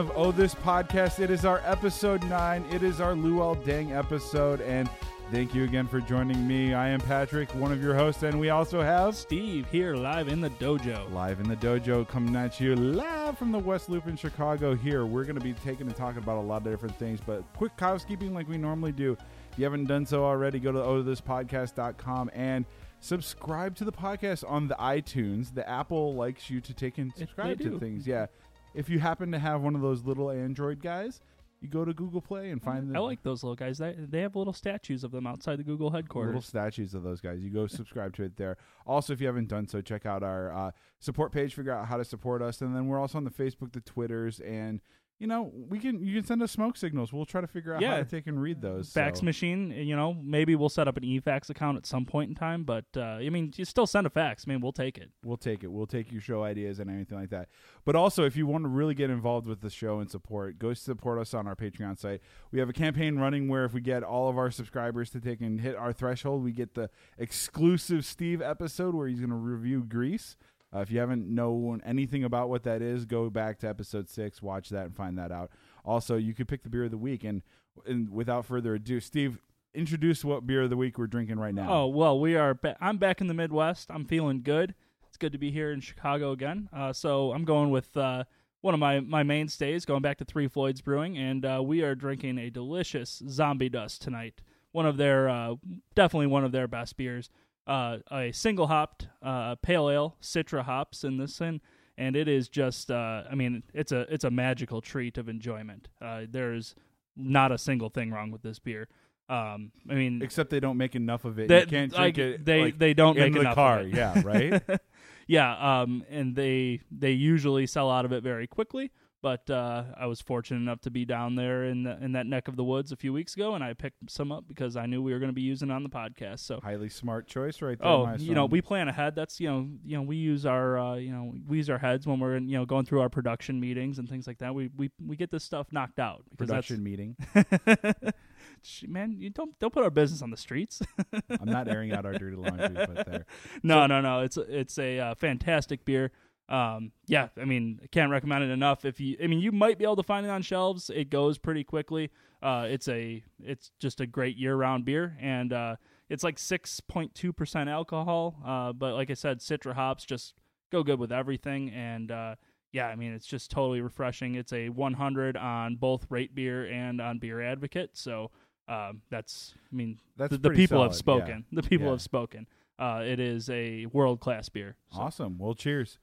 of 0.00 0.10
Oh 0.16 0.32
This 0.32 0.54
Podcast. 0.54 1.20
It 1.20 1.30
is 1.30 1.44
our 1.44 1.60
episode 1.62 2.22
nine. 2.24 2.64
It 2.70 2.82
is 2.82 3.02
our 3.02 3.12
Luol 3.12 3.54
Deng 3.64 3.94
episode, 3.94 4.62
and 4.62 4.88
thank 5.30 5.54
you 5.54 5.64
again 5.64 5.86
for 5.86 6.00
joining 6.00 6.48
me. 6.48 6.72
I 6.72 6.88
am 6.88 7.00
Patrick, 7.00 7.54
one 7.54 7.70
of 7.70 7.82
your 7.82 7.94
hosts, 7.94 8.22
and 8.22 8.40
we 8.40 8.48
also 8.48 8.80
have 8.80 9.14
Steve 9.14 9.66
here 9.70 9.94
live 9.94 10.28
in 10.28 10.40
the 10.40 10.48
dojo. 10.48 11.12
live 11.12 11.38
in 11.38 11.46
the 11.46 11.56
dojo 11.56 12.08
coming 12.08 12.34
at 12.34 12.58
you 12.58 12.74
live 12.76 13.36
from 13.36 13.52
the 13.52 13.58
West 13.58 13.90
Loop 13.90 14.06
in 14.06 14.16
Chicago. 14.16 14.74
Here, 14.74 15.04
we're 15.04 15.24
going 15.24 15.38
to 15.38 15.44
be 15.44 15.52
taking 15.52 15.86
and 15.86 15.94
talking 15.94 16.22
about 16.22 16.38
a 16.38 16.40
lot 16.40 16.64
of 16.66 16.72
different 16.72 16.98
things, 16.98 17.20
but 17.20 17.44
quick 17.54 17.72
housekeeping 17.78 18.32
like 18.32 18.48
we 18.48 18.56
normally 18.56 18.92
do. 18.92 19.18
If 19.52 19.58
you 19.58 19.64
haven't 19.64 19.84
done 19.84 20.06
so 20.06 20.24
already, 20.24 20.60
go 20.60 20.72
to 20.72 20.78
ohthispodcast.com 20.78 22.30
and 22.32 22.64
subscribe 23.00 23.76
to 23.76 23.84
the 23.84 23.92
podcast 23.92 24.50
on 24.50 24.66
the 24.66 24.76
iTunes. 24.76 25.54
The 25.54 25.68
Apple 25.68 26.14
likes 26.14 26.48
you 26.48 26.62
to 26.62 26.72
take 26.72 26.96
and 26.96 27.12
subscribe 27.14 27.58
to 27.60 27.78
things. 27.78 28.06
Yeah. 28.06 28.28
If 28.74 28.88
you 28.88 28.98
happen 28.98 29.32
to 29.32 29.38
have 29.38 29.62
one 29.62 29.74
of 29.74 29.80
those 29.80 30.04
little 30.04 30.30
Android 30.30 30.80
guys, 30.80 31.20
you 31.60 31.68
go 31.68 31.84
to 31.84 31.92
Google 31.92 32.20
Play 32.22 32.50
and 32.50 32.62
find 32.62 32.88
them. 32.88 32.96
I 32.96 33.00
like 33.00 33.22
those 33.22 33.42
little 33.42 33.56
guys. 33.56 33.78
They, 33.78 33.94
they 33.98 34.20
have 34.22 34.34
little 34.34 34.52
statues 34.52 35.04
of 35.04 35.10
them 35.10 35.26
outside 35.26 35.58
the 35.58 35.62
Google 35.62 35.90
headquarters. 35.90 36.28
little 36.28 36.40
statues 36.42 36.94
of 36.94 37.02
those 37.02 37.20
guys. 37.20 37.40
You 37.40 37.50
go 37.50 37.66
subscribe 37.66 38.14
to 38.16 38.22
it 38.22 38.36
there. 38.36 38.56
Also, 38.86 39.12
if 39.12 39.20
you 39.20 39.26
haven't 39.26 39.48
done 39.48 39.68
so, 39.68 39.80
check 39.82 40.06
out 40.06 40.22
our 40.22 40.52
uh, 40.52 40.70
support 41.00 41.32
page. 41.32 41.54
Figure 41.54 41.72
out 41.72 41.86
how 41.88 41.98
to 41.98 42.04
support 42.04 42.40
us, 42.40 42.62
and 42.62 42.74
then 42.74 42.86
we're 42.86 42.98
also 42.98 43.18
on 43.18 43.24
the 43.24 43.30
Facebook, 43.30 43.72
the 43.72 43.80
Twitters, 43.80 44.40
and 44.40 44.80
you 45.20 45.26
know 45.28 45.52
we 45.68 45.78
can 45.78 46.02
you 46.02 46.16
can 46.16 46.24
send 46.24 46.42
us 46.42 46.50
smoke 46.50 46.76
signals. 46.76 47.12
We'll 47.12 47.26
try 47.26 47.40
to 47.42 47.46
figure 47.46 47.74
out 47.74 47.82
how 47.84 47.90
Yeah. 47.90 47.98
to 47.98 48.04
take 48.04 48.26
and 48.26 48.40
read 48.42 48.60
those. 48.60 48.92
fax 48.92 49.20
so. 49.20 49.24
machine, 49.26 49.70
you 49.70 49.94
know, 49.94 50.14
maybe 50.14 50.56
we'll 50.56 50.68
set 50.70 50.88
up 50.88 50.96
an 50.96 51.04
e-fax 51.04 51.50
account 51.50 51.76
at 51.76 51.86
some 51.86 52.04
point 52.06 52.30
in 52.30 52.34
time, 52.34 52.64
but 52.64 52.86
uh, 52.96 53.00
I 53.20 53.28
mean, 53.30 53.52
you 53.56 53.64
still 53.64 53.86
send 53.86 54.06
a 54.06 54.10
fax. 54.10 54.44
I 54.46 54.50
mean, 54.50 54.60
we'll 54.60 54.72
take 54.72 54.98
it. 54.98 55.10
We'll 55.22 55.36
take 55.36 55.62
it. 55.62 55.68
We'll 55.70 55.86
take 55.86 56.10
your 56.10 56.20
show 56.22 56.42
ideas 56.42 56.80
and 56.80 56.90
anything 56.90 57.18
like 57.18 57.30
that. 57.30 57.48
But 57.84 57.94
also, 57.94 58.24
if 58.24 58.34
you 58.36 58.46
want 58.46 58.64
to 58.64 58.68
really 58.68 58.94
get 58.94 59.10
involved 59.10 59.46
with 59.46 59.60
the 59.60 59.70
show 59.70 60.00
and 60.00 60.10
support, 60.10 60.58
go 60.58 60.72
support 60.74 61.20
us 61.20 61.34
on 61.34 61.46
our 61.46 61.54
Patreon 61.54 61.98
site. 61.98 62.22
We 62.50 62.58
have 62.58 62.68
a 62.70 62.72
campaign 62.72 63.18
running 63.18 63.46
where 63.48 63.64
if 63.66 63.74
we 63.74 63.82
get 63.82 64.02
all 64.02 64.28
of 64.30 64.38
our 64.38 64.50
subscribers 64.50 65.10
to 65.10 65.20
take 65.20 65.40
and 65.42 65.60
hit 65.60 65.76
our 65.76 65.92
threshold, 65.92 66.42
we 66.42 66.52
get 66.52 66.74
the 66.74 66.88
exclusive 67.18 68.04
Steve 68.04 68.40
episode 68.42 68.94
where 68.94 69.06
he's 69.06 69.18
going 69.20 69.30
to 69.30 69.36
review 69.36 69.84
Grease. 69.84 70.36
Uh, 70.74 70.80
if 70.80 70.90
you 70.90 70.98
haven't 71.00 71.26
known 71.28 71.82
anything 71.84 72.22
about 72.22 72.48
what 72.48 72.62
that 72.62 72.80
is, 72.80 73.04
go 73.04 73.28
back 73.28 73.58
to 73.58 73.68
episode 73.68 74.08
six, 74.08 74.40
watch 74.40 74.68
that, 74.68 74.86
and 74.86 74.94
find 74.94 75.18
that 75.18 75.32
out. 75.32 75.50
Also, 75.84 76.16
you 76.16 76.32
could 76.34 76.46
pick 76.46 76.62
the 76.62 76.68
beer 76.70 76.84
of 76.84 76.90
the 76.90 76.98
week. 76.98 77.24
And, 77.24 77.42
and 77.86 78.08
without 78.08 78.46
further 78.46 78.74
ado, 78.74 79.00
Steve, 79.00 79.40
introduce 79.74 80.24
what 80.24 80.46
beer 80.46 80.62
of 80.62 80.70
the 80.70 80.76
week 80.76 80.98
we're 80.98 81.06
drinking 81.06 81.38
right 81.38 81.54
now. 81.54 81.66
Oh 81.70 81.86
well, 81.86 82.18
we 82.18 82.36
are. 82.36 82.54
Ba- 82.54 82.76
I'm 82.80 82.98
back 82.98 83.20
in 83.20 83.26
the 83.26 83.34
Midwest. 83.34 83.90
I'm 83.90 84.04
feeling 84.04 84.42
good. 84.42 84.74
It's 85.08 85.16
good 85.16 85.32
to 85.32 85.38
be 85.38 85.50
here 85.50 85.72
in 85.72 85.80
Chicago 85.80 86.32
again. 86.32 86.68
Uh, 86.72 86.92
so 86.92 87.32
I'm 87.32 87.44
going 87.44 87.70
with 87.70 87.96
uh, 87.96 88.24
one 88.60 88.74
of 88.74 88.80
my 88.80 89.00
my 89.00 89.22
mainstays, 89.22 89.84
going 89.84 90.02
back 90.02 90.18
to 90.18 90.24
Three 90.24 90.48
Floyds 90.48 90.80
Brewing, 90.80 91.18
and 91.18 91.44
uh, 91.44 91.62
we 91.64 91.82
are 91.82 91.94
drinking 91.94 92.38
a 92.38 92.50
delicious 92.50 93.22
Zombie 93.28 93.68
Dust 93.68 94.02
tonight. 94.02 94.40
One 94.72 94.86
of 94.86 94.96
their 94.96 95.28
uh, 95.28 95.54
definitely 95.94 96.28
one 96.28 96.44
of 96.44 96.52
their 96.52 96.68
best 96.68 96.96
beers. 96.96 97.28
Uh, 97.66 97.98
a 98.10 98.32
single 98.32 98.66
hopped 98.66 99.08
uh, 99.22 99.54
pale 99.56 99.88
ale, 99.90 100.16
Citra 100.20 100.64
hops 100.64 101.04
in 101.04 101.18
this 101.18 101.38
one, 101.40 101.60
and 101.96 102.16
it 102.16 102.28
is 102.28 102.48
just. 102.48 102.90
Uh, 102.90 103.24
I 103.30 103.34
mean, 103.34 103.62
it's 103.74 103.92
a 103.92 104.00
it's 104.12 104.24
a 104.24 104.30
magical 104.30 104.80
treat 104.80 105.18
of 105.18 105.28
enjoyment. 105.28 105.88
Uh, 106.00 106.22
there's 106.28 106.74
not 107.16 107.52
a 107.52 107.58
single 107.58 107.90
thing 107.90 108.10
wrong 108.10 108.30
with 108.30 108.42
this 108.42 108.58
beer. 108.58 108.88
Um, 109.28 109.70
I 109.88 109.94
mean, 109.94 110.22
Except 110.22 110.50
they 110.50 110.58
don't 110.58 110.76
make 110.76 110.96
enough 110.96 111.24
of 111.24 111.38
it. 111.38 111.46
They, 111.46 111.60
you 111.60 111.66
can't 111.66 111.92
like, 111.92 112.14
drink 112.16 112.40
it. 112.40 112.44
They 112.44 112.62
like, 112.62 112.78
they 112.78 112.94
don't 112.94 113.16
make 113.16 113.32
the 113.32 113.40
enough 113.40 113.54
car. 113.54 113.80
Of 113.80 113.86
it. 113.86 113.94
Yeah, 113.94 114.22
right. 114.24 114.62
yeah. 115.28 115.82
Um, 115.82 116.04
and 116.10 116.34
they 116.34 116.80
they 116.90 117.12
usually 117.12 117.66
sell 117.66 117.90
out 117.90 118.04
of 118.04 118.12
it 118.12 118.24
very 118.24 118.48
quickly. 118.48 118.90
But 119.22 119.50
uh, 119.50 119.84
I 119.98 120.06
was 120.06 120.20
fortunate 120.20 120.60
enough 120.60 120.80
to 120.82 120.90
be 120.90 121.04
down 121.04 121.34
there 121.34 121.64
in 121.64 121.82
the, 121.82 122.02
in 122.02 122.12
that 122.12 122.26
neck 122.26 122.48
of 122.48 122.56
the 122.56 122.64
woods 122.64 122.90
a 122.90 122.96
few 122.96 123.12
weeks 123.12 123.34
ago, 123.34 123.54
and 123.54 123.62
I 123.62 123.74
picked 123.74 124.10
some 124.10 124.32
up 124.32 124.44
because 124.48 124.76
I 124.76 124.86
knew 124.86 125.02
we 125.02 125.12
were 125.12 125.18
going 125.18 125.28
to 125.28 125.34
be 125.34 125.42
using 125.42 125.70
it 125.70 125.74
on 125.74 125.82
the 125.82 125.90
podcast. 125.90 126.40
So. 126.40 126.58
Highly 126.62 126.88
smart 126.88 127.26
choice, 127.26 127.60
right 127.60 127.78
there. 127.78 127.88
Oh, 127.88 128.06
my 128.06 128.16
you 128.16 128.34
know, 128.34 128.46
we 128.46 128.62
plan 128.62 128.88
ahead. 128.88 129.14
That's 129.14 129.38
you 129.38 129.50
know, 129.50 129.68
you 129.84 129.96
know, 129.96 130.02
we 130.02 130.16
use 130.16 130.46
our, 130.46 130.78
uh, 130.78 130.94
you 130.94 131.12
know, 131.12 131.34
we 131.46 131.58
use 131.58 131.68
our 131.68 131.78
heads 131.78 132.06
when 132.06 132.18
we're 132.18 132.38
you 132.38 132.56
know 132.56 132.64
going 132.64 132.86
through 132.86 133.00
our 133.00 133.10
production 133.10 133.60
meetings 133.60 133.98
and 133.98 134.08
things 134.08 134.26
like 134.26 134.38
that. 134.38 134.54
We 134.54 134.70
we 134.76 134.90
we 135.06 135.16
get 135.16 135.30
this 135.30 135.44
stuff 135.44 135.68
knocked 135.70 135.98
out 135.98 136.24
because 136.30 136.48
production 136.48 136.82
meeting. 136.82 137.16
man. 138.86 139.16
You 139.18 139.30
don't 139.30 139.58
don't 139.58 139.72
put 139.72 139.84
our 139.84 139.90
business 139.90 140.22
on 140.22 140.30
the 140.30 140.36
streets. 140.36 140.80
I'm 141.12 141.48
not 141.48 141.68
airing 141.68 141.92
out 141.92 142.04
our 142.04 142.12
dirty 142.12 142.36
laundry, 142.36 142.68
but 142.74 143.06
there. 143.06 143.26
No, 143.62 143.86
no, 143.86 144.00
no. 144.00 144.20
It's 144.20 144.36
it's 144.36 144.78
a 144.78 144.98
uh, 144.98 145.14
fantastic 145.14 145.84
beer. 145.84 146.12
Um, 146.50 146.90
yeah, 147.06 147.28
I 147.40 147.44
mean, 147.44 147.78
I 147.82 147.86
can't 147.86 148.10
recommend 148.10 148.44
it 148.44 148.50
enough. 148.50 148.84
If 148.84 148.98
you, 149.00 149.16
I 149.22 149.26
mean, 149.28 149.38
you 149.40 149.52
might 149.52 149.78
be 149.78 149.84
able 149.84 149.96
to 149.96 150.02
find 150.02 150.26
it 150.26 150.30
on 150.30 150.42
shelves. 150.42 150.90
It 150.92 151.08
goes 151.08 151.38
pretty 151.38 151.62
quickly. 151.64 152.10
Uh, 152.42 152.66
it's 152.68 152.88
a, 152.88 153.22
it's 153.42 153.70
just 153.78 154.00
a 154.00 154.06
great 154.06 154.36
year-round 154.36 154.84
beer, 154.84 155.16
and 155.20 155.52
uh, 155.52 155.76
it's 156.08 156.24
like 156.24 156.38
six 156.38 156.80
point 156.80 157.14
two 157.14 157.32
percent 157.32 157.68
alcohol. 157.70 158.36
Uh, 158.44 158.72
but 158.72 158.94
like 158.94 159.10
I 159.10 159.14
said, 159.14 159.38
Citra 159.38 159.74
hops 159.74 160.04
just 160.04 160.34
go 160.72 160.82
good 160.82 160.98
with 160.98 161.12
everything, 161.12 161.70
and 161.70 162.10
uh, 162.10 162.34
yeah, 162.72 162.86
I 162.88 162.96
mean, 162.96 163.12
it's 163.12 163.26
just 163.26 163.50
totally 163.50 163.80
refreshing. 163.80 164.34
It's 164.36 164.52
a 164.52 164.68
100 164.70 165.36
on 165.36 165.76
both 165.76 166.06
Rate 166.08 166.34
Beer 166.34 166.64
and 166.66 167.00
on 167.00 167.18
Beer 167.18 167.40
Advocate. 167.42 167.90
So 167.96 168.30
um, 168.68 169.02
that's, 169.10 169.54
I 169.72 169.74
mean, 169.76 169.98
That's 170.16 170.30
the, 170.30 170.38
the 170.38 170.50
people 170.50 170.80
have 170.82 170.94
solid, 170.94 171.18
yeah. 171.18 171.24
spoken. 171.26 171.44
The 171.52 171.62
people 171.62 171.86
Yeah. 171.86 171.92
have 171.92 172.02
spoken. 172.02 172.46
Uh, 172.78 173.02
it 173.04 173.18
is 173.20 173.50
a 173.50 173.86
world 173.86 174.20
class 174.20 174.48
beer. 174.48 174.76
So- 174.92 175.00
Awesome. 175.00 175.36
Well, 175.38 175.54
cheers. 175.54 175.98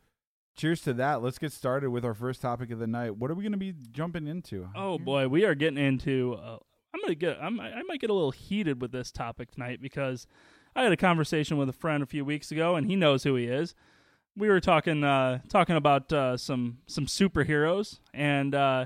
Cheers 0.58 0.82
to 0.82 0.94
that. 0.94 1.22
Let's 1.22 1.38
get 1.38 1.52
started 1.54 1.92
with 1.92 2.04
our 2.04 2.16
first 2.16 2.42
topic 2.42 2.72
of 2.72 2.80
the 2.80 2.88
night. 2.88 3.16
What 3.16 3.30
are 3.30 3.36
we 3.36 3.44
going 3.44 3.52
to 3.52 3.58
be 3.60 3.76
jumping 3.92 4.28
into? 4.28 4.68
Oh 4.76 4.98
boy, 4.98 5.28
we 5.28 5.46
are 5.46 5.54
getting 5.56 5.78
into. 5.78 6.34
Uh, 6.34 6.58
I'm 6.94 7.02
gonna 7.02 7.16
get. 7.16 7.38
I'm, 7.40 7.60
I 7.60 7.84
might 7.88 8.02
get 8.02 8.10
a 8.10 8.14
little 8.14 8.32
heated 8.32 8.82
with 8.82 8.92
this 8.92 9.12
topic 9.12 9.52
tonight 9.52 9.80
because 9.82 10.26
I 10.76 10.82
had 10.84 10.92
a 10.92 10.98
conversation 10.98 11.58
with 11.58 11.70
a 11.70 11.74
friend 11.74 12.02
a 12.02 12.08
few 12.08 12.26
weeks 12.26 12.52
ago, 12.52 12.76
and 12.76 12.90
he 12.90 12.96
knows 12.96 13.24
who 13.24 13.36
he 13.36 13.46
is. 13.46 13.76
We 14.36 14.48
were 14.50 14.60
talking 14.60 15.04
uh, 15.04 15.40
talking 15.48 15.76
about 15.76 16.12
uh, 16.12 16.38
some 16.38 16.80
some 16.88 17.06
superheroes, 17.06 18.00
and 18.14 18.56
uh, 18.56 18.86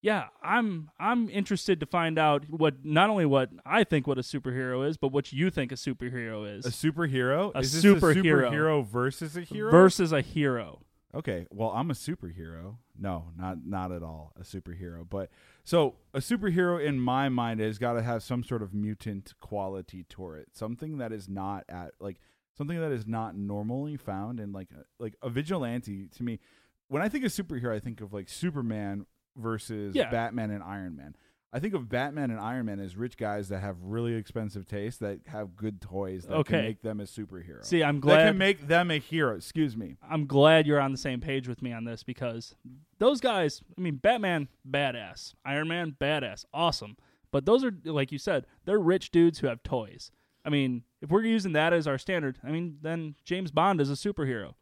yeah, 0.00 0.26
I'm 0.42 0.90
I'm 0.98 1.28
interested 1.28 1.78
to 1.80 1.86
find 1.86 2.18
out 2.18 2.46
what 2.50 2.84
not 2.84 3.10
only 3.10 3.26
what 3.26 3.50
I 3.64 3.84
think 3.84 4.08
what 4.08 4.18
a 4.18 4.22
superhero 4.22 4.88
is, 4.88 4.96
but 4.96 5.12
what 5.12 5.32
you 5.32 5.50
think 5.50 5.70
a 5.70 5.76
superhero 5.76 6.52
is 6.58 6.66
A 6.66 6.70
superhero? 6.70 7.54
A 7.54 7.60
is 7.60 7.80
this 7.80 7.84
superhero. 7.84 8.48
a 8.48 8.50
superhero 8.50 8.84
versus 8.84 9.36
a 9.36 9.42
hero? 9.42 9.70
versus 9.70 10.12
a 10.12 10.20
hero. 10.20 10.80
Okay, 11.14 11.46
well, 11.50 11.70
I'm 11.70 11.90
a 11.90 11.94
superhero. 11.94 12.76
No, 12.98 13.26
not 13.36 13.58
not 13.66 13.92
at 13.92 14.02
all 14.02 14.32
a 14.38 14.42
superhero. 14.42 15.06
But 15.08 15.28
so 15.62 15.96
a 16.14 16.18
superhero 16.20 16.82
in 16.82 16.98
my 17.00 17.28
mind 17.28 17.60
has 17.60 17.78
got 17.78 17.94
to 17.94 18.02
have 18.02 18.22
some 18.22 18.42
sort 18.42 18.62
of 18.62 18.72
mutant 18.72 19.34
quality 19.40 20.04
to 20.10 20.32
it. 20.32 20.48
Something 20.52 20.98
that 20.98 21.12
is 21.12 21.28
not 21.28 21.64
at 21.68 21.92
like 22.00 22.16
something 22.56 22.80
that 22.80 22.92
is 22.92 23.06
not 23.06 23.36
normally 23.36 23.96
found 23.98 24.40
in 24.40 24.52
like 24.52 24.68
a, 24.72 24.84
like 24.98 25.14
a 25.22 25.28
vigilante 25.28 26.06
to 26.16 26.22
me. 26.22 26.40
When 26.88 27.02
I 27.02 27.08
think 27.10 27.24
of 27.24 27.32
superhero, 27.32 27.74
I 27.74 27.80
think 27.80 28.00
of 28.00 28.12
like 28.14 28.28
Superman 28.30 29.04
versus 29.36 29.94
Yeah. 29.94 30.10
Batman 30.10 30.50
and 30.50 30.62
Iron 30.62 30.96
Man. 30.96 31.14
I 31.54 31.58
think 31.58 31.74
of 31.74 31.88
Batman 31.88 32.30
and 32.30 32.40
Iron 32.40 32.64
Man 32.66 32.80
as 32.80 32.96
rich 32.96 33.18
guys 33.18 33.50
that 33.50 33.60
have 33.60 33.76
really 33.82 34.14
expensive 34.14 34.66
taste 34.66 35.00
that 35.00 35.20
have 35.26 35.54
good 35.54 35.82
toys 35.82 36.24
that 36.24 36.34
Okay. 36.34 36.52
can 36.56 36.64
make 36.64 36.80
them 36.82 37.00
a 37.00 37.02
superhero. 37.04 37.62
See, 37.62 37.82
I'm 37.84 37.96
that 37.96 38.00
glad 38.00 38.26
can 38.28 38.38
make 38.38 38.68
them 38.68 38.90
a 38.90 38.98
hero. 38.98 39.36
Excuse 39.36 39.76
me. 39.76 39.96
I'm 40.02 40.26
glad 40.26 40.66
you're 40.66 40.80
on 40.80 40.92
the 40.92 40.98
same 40.98 41.20
page 41.20 41.46
with 41.48 41.60
me 41.60 41.70
on 41.72 41.84
this 41.84 42.02
because 42.02 42.54
those 42.98 43.20
guys, 43.20 43.60
I 43.76 43.80
mean, 43.82 43.96
Batman, 43.96 44.48
badass. 44.68 45.34
Iron 45.44 45.68
Man, 45.68 45.94
badass. 46.00 46.46
Awesome. 46.54 46.96
But 47.30 47.44
those 47.44 47.64
are, 47.64 47.72
like 47.84 48.12
you 48.12 48.18
said, 48.18 48.46
they're 48.64 48.78
rich 48.78 49.10
dudes 49.10 49.40
who 49.40 49.46
have 49.48 49.62
toys. 49.62 50.10
I 50.44 50.48
mean, 50.50 50.84
if 51.02 51.10
we're 51.10 51.22
using 51.24 51.52
that 51.52 51.72
as 51.72 51.86
our 51.86 51.98
standard, 51.98 52.38
I 52.42 52.50
mean, 52.50 52.78
then 52.80 53.14
James 53.24 53.50
Bond 53.50 53.80
is 53.80 53.90
a 53.90 53.94
superhero. 53.94 54.54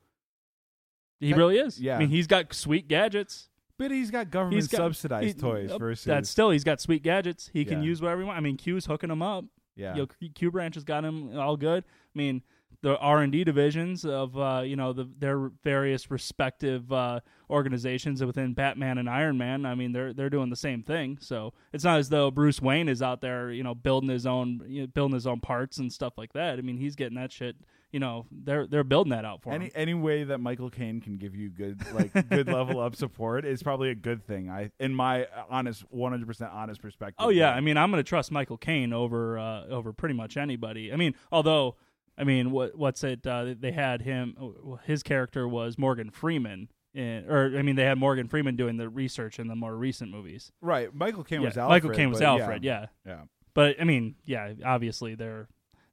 He 1.20 1.30
That- 1.32 1.36
really 1.38 1.58
is. 1.58 1.80
yeah. 1.80 1.96
I 1.96 1.98
mean, 1.98 2.08
he's 2.08 2.26
got 2.26 2.52
sweet 2.54 2.88
gadgets. 2.88 3.48
But 3.80 3.90
he's 3.90 4.10
got 4.10 4.30
government 4.30 4.54
He's 4.62 4.68
got- 4.68 4.76
subsidized 4.78 5.26
he- 5.36 5.40
toys 5.40 5.72
versus 5.78 6.04
That's 6.04 6.28
still, 6.30 6.50
he's 6.50 6.64
got 6.64 6.80
sweet 6.80 7.02
gadgets. 7.02 7.48
He 7.52 7.64
can 7.64 7.80
Yeah. 7.82 7.88
use 7.88 8.00
whatever 8.02 8.20
he 8.20 8.26
wants. 8.26 8.38
I 8.38 8.40
mean, 8.42 8.56
Q's 8.56 8.86
hooking 8.86 9.10
him 9.10 9.22
up. 9.22 9.44
yeah. 9.74 9.94
you 9.94 10.00
know, 10.02 10.06
Q- 10.06 10.28
Q 10.30 10.50
Branch 10.50 10.74
has 10.74 10.84
got 10.84 11.04
him 11.04 11.36
all 11.38 11.56
good. 11.56 11.82
I 11.84 12.18
mean, 12.18 12.42
the 12.82 12.96
R 12.98 13.22
and 13.22 13.30
D 13.32 13.44
divisions 13.44 14.04
of 14.06 14.38
uh, 14.38 14.62
you 14.64 14.74
know 14.76 14.92
the, 14.94 15.04
their 15.18 15.50
various 15.62 16.10
respective 16.10 16.90
uh, 16.92 17.20
organizations 17.50 18.24
within 18.24 18.54
Batman 18.54 18.96
and 18.98 19.08
Iron 19.08 19.36
Man. 19.36 19.66
I 19.66 19.74
mean, 19.74 19.92
they're 19.92 20.12
they're 20.14 20.30
doing 20.30 20.48
the 20.50 20.56
same 20.56 20.82
thing. 20.82 21.18
So 21.20 21.52
it's 21.72 21.84
not 21.84 21.98
as 21.98 22.08
though 22.08 22.30
Bruce 22.30 22.60
Wayne 22.62 22.88
is 22.88 23.02
out 23.02 23.20
there, 23.20 23.50
you 23.50 23.62
know, 23.62 23.74
building 23.74 24.08
his 24.08 24.26
own 24.26 24.62
you 24.66 24.82
know, 24.82 24.86
building 24.86 25.14
his 25.14 25.26
own 25.26 25.40
parts 25.40 25.76
and 25.78 25.92
stuff 25.92 26.16
like 26.16 26.32
that. 26.32 26.58
I 26.58 26.62
mean, 26.62 26.78
he's 26.78 26.96
getting 26.96 27.16
that 27.16 27.32
shit. 27.32 27.56
You 27.92 27.98
know, 28.00 28.26
they're 28.30 28.66
they're 28.66 28.84
building 28.84 29.10
that 29.10 29.24
out 29.24 29.42
for 29.42 29.50
him. 29.52 29.62
any 29.62 29.70
any 29.74 29.94
way 29.94 30.22
that 30.24 30.38
Michael 30.38 30.70
Caine 30.70 31.00
can 31.00 31.16
give 31.16 31.34
you 31.34 31.48
good 31.50 31.80
like 31.92 32.12
good 32.28 32.46
level 32.52 32.80
of 32.80 32.94
support 32.94 33.44
is 33.44 33.62
probably 33.62 33.90
a 33.90 33.94
good 33.96 34.24
thing. 34.24 34.48
I 34.48 34.70
in 34.78 34.94
my 34.94 35.26
honest 35.48 35.84
100% 35.92 36.52
honest 36.52 36.80
perspective. 36.80 37.16
Oh 37.18 37.30
yeah, 37.30 37.50
I 37.50 37.60
mean, 37.60 37.76
I'm 37.76 37.90
going 37.90 38.02
to 38.02 38.08
trust 38.08 38.30
Michael 38.30 38.56
Caine 38.58 38.92
over 38.92 39.38
uh, 39.38 39.66
over 39.66 39.92
pretty 39.92 40.14
much 40.14 40.36
anybody. 40.36 40.92
I 40.92 40.96
mean, 40.96 41.14
although 41.32 41.76
I 42.16 42.24
mean, 42.24 42.50
what 42.50 42.76
what's 42.76 43.02
it? 43.02 43.26
Uh, 43.26 43.54
they 43.58 43.72
had 43.72 44.02
him. 44.02 44.36
His 44.84 45.02
character 45.02 45.48
was 45.48 45.76
Morgan 45.78 46.10
Freeman 46.10 46.68
in, 46.94 47.24
or 47.28 47.56
I 47.58 47.62
mean, 47.62 47.76
they 47.76 47.84
had 47.84 47.98
Morgan 47.98 48.28
Freeman 48.28 48.56
doing 48.56 48.76
the 48.76 48.88
research 48.88 49.38
in 49.38 49.48
the 49.48 49.56
more 49.56 49.74
recent 49.76 50.10
movies. 50.10 50.52
Right. 50.60 50.94
Michael 50.94 51.24
Caine 51.24 51.40
Yeah, 51.40 51.48
was 51.48 51.56
Alfred. 51.58 51.82
Michael 51.84 51.96
Caine 51.96 52.10
was 52.10 52.20
Alfred. 52.20 52.62
Yeah. 52.62 52.86
Yeah. 53.04 53.12
Yeah. 53.12 53.20
but 53.54 53.80
I 53.80 53.84
mean, 53.84 54.16
yeah, 54.24 54.52
obviously 54.64 55.14
they're 55.14 55.48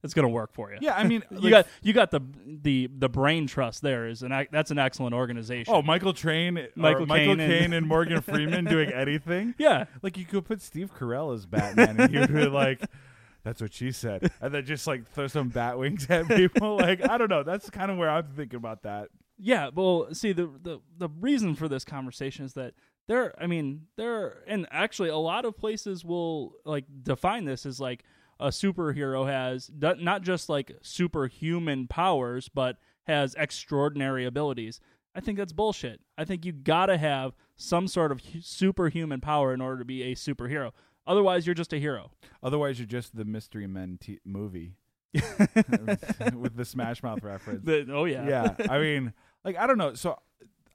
it's 0.07 0.13
gonna 0.15 0.30
work 0.30 0.54
for 0.54 0.71
you. 0.71 0.77
Yeah, 0.81 0.95
I 0.95 1.04
mean, 1.04 1.24
You 1.31 1.39
like, 1.39 1.50
got 1.51 1.68
you 1.83 1.94
got 1.94 2.12
the 2.12 2.21
the 2.45 2.89
the 2.98 3.09
brain 3.09 3.45
trust 3.48 3.81
there 3.81 4.07
is 4.07 4.24
an 4.24 4.31
ac- 4.31 4.50
that's 4.51 4.71
an 4.71 4.80
excellent 4.80 5.13
organization. 5.13 5.74
oh 5.74 5.81
Michael 5.81 6.13
Train, 6.13 6.68
Michael 6.75 7.06
Michael, 7.06 7.36
Caine 7.36 7.39
and- 7.39 7.74
and 7.74 7.88
Morgan 7.95 8.21
Freeman 8.21 8.65
doing 8.65 8.92
anything. 8.92 9.54
yeah, 9.57 9.86
Like 10.01 10.18
you 10.18 10.25
could 10.25 10.45
put 10.45 10.62
Steve 10.62 10.92
Carell 10.98 11.33
as 11.36 11.45
Batman, 11.45 12.00
and 12.00 12.09
he 12.12 12.18
would 12.19 12.33
be 12.33 12.45
like, 12.48 12.81
"That's 13.44 13.62
what 13.62 13.74
she 13.74 13.92
said," 13.92 14.31
and 14.42 14.54
then 14.54 14.65
just 14.65 14.88
like 14.88 15.07
throw 15.12 15.27
some 15.27 15.50
bat 15.50 15.77
wings 15.77 16.07
at 16.09 16.27
people. 16.27 16.77
Like 16.77 17.07
I 17.09 17.18
don't 17.18 17.30
know. 17.30 17.44
That's 17.44 17.69
kind 17.69 17.92
of 17.92 17.98
where 17.98 18.09
I'm 18.09 18.25
thinking 18.36 18.57
about 18.57 18.83
that. 18.83 19.09
Yeah, 19.39 19.69
well, 19.74 20.07
see 20.13 20.31
the 20.33 20.50
the 20.62 20.80
the 20.98 21.09
reason 21.19 21.54
for 21.56 21.68
this 21.68 21.83
conversation 21.86 22.44
is 22.45 22.54
that 22.54 22.74
there 23.07 23.33
I 23.42 23.48
mean, 23.48 23.83
there 23.95 24.44
and 24.48 24.68
actually 24.71 25.09
a 25.09 25.18
lot 25.18 25.45
of 25.45 25.56
places 25.56 26.04
will 26.04 26.54
like 26.65 26.86
define 27.04 27.45
this 27.45 27.65
as 27.65 27.80
like 27.80 28.04
a 28.39 28.48
superhero 28.50 29.25
has 29.28 29.69
not 29.74 30.22
just 30.22 30.50
like 30.50 30.72
superhuman 30.81 31.88
powers 31.88 32.50
but 32.50 32.78
has 33.06 33.36
extraordinary 33.36 34.25
abilities. 34.25 34.80
I 35.16 35.19
think 35.19 35.38
that's 35.38 35.54
bullshit. 35.54 36.01
I 36.18 36.25
think 36.25 36.45
you 36.45 36.51
got 36.51 36.88
to 36.88 36.98
have 36.98 37.34
some 37.56 37.88
sort 37.88 38.12
of 38.12 38.22
superhuman 38.42 39.19
power 39.22 39.54
in 39.54 39.62
order 39.62 39.80
to 39.80 39.86
be 39.86 40.04
a 40.04 40.16
superhero. 40.16 40.72
Otherwise, 41.07 41.48
you're 41.48 41.56
just 41.56 41.74
a 41.74 41.80
hero. 41.80 42.12
Otherwise, 42.44 42.78
you're 42.80 42.86
just 42.86 43.16
the 43.16 43.25
Mystery 43.25 43.66
Men 43.66 43.98
t- 44.00 44.19
movie 44.25 44.75
with 45.13 46.56
the 46.56 46.66
Smash 46.66 47.01
Mouth 47.01 47.24
reference. 47.24 47.66
The- 47.66 47.88
oh 47.92 48.06
yeah. 48.06 48.28
yeah, 48.28 48.56
I 48.69 48.78
mean, 48.81 49.13
like 49.44 49.57
I 49.57 49.66
don't 49.68 49.78
know. 49.78 49.94
So 49.94 50.18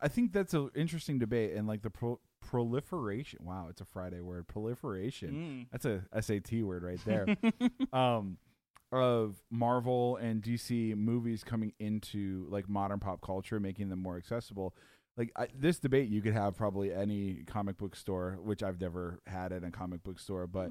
I 0.00 0.08
think 0.08 0.32
that's 0.32 0.55
an 0.55 0.70
interesting 0.75 1.19
debate, 1.19 1.53
and 1.55 1.69
like 1.69 1.82
the 1.82 1.91
pro- 1.91 2.19
proliferation. 2.52 3.40
Wow, 3.43 3.66
it's 3.70 3.81
a 3.81 3.84
Friday 3.87 4.20
word. 4.20 4.46
Proliferation. 4.46 5.32
Mm. 5.32 5.66
That's 5.72 5.87
a 5.87 6.02
SAT 6.22 6.62
word 6.62 6.82
right 6.82 7.00
there. 7.06 7.26
um, 7.93 8.37
of 8.93 9.37
Marvel 9.50 10.16
and 10.19 10.43
DC 10.43 10.94
movies 10.94 11.43
coming 11.43 11.72
into 11.78 12.46
like 12.50 12.69
modern 12.69 13.00
pop 13.00 13.22
culture, 13.22 13.58
making 13.58 13.88
them 13.88 14.00
more 14.02 14.19
accessible. 14.19 14.75
Like 15.16 15.32
I, 15.34 15.46
this 15.58 15.78
debate, 15.78 16.10
you 16.10 16.20
could 16.20 16.34
have 16.34 16.54
probably 16.56 16.93
any 16.93 17.43
comic 17.46 17.78
book 17.78 17.96
store, 17.96 18.38
which 18.43 18.62
I've 18.62 18.81
never 18.81 19.20
had 19.26 19.52
at 19.52 19.64
a 19.64 19.70
comic 19.70 20.02
book 20.05 20.19
store, 20.20 20.46
but 20.46 20.70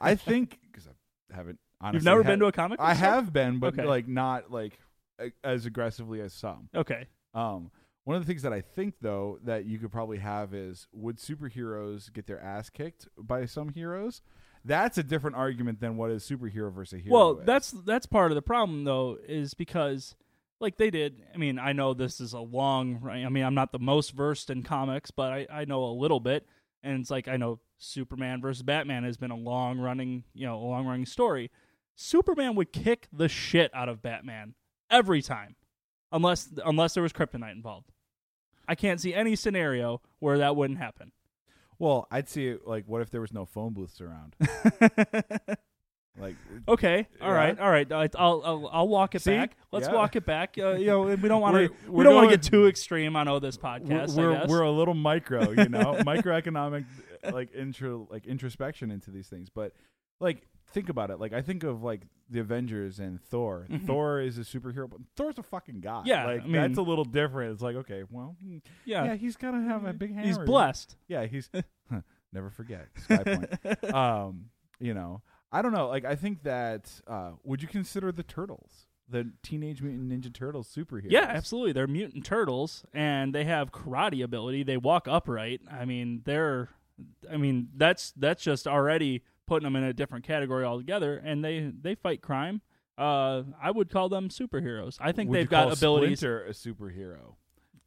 I 0.00 0.14
think 0.28 0.58
because 0.70 0.86
I 0.88 1.36
haven't. 1.36 1.58
Honestly 1.80 1.96
You've 1.98 2.04
never 2.04 2.22
had- 2.22 2.30
been 2.30 2.38
to 2.38 2.46
a 2.46 2.52
comic 2.52 2.78
book 2.78 2.86
I 2.86 2.94
store? 2.94 3.08
have 3.10 3.32
been, 3.32 3.58
but 3.58 3.74
Okay. 3.74 3.84
like 3.84 4.06
not 4.08 4.50
like 4.52 4.78
a- 5.20 5.32
as 5.44 5.66
aggressively 5.66 6.20
as 6.20 6.32
some. 6.32 6.68
Okay. 6.74 7.08
Um, 7.34 7.70
one 8.06 8.14
of 8.14 8.22
the 8.22 8.26
things 8.26 8.42
that 8.42 8.52
I 8.52 8.60
think 8.60 8.94
though 9.00 9.40
that 9.42 9.64
you 9.64 9.80
could 9.80 9.90
probably 9.90 10.18
have 10.18 10.54
is 10.54 10.86
would 10.92 11.16
superheroes 11.16 12.12
get 12.12 12.28
their 12.28 12.40
ass 12.40 12.70
kicked 12.70 13.08
by 13.18 13.46
some 13.46 13.70
heroes? 13.70 14.22
That's 14.64 14.96
a 14.96 15.02
different 15.02 15.34
argument 15.34 15.80
than 15.80 15.96
what 15.96 16.12
is 16.12 16.22
superhero 16.22 16.72
versus 16.72 17.02
hero. 17.02 17.12
Well, 17.12 17.38
is. 17.40 17.46
that's 17.46 17.70
that's 17.72 18.06
part 18.06 18.30
of 18.30 18.36
the 18.36 18.42
problem 18.42 18.84
though, 18.84 19.18
is 19.26 19.54
because 19.54 20.14
like 20.60 20.76
they 20.76 20.88
did. 20.88 21.20
I 21.34 21.36
mean, 21.36 21.58
I 21.58 21.72
know 21.72 21.94
this 21.94 22.20
is 22.20 22.32
a 22.32 22.38
long. 22.38 23.08
I 23.10 23.28
mean, 23.28 23.42
I'm 23.42 23.56
not 23.56 23.72
the 23.72 23.80
most 23.80 24.12
versed 24.12 24.50
in 24.50 24.62
comics, 24.62 25.10
but 25.10 25.32
I 25.32 25.46
I 25.50 25.64
know 25.64 25.82
a 25.82 25.90
little 25.90 26.20
bit, 26.20 26.46
and 26.84 27.00
it's 27.00 27.10
like 27.10 27.26
I 27.26 27.36
know 27.36 27.58
Superman 27.78 28.40
versus 28.40 28.62
Batman 28.62 29.02
has 29.02 29.16
been 29.16 29.32
a 29.32 29.36
long 29.36 29.80
running, 29.80 30.22
you 30.32 30.46
know, 30.46 30.54
a 30.54 30.62
long 30.62 30.86
running 30.86 31.06
story. 31.06 31.50
Superman 31.96 32.54
would 32.54 32.72
kick 32.72 33.08
the 33.12 33.28
shit 33.28 33.74
out 33.74 33.88
of 33.88 34.00
Batman 34.00 34.54
every 34.92 35.22
time, 35.22 35.56
unless 36.12 36.48
unless 36.64 36.94
there 36.94 37.02
was 37.02 37.12
kryptonite 37.12 37.50
involved. 37.50 37.90
I 38.68 38.74
can't 38.74 39.00
see 39.00 39.14
any 39.14 39.36
scenario 39.36 40.00
where 40.18 40.38
that 40.38 40.56
wouldn't 40.56 40.78
happen. 40.78 41.12
well, 41.78 42.06
I'd 42.10 42.28
see 42.28 42.48
it 42.48 42.66
like 42.66 42.84
what 42.86 43.02
if 43.02 43.10
there 43.10 43.20
was 43.20 43.32
no 43.32 43.44
phone 43.44 43.72
booths 43.74 44.00
around? 44.00 44.34
like 46.18 46.36
Okay, 46.66 47.06
all 47.20 47.28
Yeah. 47.28 47.34
right, 47.34 47.58
all 47.60 47.70
right. 47.70 47.92
I'll 47.92 48.10
I'll, 48.44 48.70
I'll 48.72 48.88
walk 48.88 49.14
it 49.14 49.20
See? 49.22 49.32
back. 49.36 49.54
Let's 49.70 49.86
Yeah. 49.86 49.94
walk 49.94 50.16
it 50.16 50.24
back. 50.24 50.56
Uh, 50.58 50.72
you 50.72 50.86
know, 50.86 51.02
we 51.02 51.28
don't 51.28 51.40
want 51.46 51.56
to 51.56 51.70
we 51.90 52.04
don't 52.04 52.14
want 52.14 52.30
to 52.30 52.36
get 52.36 52.42
too 52.42 52.66
extreme 52.66 53.16
on 53.16 53.28
oh 53.28 53.38
this 53.38 53.58
podcast. 53.58 54.16
we're 54.16 54.32
I 54.32 54.38
guess. 54.40 54.48
we're 54.48 54.62
a 54.62 54.70
little 54.70 54.94
micro, 54.94 55.50
you 55.50 55.68
know, 55.68 55.94
microeconomic 56.00 56.86
like 57.30 57.54
intro 57.54 58.08
like 58.10 58.26
introspection 58.26 58.90
into 58.90 59.10
these 59.10 59.28
things. 59.28 59.50
But 59.50 59.74
like 60.18 60.46
think 60.72 60.88
about 60.88 61.10
it. 61.10 61.18
Like 61.20 61.32
I 61.32 61.42
think 61.42 61.62
of 61.64 61.82
like 61.82 62.02
the 62.28 62.40
Avengers 62.40 62.98
and 62.98 63.20
Thor. 63.22 63.66
Mhm. 63.70 63.86
Thor 63.86 64.20
is 64.20 64.36
a 64.38 64.42
superhero, 64.42 64.88
but 64.90 65.00
Thor's 65.16 65.38
a 65.38 65.42
fucking 65.42 65.80
god. 65.80 66.06
Yeah, 66.06 66.26
like 66.26 66.42
I 66.42 66.44
mean- 66.44 66.52
that's 66.52 66.78
a 66.78 66.82
little 66.82 67.04
different. 67.04 67.52
It's 67.52 67.62
like 67.62 67.76
okay, 67.76 68.02
well, 68.10 68.36
hmm, 68.42 68.58
yeah, 68.84 69.04
yeah, 69.04 69.14
he's 69.14 69.36
gotta 69.36 69.60
have 69.60 69.84
a 69.84 69.92
big 69.92 70.12
hammer. 70.12 70.26
he's 70.26 70.38
blessed. 70.38 70.96
Yeah, 71.08 71.26
he's 71.26 71.50
never 72.32 72.50
forget 72.50 72.88
Sky 73.04 73.22
Point. 73.24 73.84
um, 73.94 74.46
you 74.80 74.92
know, 74.94 75.22
I 75.52 75.62
don't 75.62 75.72
know. 75.72 75.88
Like 75.88 76.04
I 76.04 76.16
think 76.16 76.42
that 76.42 77.00
uh, 77.06 77.32
would 77.44 77.62
you 77.62 77.68
consider 77.68 78.10
the 78.12 78.22
turtles, 78.24 78.86
the 79.08 79.30
Teenage 79.42 79.80
Mutant 79.82 80.10
Ninja 80.10 80.32
Turtles 80.34 80.68
superheroes? 80.74 81.10
Yeah, 81.10 81.26
absolutely. 81.28 81.72
They're 81.72 81.86
mutant 81.86 82.24
turtles, 82.24 82.84
and 82.92 83.34
they 83.34 83.44
have 83.44 83.70
karate 83.72 84.22
ability. 84.24 84.64
They 84.64 84.76
walk 84.76 85.06
upright. 85.08 85.60
I 85.70 85.84
mean, 85.84 86.22
they're. 86.24 86.70
I 87.30 87.36
mean, 87.36 87.68
that's 87.76 88.12
that's 88.16 88.42
just 88.42 88.66
already 88.66 89.22
putting 89.46 89.64
them 89.64 89.76
in 89.76 89.84
a 89.84 89.92
different 89.92 90.24
category 90.24 90.64
altogether. 90.64 91.16
And 91.16 91.44
they 91.44 91.72
they 91.80 91.94
fight 91.94 92.22
crime. 92.22 92.62
Uh, 92.98 93.42
I 93.60 93.70
would 93.70 93.90
call 93.90 94.08
them 94.08 94.28
superheroes. 94.28 94.96
I 95.00 95.12
think 95.12 95.30
Would 95.30 95.38
they've 95.38 95.48
got 95.48 95.76
abilities. 95.76 96.20
Splinter 96.20 96.46
a 96.46 96.50
superhero. 96.50 97.34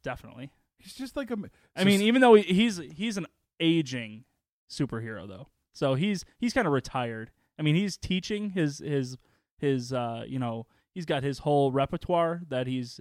Definitely. 0.02 0.50
He's 0.78 0.94
just 0.94 1.16
like 1.16 1.30
a. 1.30 1.36
I 1.76 1.84
mean, 1.84 2.00
even 2.00 2.20
though 2.20 2.34
he, 2.34 2.42
he's 2.42 2.80
he's 2.94 3.16
an 3.16 3.26
aging 3.58 4.24
superhero 4.70 5.28
though, 5.28 5.48
so 5.72 5.94
he's 5.94 6.24
he's 6.38 6.52
kind 6.52 6.66
of 6.66 6.72
retired. 6.72 7.30
I 7.58 7.62
mean, 7.62 7.74
he's 7.74 7.96
teaching 7.96 8.50
his 8.50 8.78
his 8.78 9.18
his 9.58 9.92
uh 9.92 10.24
you 10.26 10.38
know 10.38 10.66
he's 10.94 11.04
got 11.04 11.22
his 11.22 11.40
whole 11.40 11.72
repertoire 11.72 12.42
that 12.48 12.66
he's 12.66 13.00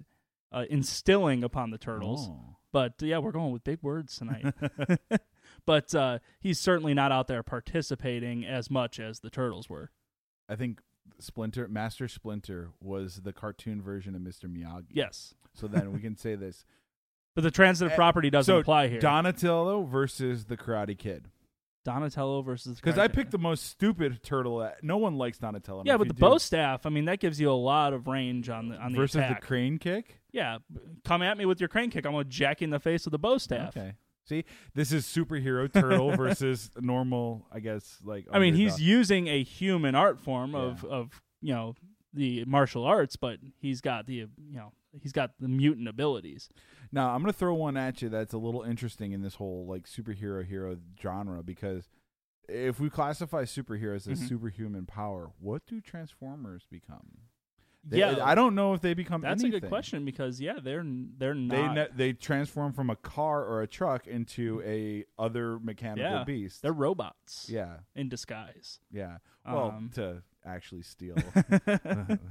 uh, 0.51 0.65
instilling 0.69 1.43
upon 1.43 1.71
the 1.71 1.77
turtles. 1.77 2.27
Oh. 2.29 2.57
But 2.71 2.93
yeah, 3.01 3.19
we're 3.19 3.31
going 3.31 3.51
with 3.51 3.63
big 3.63 3.79
words 3.81 4.17
tonight. 4.17 4.53
but 5.65 5.93
uh, 5.95 6.19
he's 6.39 6.59
certainly 6.59 6.93
not 6.93 7.11
out 7.11 7.27
there 7.27 7.43
participating 7.43 8.45
as 8.45 8.69
much 8.69 8.99
as 8.99 9.19
the 9.19 9.29
turtles 9.29 9.69
were. 9.69 9.91
I 10.47 10.55
think 10.55 10.81
Splinter, 11.19 11.67
Master 11.67 12.07
Splinter, 12.07 12.69
was 12.81 13.21
the 13.23 13.33
cartoon 13.33 13.81
version 13.81 14.15
of 14.15 14.21
Mr. 14.21 14.45
Miyagi. 14.45 14.87
Yes, 14.91 15.33
So 15.53 15.67
then 15.67 15.91
we 15.91 15.99
can 15.99 16.15
say 16.15 16.35
this: 16.35 16.65
but 17.35 17.43
the 17.43 17.51
transitive 17.51 17.93
Uh, 17.93 17.95
property 17.95 18.29
doesn't 18.29 18.51
so 18.53 18.59
apply 18.59 18.87
here. 18.87 18.99
Donatello 18.99 19.83
versus 19.83 20.45
the 20.45 20.57
Karate 20.57 20.97
Kid. 20.97 21.25
Donatello 21.85 22.41
versus 22.41 22.75
Because 22.75 22.97
I 22.99 23.07
picked 23.07 23.31
the 23.31 23.37
most 23.39 23.65
stupid 23.65 24.21
turtle. 24.21 24.61
At, 24.61 24.83
no 24.83 24.97
one 24.97 25.17
likes 25.17 25.37
Donatello. 25.39 25.83
yeah, 25.85 25.95
but 25.97 26.07
the 26.09 26.13
do- 26.13 26.19
bow 26.19 26.37
staff. 26.37 26.85
I 26.85 26.89
mean, 26.89 27.05
that 27.05 27.19
gives 27.19 27.39
you 27.39 27.49
a 27.49 27.53
lot 27.53 27.93
of 27.93 28.05
range 28.07 28.49
on 28.49 28.67
the 28.69 28.75
on 28.77 28.91
the 28.91 28.97
versus 28.97 29.15
attack. 29.15 29.41
the 29.41 29.47
crane 29.47 29.77
kick. 29.79 30.19
Yeah, 30.31 30.57
come 31.05 31.21
at 31.21 31.37
me 31.37 31.45
with 31.45 31.59
your 31.61 31.69
crane 31.69 31.89
kick. 31.89 32.05
I'm 32.05 32.11
gonna 32.11 32.25
jack 32.25 32.61
you 32.61 32.65
in 32.65 32.69
the 32.71 32.79
face 32.79 33.05
with 33.05 33.13
the 33.13 33.17
bow 33.17 33.37
staff. 33.37 33.75
Okay. 33.75 33.93
See, 34.29 34.45
this 34.75 34.91
is 34.91 35.05
superhero 35.05 35.71
turtle 35.73 36.11
versus 36.15 36.69
normal. 36.79 37.47
I 37.51 37.59
guess 37.59 37.97
like. 38.03 38.25
I 38.31 38.37
mean, 38.39 38.53
he's 38.53 38.79
using 38.79 39.27
a 39.27 39.41
human 39.43 39.95
art 39.95 40.19
form 40.19 40.53
of 40.55 40.85
of 40.85 41.21
you 41.41 41.53
know 41.53 41.73
the 42.13 42.45
martial 42.45 42.83
arts, 42.85 43.15
but 43.15 43.39
he's 43.59 43.81
got 43.81 44.05
the 44.05 44.13
you 44.13 44.27
know 44.53 44.71
he's 45.01 45.11
got 45.11 45.31
the 45.39 45.47
mutant 45.47 45.87
abilities. 45.87 46.47
Now 46.91 47.09
I'm 47.09 47.21
gonna 47.21 47.33
throw 47.33 47.55
one 47.55 47.75
at 47.75 48.01
you 48.03 48.09
that's 48.09 48.33
a 48.33 48.37
little 48.37 48.61
interesting 48.61 49.11
in 49.13 49.21
this 49.23 49.35
whole 49.35 49.65
like 49.67 49.83
superhero 49.87 50.45
hero 50.45 50.77
genre 51.01 51.41
because 51.43 51.89
if 52.47 52.79
we 52.79 52.89
classify 52.89 53.43
superheroes 53.43 54.07
as 54.07 54.19
Mhm. 54.21 54.27
superhuman 54.29 54.85
power, 54.85 55.31
what 55.39 55.65
do 55.67 55.81
Transformers 55.81 56.65
become? 56.69 57.28
They- 57.83 57.99
yeah, 57.99 58.17
I 58.21 58.35
don't 58.35 58.55
know 58.55 58.73
if 58.73 58.81
they 58.81 58.93
become. 58.93 59.21
that's 59.21 59.43
a 59.43 59.49
good 59.49 59.67
question 59.69 60.03
because 60.05 60.39
yeah, 60.41 60.55
they're 60.61 60.83
they're 60.85 61.33
They 61.33 61.39
not 61.61 61.73
ne- 61.75 61.87
they 61.95 62.13
transform 62.13 62.73
from 62.73 62.89
a 62.89 62.95
car 62.97 63.43
or 63.45 63.61
a 63.61 63.67
truck 63.67 64.05
into 64.05 64.61
a 64.65 65.05
other 65.17 65.59
mechanical 65.59 66.11
Yeah, 66.11 66.23
beast. 66.25 66.61
they're 66.61 66.73
robots 66.73 67.47
yeah, 67.49 67.77
in 67.95 68.09
disguise. 68.09 68.79
yeah. 68.91 69.17
Well, 69.45 69.71
Um, 69.71 69.89
to 69.95 70.21
actually 70.45 70.81
steal 70.83 71.15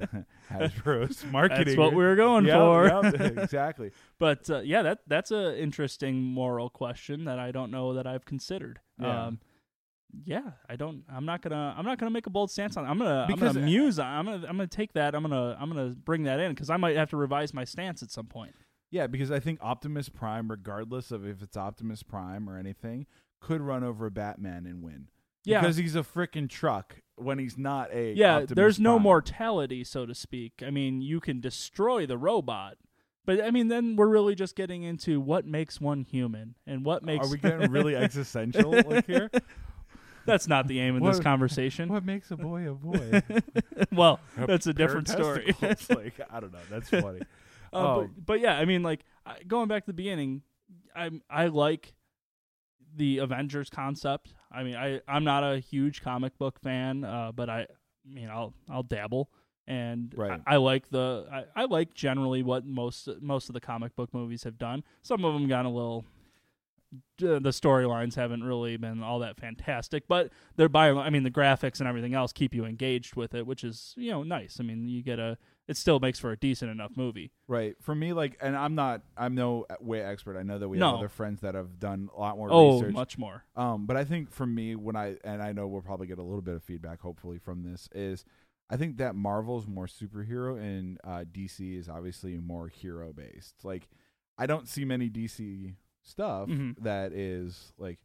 Hasbro's 0.51 1.25
marketing. 1.25 1.65
That's 1.65 1.77
what 1.77 1.91
we 1.93 2.03
were 2.03 2.15
going 2.15 2.45
Yep, 2.45 2.55
for. 2.57 2.85
yep, 2.87 3.21
exactly. 3.37 3.91
But 4.17 4.49
uh, 4.49 4.59
yeah, 4.59 4.81
that 4.83 4.99
that's 5.07 5.31
an 5.31 5.55
interesting 5.55 6.21
moral 6.21 6.69
question 6.69 7.25
that 7.25 7.39
I 7.39 7.51
don't 7.51 7.71
know 7.71 7.93
that 7.93 8.07
I've 8.07 8.25
considered. 8.25 8.79
Yeah. 8.99 9.27
Um, 9.27 9.39
yeah, 10.25 10.51
I 10.67 10.75
don't. 10.75 11.03
I'm 11.11 11.25
not 11.25 11.41
gonna. 11.41 11.75
I'm 11.77 11.85
not 11.85 11.97
gonna 11.97 12.11
make 12.11 12.27
a 12.27 12.29
bold 12.29 12.51
stance 12.51 12.77
on. 12.77 12.85
It. 12.85 12.87
I'm 12.87 12.97
gonna. 12.97 13.25
Because- 13.27 13.49
I'm 13.49 13.53
gonna 13.55 13.65
uh, 13.65 13.69
muse. 13.69 13.99
I'm 13.99 14.25
gonna. 14.25 14.47
I'm 14.47 14.57
gonna 14.57 14.67
take 14.67 14.93
that. 14.93 15.15
I'm 15.15 15.21
gonna. 15.21 15.57
I'm 15.59 15.69
gonna 15.69 15.95
bring 16.03 16.23
that 16.23 16.39
in 16.39 16.51
because 16.53 16.69
I 16.69 16.77
might 16.77 16.95
have 16.95 17.09
to 17.11 17.17
revise 17.17 17.53
my 17.53 17.63
stance 17.63 18.01
at 18.03 18.11
some 18.11 18.25
point. 18.27 18.53
Yeah, 18.91 19.07
because 19.07 19.29
I 19.31 19.39
think 19.39 19.59
Optimus 19.61 20.09
Prime, 20.09 20.49
regardless 20.49 21.11
of 21.11 21.25
if 21.25 21.41
it's 21.43 21.55
Optimus 21.55 22.01
Prime 22.01 22.49
or 22.49 22.57
anything, 22.57 23.05
could 23.39 23.61
run 23.61 23.83
over 23.83 24.09
Batman 24.09 24.65
and 24.65 24.81
win. 24.81 25.09
Yeah. 25.45 25.61
because 25.61 25.77
he's 25.77 25.95
a 25.95 26.03
freaking 26.03 26.49
truck 26.49 27.01
when 27.15 27.39
he's 27.39 27.57
not 27.57 27.93
a. 27.93 28.13
yeah, 28.13 28.37
Optimus 28.37 28.55
there's 28.55 28.79
no 28.79 28.99
mortality, 28.99 29.83
so 29.83 30.05
to 30.05 30.13
speak. 30.15 30.61
I 30.65 30.69
mean, 30.69 31.01
you 31.01 31.19
can 31.19 31.39
destroy 31.39 32.05
the 32.05 32.17
robot, 32.17 32.77
But 33.25 33.43
I 33.43 33.51
mean, 33.51 33.67
then 33.67 33.95
we're 33.95 34.07
really 34.07 34.35
just 34.35 34.55
getting 34.55 34.83
into 34.83 35.21
what 35.21 35.45
makes 35.45 35.79
one 35.79 36.03
human 36.03 36.55
and 36.65 36.83
what 36.83 37.03
makes. 37.03 37.27
Are 37.27 37.31
we 37.31 37.37
getting 37.37 37.71
really 37.71 37.95
existential 37.95 38.71
like 38.71 39.05
here? 39.05 39.29
That's 40.29 40.47
not 40.47 40.67
the 40.67 40.79
aim 40.79 40.95
of 40.95 41.03
this 41.03 41.17
What- 41.17 41.23
conversation. 41.23 41.89
What 41.89 42.05
makes 42.05 42.31
a 42.31 42.37
boy 42.37 42.69
a 42.69 42.73
boy? 42.73 43.21
well, 43.91 44.19
A 44.37 44.47
that's 44.47 44.67
a 44.67 44.73
pair 44.73 44.85
of 44.85 45.03
different 45.03 45.07
story. 45.09 45.53
testicles. 45.53 45.89
like 46.03 46.19
I 46.31 46.39
don't 46.39 46.53
know. 46.53 46.59
That's 46.69 46.89
funny. 46.89 47.21
Uh, 47.71 47.77
Oh. 47.77 48.01
but, 48.01 48.25
but 48.25 48.39
yeah, 48.39 48.57
I 48.57 48.65
mean, 48.65 48.81
like 48.81 49.01
I- 49.27 49.43
going 49.47 49.67
back 49.67 49.83
to 49.85 49.87
the 49.91 49.93
beginning, 49.93 50.41
I 50.95 51.11
I 51.29 51.47
like 51.47 51.93
the 52.95 53.19
Avengers 53.19 53.69
concept. 53.69 54.33
I 54.51 54.63
mean, 54.63 54.75
I 54.75 55.01
I'm 55.07 55.23
not 55.23 55.43
a 55.43 55.59
huge 55.59 56.01
comic 56.01 56.35
book 56.39 56.59
fan, 56.59 57.03
uh, 57.03 57.31
but 57.31 57.47
I, 57.47 57.59
I 57.61 57.67
mean, 58.11 58.27
I'll 58.27 58.55
I'll 58.71 58.81
dabble, 58.81 59.29
and 59.67 60.11
Right. 60.17 60.41
I, 60.47 60.55
I 60.55 60.57
like 60.57 60.89
the 60.89 61.27
I, 61.31 61.61
I 61.61 61.65
like 61.65 61.93
generally 61.93 62.41
what 62.41 62.65
most 62.65 63.07
most 63.21 63.49
of 63.49 63.53
the 63.53 63.61
comic 63.61 63.95
book 63.95 64.11
movies 64.15 64.45
have 64.45 64.57
done. 64.57 64.83
Some 65.03 65.23
of 65.23 65.33
them 65.35 65.47
got 65.47 65.65
a 65.65 65.69
little. 65.69 66.05
The 67.19 67.39
storylines 67.51 68.15
haven't 68.15 68.43
really 68.43 68.75
been 68.77 69.03
all 69.03 69.19
that 69.19 69.37
fantastic, 69.37 70.07
but 70.07 70.31
they're 70.55 70.69
by. 70.69 70.89
I 70.89 71.09
mean, 71.09 71.23
the 71.23 71.29
graphics 71.29 71.79
and 71.79 71.87
everything 71.87 72.13
else 72.13 72.31
keep 72.33 72.53
you 72.55 72.65
engaged 72.65 73.15
with 73.15 73.35
it, 73.35 73.45
which 73.45 73.63
is 73.63 73.93
you 73.97 74.09
know 74.09 74.23
nice. 74.23 74.57
I 74.59 74.63
mean, 74.63 74.87
you 74.87 75.03
get 75.03 75.19
a. 75.19 75.37
It 75.67 75.77
still 75.77 75.99
makes 75.99 76.17
for 76.17 76.31
a 76.31 76.37
decent 76.37 76.71
enough 76.71 76.93
movie. 76.95 77.31
Right. 77.47 77.75
For 77.79 77.93
me, 77.93 78.13
like, 78.13 78.37
and 78.41 78.57
I'm 78.57 78.73
not. 78.73 79.03
I'm 79.15 79.35
no 79.35 79.67
way 79.79 80.01
expert. 80.01 80.35
I 80.37 80.41
know 80.43 80.57
that 80.57 80.67
we 80.67 80.77
No. 80.79 80.87
have 80.91 80.95
other 80.99 81.09
friends 81.09 81.41
that 81.41 81.53
have 81.53 81.77
done 81.79 82.09
a 82.15 82.19
lot 82.19 82.37
more 82.37 82.47
Oh, 82.51 82.79
research. 82.79 82.93
much 82.95 83.17
more. 83.19 83.43
Um, 83.55 83.85
but 83.85 83.95
I 83.95 84.03
think 84.03 84.31
for 84.31 84.47
me, 84.47 84.75
when 84.75 84.95
I 84.95 85.17
and 85.23 85.43
I 85.43 85.51
know 85.51 85.67
we'll 85.67 85.81
probably 85.81 86.07
get 86.07 86.17
a 86.17 86.23
little 86.23 86.41
bit 86.41 86.55
of 86.55 86.63
feedback, 86.63 87.01
hopefully 87.01 87.37
from 87.37 87.61
this, 87.61 87.87
is 87.93 88.25
I 88.71 88.77
think 88.77 88.97
that 88.97 89.13
Marvel's 89.13 89.67
more 89.67 89.85
superhero 89.85 90.57
and 90.59 90.97
uh, 91.03 91.25
DC 91.31 91.77
is 91.77 91.87
obviously 91.87 92.39
more 92.39 92.67
hero 92.67 93.13
based. 93.13 93.63
Like, 93.63 93.89
I 94.39 94.47
don't 94.47 94.67
see 94.67 94.85
many 94.85 95.09
DC 95.09 95.75
stuff 96.09 96.49
Mhm. 96.49 96.75
that 96.81 97.11
is 97.13 97.73
like 97.77 97.99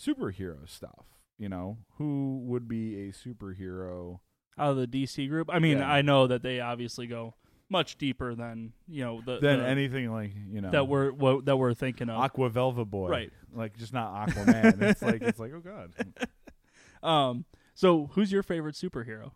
superhero 0.00 0.68
stuff. 0.68 1.06
You 1.38 1.48
know, 1.48 1.78
who 1.98 2.40
would 2.44 2.68
be 2.68 3.08
a 3.08 3.12
superhero? 3.12 4.20
out 4.58 4.72
of 4.72 4.76
the 4.76 4.86
DC 4.86 5.26
group. 5.28 5.48
I 5.50 5.58
mean, 5.58 5.78
Yeah. 5.78 5.90
I 5.90 6.02
know 6.02 6.26
that 6.26 6.42
they 6.42 6.60
obviously 6.60 7.06
go 7.06 7.34
much 7.70 7.96
deeper 7.96 8.34
than 8.34 8.74
you 8.86 9.02
know 9.02 9.22
the, 9.24 9.38
Than 9.40 9.60
the- 9.60 9.66
anything 9.66 10.12
like 10.12 10.32
you 10.50 10.60
know 10.60 10.70
that 10.70 10.86
we're 10.86 11.10
what, 11.10 11.46
that 11.46 11.56
we're 11.56 11.72
thinking 11.72 12.10
of. 12.10 12.20
Aqua 12.20 12.50
Velva 12.50 12.86
Boy, 12.88 13.08
Right. 13.08 13.32
Like 13.54 13.78
just 13.78 13.94
not 13.94 14.28
Aquaman. 14.28 14.82
it's 14.82 15.00
like 15.00 15.22
it's 15.22 15.38
like 15.38 15.52
oh 15.54 15.60
god, 15.60 15.94
Um, 17.02 17.44
so 17.74 18.08
who's 18.12 18.30
your 18.30 18.42
favorite 18.42 18.74
superhero? 18.74 19.32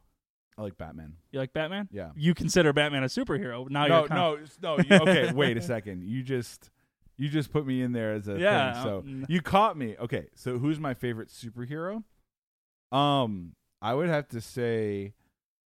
I 0.58 0.62
like 0.62 0.76
Batman. 0.78 1.14
You 1.32 1.38
like 1.40 1.52
Batman? 1.54 1.88
Yeah. 1.90 2.10
You 2.16 2.34
consider 2.34 2.72
Batman 2.74 3.02
a 3.02 3.06
superhero? 3.06 3.68
Now 3.70 3.86
no, 3.86 3.98
you're 4.00 4.08
con- 4.08 4.16
no, 4.62 4.76
no. 4.76 4.78
You, 4.78 4.96
okay, 5.02 5.32
wait 5.32 5.56
a 5.56 5.62
second. 5.62 6.04
You 6.04 6.22
just 6.22 6.70
you 7.16 7.28
just 7.28 7.52
put 7.52 7.66
me 7.66 7.82
in 7.82 7.92
there 7.92 8.12
as 8.12 8.28
a 8.28 8.38
Yeah, 8.38 8.72
thing. 8.72 8.82
So 8.82 8.98
um, 8.98 9.24
you 9.28 9.40
caught 9.40 9.76
me. 9.76 9.96
Okay, 9.98 10.28
so 10.34 10.58
who's 10.58 10.78
my 10.78 10.94
favorite 10.94 11.28
superhero? 11.28 12.04
Um, 12.92 13.52
I 13.82 13.94
would 13.94 14.08
have 14.08 14.28
to 14.28 14.40
say 14.40 15.14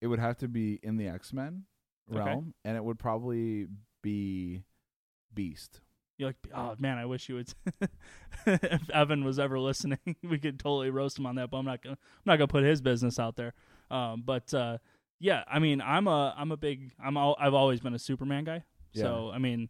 it 0.02 0.08
would 0.08 0.20
have 0.20 0.38
to 0.38 0.48
be 0.48 0.80
in 0.84 0.98
the 0.98 1.08
X 1.08 1.34
Men 1.34 1.64
Okay. 2.12 2.20
realm, 2.20 2.54
and 2.64 2.76
it 2.78 2.84
would 2.84 3.00
probably 3.00 3.68
be 4.02 4.64
Beast. 5.34 5.82
You're 6.18 6.30
like? 6.30 6.38
Oh 6.54 6.76
man, 6.80 6.98
I 6.98 7.06
wish 7.06 7.30
you 7.30 7.36
would. 7.36 7.54
if 8.46 8.90
Evan 8.90 9.24
was 9.24 9.40
ever 9.40 9.60
listening, 9.60 10.00
we 10.24 10.38
could 10.40 10.60
totally 10.60 10.90
roast 10.90 11.18
him 11.20 11.26
on 11.26 11.36
that. 11.36 11.50
But 11.50 11.58
I'm 11.58 11.66
not 11.66 11.82
gonna. 11.82 11.98
I'm 11.98 12.24
not 12.26 12.38
gonna 12.38 12.48
put 12.48 12.64
his 12.64 12.82
business 12.82 13.20
out 13.20 13.36
there. 13.36 13.54
Um, 13.92 14.24
but 14.26 14.54
uh, 14.54 14.80
yeah, 15.20 15.44
I 15.48 15.60
mean, 15.60 15.82
I'm 15.82 16.08
a. 16.08 16.34
I'm 16.38 16.52
a 16.52 16.58
big. 16.58 16.92
I'm. 17.04 17.16
All, 17.16 17.38
I've 17.40 17.54
always 17.54 17.80
been 17.80 17.94
a 17.94 18.00
Superman 18.00 18.44
guy. 18.44 18.64
So 18.92 19.32
I 19.34 19.38
mean, 19.38 19.70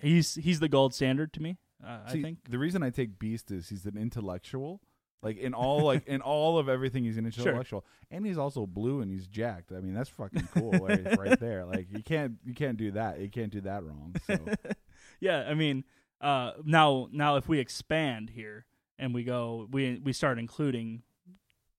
he's 0.00 0.34
he's 0.36 0.60
the 0.60 0.68
gold 0.68 0.94
standard 0.94 1.32
to 1.34 1.42
me. 1.42 1.58
Uh, 1.84 1.98
I 2.06 2.12
think. 2.12 2.38
the 2.48 2.58
reason 2.58 2.82
I 2.82 2.90
take 2.90 3.18
Beast 3.18 3.50
is 3.50 3.68
he's 3.68 3.84
an 3.86 3.96
intellectual. 3.96 4.80
Like 5.22 5.36
in 5.38 5.54
all 5.54 5.84
like 5.84 6.06
in 6.08 6.20
all 6.20 6.58
of 6.58 6.68
everything 6.68 7.04
he's 7.04 7.16
an 7.16 7.30
Sure. 7.30 7.46
intellectual. 7.48 7.84
And 8.10 8.26
he's 8.26 8.38
also 8.38 8.66
blue 8.66 9.00
and 9.02 9.10
he's 9.10 9.26
jacked. 9.28 9.70
I 9.72 9.80
mean, 9.80 9.94
that's 9.94 10.10
fucking 10.10 10.48
cool 10.52 10.72
right, 10.72 11.16
right 11.18 11.38
there. 11.40 11.64
Like 11.64 11.86
you 11.90 12.02
can't 12.02 12.34
you 12.44 12.54
can't 12.54 12.76
do 12.76 12.90
that. 12.92 13.20
You 13.20 13.28
can't 13.28 13.52
do 13.52 13.60
that 13.62 13.84
wrong. 13.84 14.14
So 14.26 14.36
yeah, 15.20 15.44
I 15.48 15.54
mean, 15.54 15.84
uh, 16.20 16.52
now 16.64 17.08
now 17.12 17.36
if 17.36 17.48
we 17.48 17.60
expand 17.60 18.30
here 18.30 18.66
and 18.98 19.14
we 19.14 19.22
go, 19.22 19.68
we 19.70 20.00
we 20.02 20.12
start 20.12 20.38
including 20.40 21.02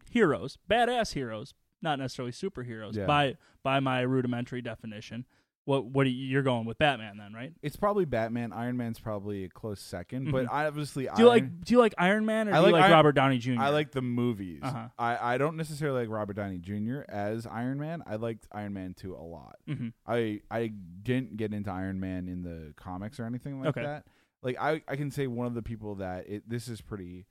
heroes, 0.09 0.57
badass 0.69 1.13
heroes, 1.13 1.53
not 1.81 1.99
necessarily 1.99 2.31
superheroes. 2.31 2.95
Yeah. 2.95 3.05
By 3.05 3.35
by 3.61 3.79
my 3.81 4.01
rudimentary 4.01 4.61
definition, 4.61 5.25
what 5.65 5.85
what 5.85 6.05
are 6.05 6.09
you, 6.09 6.25
you're 6.27 6.41
going 6.43 6.65
with 6.65 6.77
Batman 6.77 7.17
then, 7.17 7.33
right? 7.33 7.53
it's 7.61 7.75
probably 7.75 8.05
Batman. 8.05 8.51
Iron 8.51 8.75
Man's 8.77 8.99
probably 8.99 9.45
a 9.45 9.49
close 9.49 9.79
2nd 9.81 10.31
but 10.31 10.45
Mhm. 10.45 10.49
obviously 10.51 11.03
Do 11.05 11.21
you 11.23 11.29
Iron, 11.29 11.41
like 11.43 11.61
do 11.61 11.73
you 11.73 11.79
like 11.79 11.93
Iron 11.97 12.25
Man 12.25 12.47
or 12.49 12.51
I 12.51 12.55
do 12.55 12.59
you 12.59 12.63
like 12.65 12.73
like 12.73 12.83
Iron- 12.83 12.91
Robert 12.91 13.11
Downey 13.13 13.37
Jr.? 13.37 13.59
I 13.59 13.69
like 13.69 13.91
the 13.91 14.01
movies. 14.01 14.59
Uh-huh. 14.63 14.89
I, 14.99 15.35
I 15.35 15.37
don't 15.37 15.55
necessarily 15.55 16.01
like 16.01 16.09
Robert 16.09 16.33
Downey 16.35 16.57
Jr. 16.57 17.01
as 17.07 17.47
Iron 17.47 17.79
Man. 17.79 18.03
I 18.05 18.15
liked 18.17 18.47
Iron 18.51 18.73
Man 18.73 18.93
2 18.93 19.15
a 19.15 19.23
lot. 19.23 19.55
hmm 19.67 19.89
I 20.05 20.41
I 20.51 20.67
didn't 21.01 21.37
get 21.37 21.53
into 21.53 21.71
Iron 21.71 21.99
Man 21.99 22.27
in 22.27 22.41
the 22.43 22.73
comics 22.75 23.19
or 23.19 23.25
anything 23.25 23.59
like 23.59 23.69
Okay. 23.69 23.83
that. 23.83 24.05
Like 24.41 24.57
I 24.59 24.81
I 24.87 24.95
can 24.97 25.11
say 25.11 25.27
one 25.27 25.47
of 25.47 25.53
the 25.53 25.61
people 25.63 25.95
that 25.95 26.27
it 26.27 26.49
this 26.49 26.67
is 26.67 26.81
pretty 26.81 27.25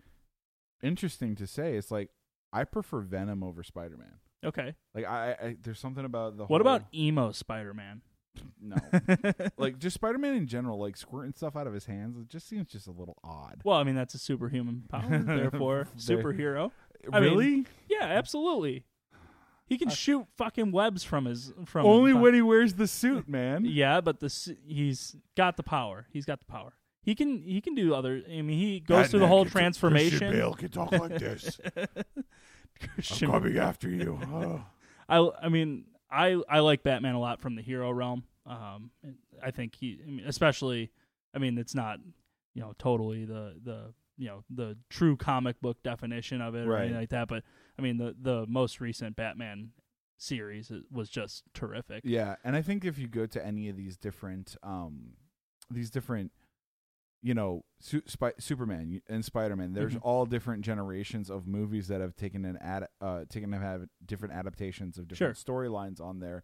interesting 0.82 1.34
to 1.36 1.46
say. 1.46 1.76
It's 1.76 1.90
like 1.90 2.10
I 2.52 2.64
prefer 2.64 3.00
Venom 3.00 3.42
over 3.42 3.62
Spider 3.62 3.96
Man. 3.96 4.14
Okay. 4.44 4.74
Like 4.94 5.04
I, 5.06 5.32
I 5.32 5.56
there's 5.62 5.78
something 5.78 6.04
about 6.04 6.36
the 6.36 6.44
What 6.46 6.62
whole- 6.62 6.74
about 6.74 6.86
emo 6.94 7.32
Spider 7.32 7.74
Man? 7.74 8.02
No 8.60 8.76
like 9.58 9.78
just 9.78 9.94
Spider 9.94 10.18
Man 10.18 10.34
in 10.34 10.46
general 10.46 10.78
like 10.78 10.96
squirting 10.96 11.32
stuff 11.34 11.56
out 11.56 11.66
of 11.66 11.74
his 11.74 11.86
hands 11.86 12.16
it 12.16 12.28
just 12.28 12.48
seems 12.48 12.68
just 12.70 12.86
a 12.86 12.90
little 12.92 13.16
odd. 13.24 13.60
well, 13.64 13.76
I 13.76 13.84
mean 13.84 13.94
that's 13.94 14.14
a 14.14 14.18
superhuman 14.18 14.84
power, 14.88 15.18
therefore 15.18 15.88
superhero. 15.98 16.70
I 17.12 17.20
mean, 17.20 17.30
really? 17.30 17.66
Yeah, 17.88 18.04
absolutely. 18.04 18.84
He 19.66 19.78
can 19.78 19.88
shoot 19.88 20.26
fucking 20.36 20.70
webs 20.70 21.02
from 21.02 21.24
his 21.24 21.52
from 21.66 21.86
Only 21.86 22.12
his- 22.12 22.20
when 22.20 22.34
he 22.34 22.42
wears 22.42 22.74
the 22.74 22.86
suit, 22.86 23.28
man. 23.28 23.64
Yeah, 23.64 24.00
but 24.00 24.20
the 24.20 24.26
s- 24.26 24.50
he's 24.66 25.16
got 25.36 25.56
the 25.56 25.62
power. 25.62 26.06
He's 26.12 26.24
got 26.26 26.40
the 26.40 26.46
power. 26.46 26.74
He 27.02 27.14
can 27.14 27.42
he 27.42 27.60
can 27.60 27.74
do 27.74 27.94
other. 27.94 28.22
I 28.28 28.42
mean, 28.42 28.58
he 28.58 28.80
goes 28.80 29.08
through 29.08 29.20
the 29.20 29.26
whole 29.26 29.44
transformation. 29.46 30.30
Bale 30.30 30.54
can 30.54 30.68
talk 30.68 30.92
like 30.92 31.18
this. 31.18 31.58
Christian- 32.94 33.58
after 33.58 33.88
you. 33.88 34.18
Oh. 34.32 34.64
I 35.08 35.30
I 35.44 35.48
mean, 35.48 35.84
I 36.12 36.40
I 36.48 36.60
like 36.60 36.82
Batman 36.82 37.14
a 37.14 37.20
lot 37.20 37.40
from 37.40 37.56
the 37.56 37.62
hero 37.62 37.90
realm. 37.90 38.24
Um, 38.46 38.90
I 39.42 39.50
think 39.50 39.74
he, 39.74 39.98
I 40.06 40.10
mean, 40.10 40.24
especially. 40.26 40.90
I 41.34 41.38
mean, 41.38 41.56
it's 41.56 41.74
not 41.74 41.98
you 42.54 42.60
know 42.60 42.74
totally 42.78 43.24
the 43.24 43.54
the 43.62 43.94
you 44.18 44.28
know 44.28 44.44
the 44.50 44.76
true 44.90 45.16
comic 45.16 45.60
book 45.60 45.82
definition 45.82 46.40
of 46.40 46.54
it 46.54 46.66
or 46.66 46.76
anything 46.76 46.96
like 46.98 47.10
that. 47.10 47.28
But 47.28 47.42
I 47.78 47.82
mean, 47.82 47.96
the 47.96 48.14
the 48.20 48.46
most 48.46 48.80
recent 48.80 49.16
Batman 49.16 49.70
series 50.18 50.70
was 50.90 51.08
just 51.08 51.44
terrific. 51.54 52.02
Yeah, 52.04 52.36
and 52.44 52.54
I 52.54 52.62
think 52.62 52.84
if 52.84 52.98
you 52.98 53.08
go 53.08 53.26
to 53.26 53.44
any 53.44 53.68
of 53.68 53.76
these 53.76 53.96
different, 53.96 54.56
um, 54.62 55.14
these 55.70 55.90
different, 55.90 56.30
you 57.22 57.34
know, 57.34 57.64
su- 57.80 58.02
Spi- 58.06 58.32
Superman 58.38 59.00
and 59.08 59.24
Spider 59.24 59.54
Man, 59.56 59.72
there's 59.72 59.94
Mhm. 59.94 60.00
all 60.02 60.26
different 60.26 60.64
generations 60.64 61.30
of 61.30 61.46
movies 61.46 61.88
that 61.88 62.00
have 62.00 62.16
taken 62.16 62.44
an 62.44 62.56
ad, 62.58 62.88
uh, 63.00 63.24
taken 63.28 63.52
have 63.52 63.88
different 64.04 64.34
adaptations 64.34 64.98
of 64.98 65.06
different 65.08 65.36
storylines 65.36 66.00
on 66.00 66.18
there. 66.18 66.42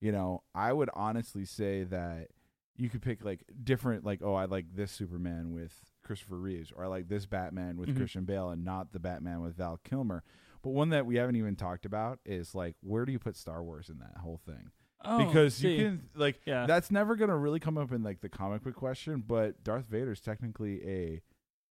You 0.00 0.12
know, 0.12 0.42
I 0.54 0.72
would 0.72 0.90
honestly 0.94 1.44
say 1.44 1.84
that 1.84 2.28
you 2.76 2.88
could 2.88 3.02
pick 3.02 3.24
like 3.24 3.44
different, 3.62 4.04
like, 4.04 4.22
oh, 4.22 4.34
I 4.34 4.44
like 4.46 4.74
this 4.74 4.92
Superman 4.92 5.52
with 5.52 5.90
Christopher 6.02 6.38
Reeves, 6.38 6.72
or 6.72 6.84
I 6.84 6.86
like 6.88 7.08
this 7.08 7.26
Batman 7.26 7.76
with 7.76 7.90
Mhm. 7.90 7.96
Christian 7.96 8.24
Bale, 8.24 8.50
and 8.50 8.64
not 8.64 8.92
the 8.92 8.98
Batman 9.00 9.40
with 9.42 9.56
Val 9.56 9.76
Kilmer. 9.78 10.22
But 10.62 10.70
one 10.70 10.90
that 10.90 11.04
we 11.06 11.16
haven't 11.16 11.36
even 11.36 11.56
talked 11.56 11.84
about 11.84 12.20
is 12.24 12.54
like, 12.54 12.76
where 12.80 13.04
do 13.04 13.12
you 13.12 13.18
put 13.18 13.36
Star 13.36 13.62
Wars 13.62 13.88
in 13.90 13.98
that 13.98 14.18
whole 14.18 14.38
thing? 14.38 14.70
Oh, 15.04 15.24
because 15.24 15.54
see. 15.54 15.72
you 15.76 15.84
can 15.84 16.02
like 16.14 16.40
Yeah. 16.46 16.66
that's 16.66 16.90
never 16.90 17.16
gonna 17.16 17.36
really 17.36 17.60
come 17.60 17.76
up 17.78 17.92
in 17.92 18.02
like 18.02 18.20
the 18.20 18.28
comic 18.28 18.62
book 18.62 18.74
question 18.74 19.22
but 19.26 19.62
darth 19.64 19.86
vader's 19.86 20.20
technically 20.20 20.82
a 20.86 21.22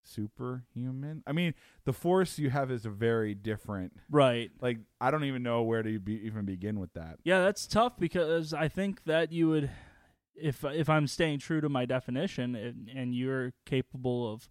superhuman 0.03 1.23
i 1.27 1.31
mean 1.31 1.53
the 1.85 1.93
force 1.93 2.39
you 2.39 2.49
have 2.49 2.71
is 2.71 2.85
a 2.85 2.89
very 2.89 3.33
different 3.35 3.93
right. 4.09 4.51
like 4.59 4.79
i 4.99 5.11
don't 5.11 5.23
even 5.25 5.43
know 5.43 5.61
where 5.61 5.83
to 5.83 5.99
be, 5.99 6.13
even 6.25 6.43
begin 6.45 6.79
with 6.79 6.91
that 6.93 7.19
Yeah, 7.23 7.41
that's 7.41 7.67
tough 7.67 7.97
because 7.99 8.53
I 8.53 8.67
think 8.67 9.03
that 9.05 9.31
you 9.31 9.47
would, 9.49 9.69
if 10.35 10.63
if 10.63 10.89
I'm 10.89 11.05
staying 11.07 11.39
true 11.39 11.61
to 11.61 11.69
my 11.69 11.85
definition, 11.85 12.55
and, 12.55 12.89
and 12.95 13.13
you're 13.13 13.53
capable 13.65 14.31
of 14.33 14.49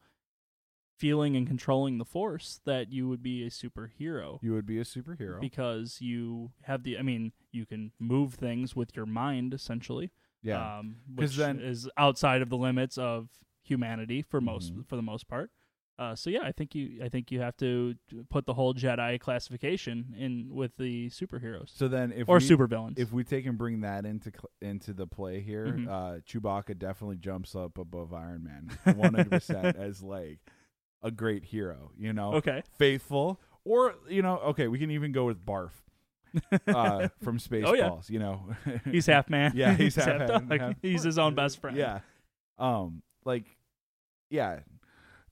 feeling 1.01 1.35
and 1.37 1.47
controlling 1.47 1.97
the 1.99 2.05
force, 2.05 2.61
that 2.67 2.93
you 2.93 3.09
would 3.09 3.23
be 3.23 3.43
a 3.43 3.51
superhero 3.51 4.39
you 4.43 4.53
would 4.53 4.67
be 4.67 4.79
a 4.79 4.85
superhero 4.85 5.41
because 5.41 6.01
you 6.01 6.51
have 6.63 6.83
the. 6.85 6.99
I 6.99 7.03
mean, 7.03 7.33
you 7.53 7.65
can 7.67 7.93
move 7.99 8.35
things 8.35 8.77
with 8.77 8.95
your 8.97 9.07
mind, 9.07 9.55
essentially. 9.55 10.11
yeah 10.43 10.79
um, 10.79 10.97
'Cause 11.19 11.31
which 11.31 11.37
then- 11.37 11.59
is 11.61 11.89
outside 11.97 12.41
of 12.43 12.49
the 12.51 12.57
limits 12.57 12.97
of 12.99 13.29
humanity 13.63 14.23
for 14.23 14.41
most 14.41 14.75
Mhm. 14.75 14.87
for 14.87 14.97
the 14.97 15.03
most 15.13 15.27
part. 15.29 15.51
Uh, 15.99 16.15
so 16.15 16.31
yeah, 16.31 16.41
I 16.43 16.53
think 16.53 16.75
you 16.75 16.85
I 17.05 17.11
think 17.11 17.31
you 17.31 17.41
have 17.41 17.57
to 17.59 17.95
put 18.31 18.47
the 18.47 18.55
whole 18.55 18.73
Jedi 18.73 19.21
classification 19.21 20.15
in 20.17 20.49
with 20.61 20.73
the 20.79 21.11
superheroes 21.11 21.69
So 21.77 21.89
then, 21.89 22.11
if 22.13 22.27
or 22.27 22.37
we, 22.39 22.49
supervillains. 22.49 22.99
if 22.99 23.13
we 23.13 23.23
take 23.23 23.45
and 23.45 23.59
bring 23.59 23.81
that 23.83 24.07
into 24.07 24.31
cl- 24.31 24.51
into 24.63 24.95
the 24.95 25.07
play 25.07 25.41
here, 25.41 25.67
Mhm. 25.67 25.89
uh, 25.89 26.21
Chewbacca 26.21 26.79
definitely 26.79 27.19
jumps 27.19 27.55
up 27.55 27.77
above 27.77 28.15
Iron 28.15 28.45
Man, 28.45 28.71
one 28.97 29.13
hundred 29.15 29.31
percent 29.31 29.77
as 29.89 30.03
like 30.03 30.41
a 31.03 31.11
great 31.11 31.45
hero. 31.45 31.91
You 31.99 32.13
know, 32.13 32.35
okay, 32.35 32.63
faithful, 32.79 33.41
or 33.65 33.95
you 34.09 34.23
know, 34.23 34.39
okay, 34.39 34.69
we 34.69 34.79
can 34.79 34.91
even 34.91 35.13
go 35.13 35.25
with 35.27 35.45
Barf 35.45 35.71
uh, 36.69 37.09
from 37.23 37.39
Spaceballs. 37.39 37.67
Oh, 37.67 37.75
yeah. 37.75 37.91
You 38.09 38.19
know, 38.19 38.47
he's 38.91 39.07
half 39.07 39.29
man. 39.31 39.53
Yeah, 39.55 39.75
he's 39.75 39.95
half 39.97 40.07
man, 40.19 40.29
dog. 40.29 40.51
half- 40.61 40.77
He's 40.83 41.03
his 41.03 41.19
own 41.19 41.35
best 41.35 41.61
friend. 41.61 41.77
yeah, 41.77 42.01
um, 42.59 43.03
like 43.25 43.45
yeah. 44.31 44.61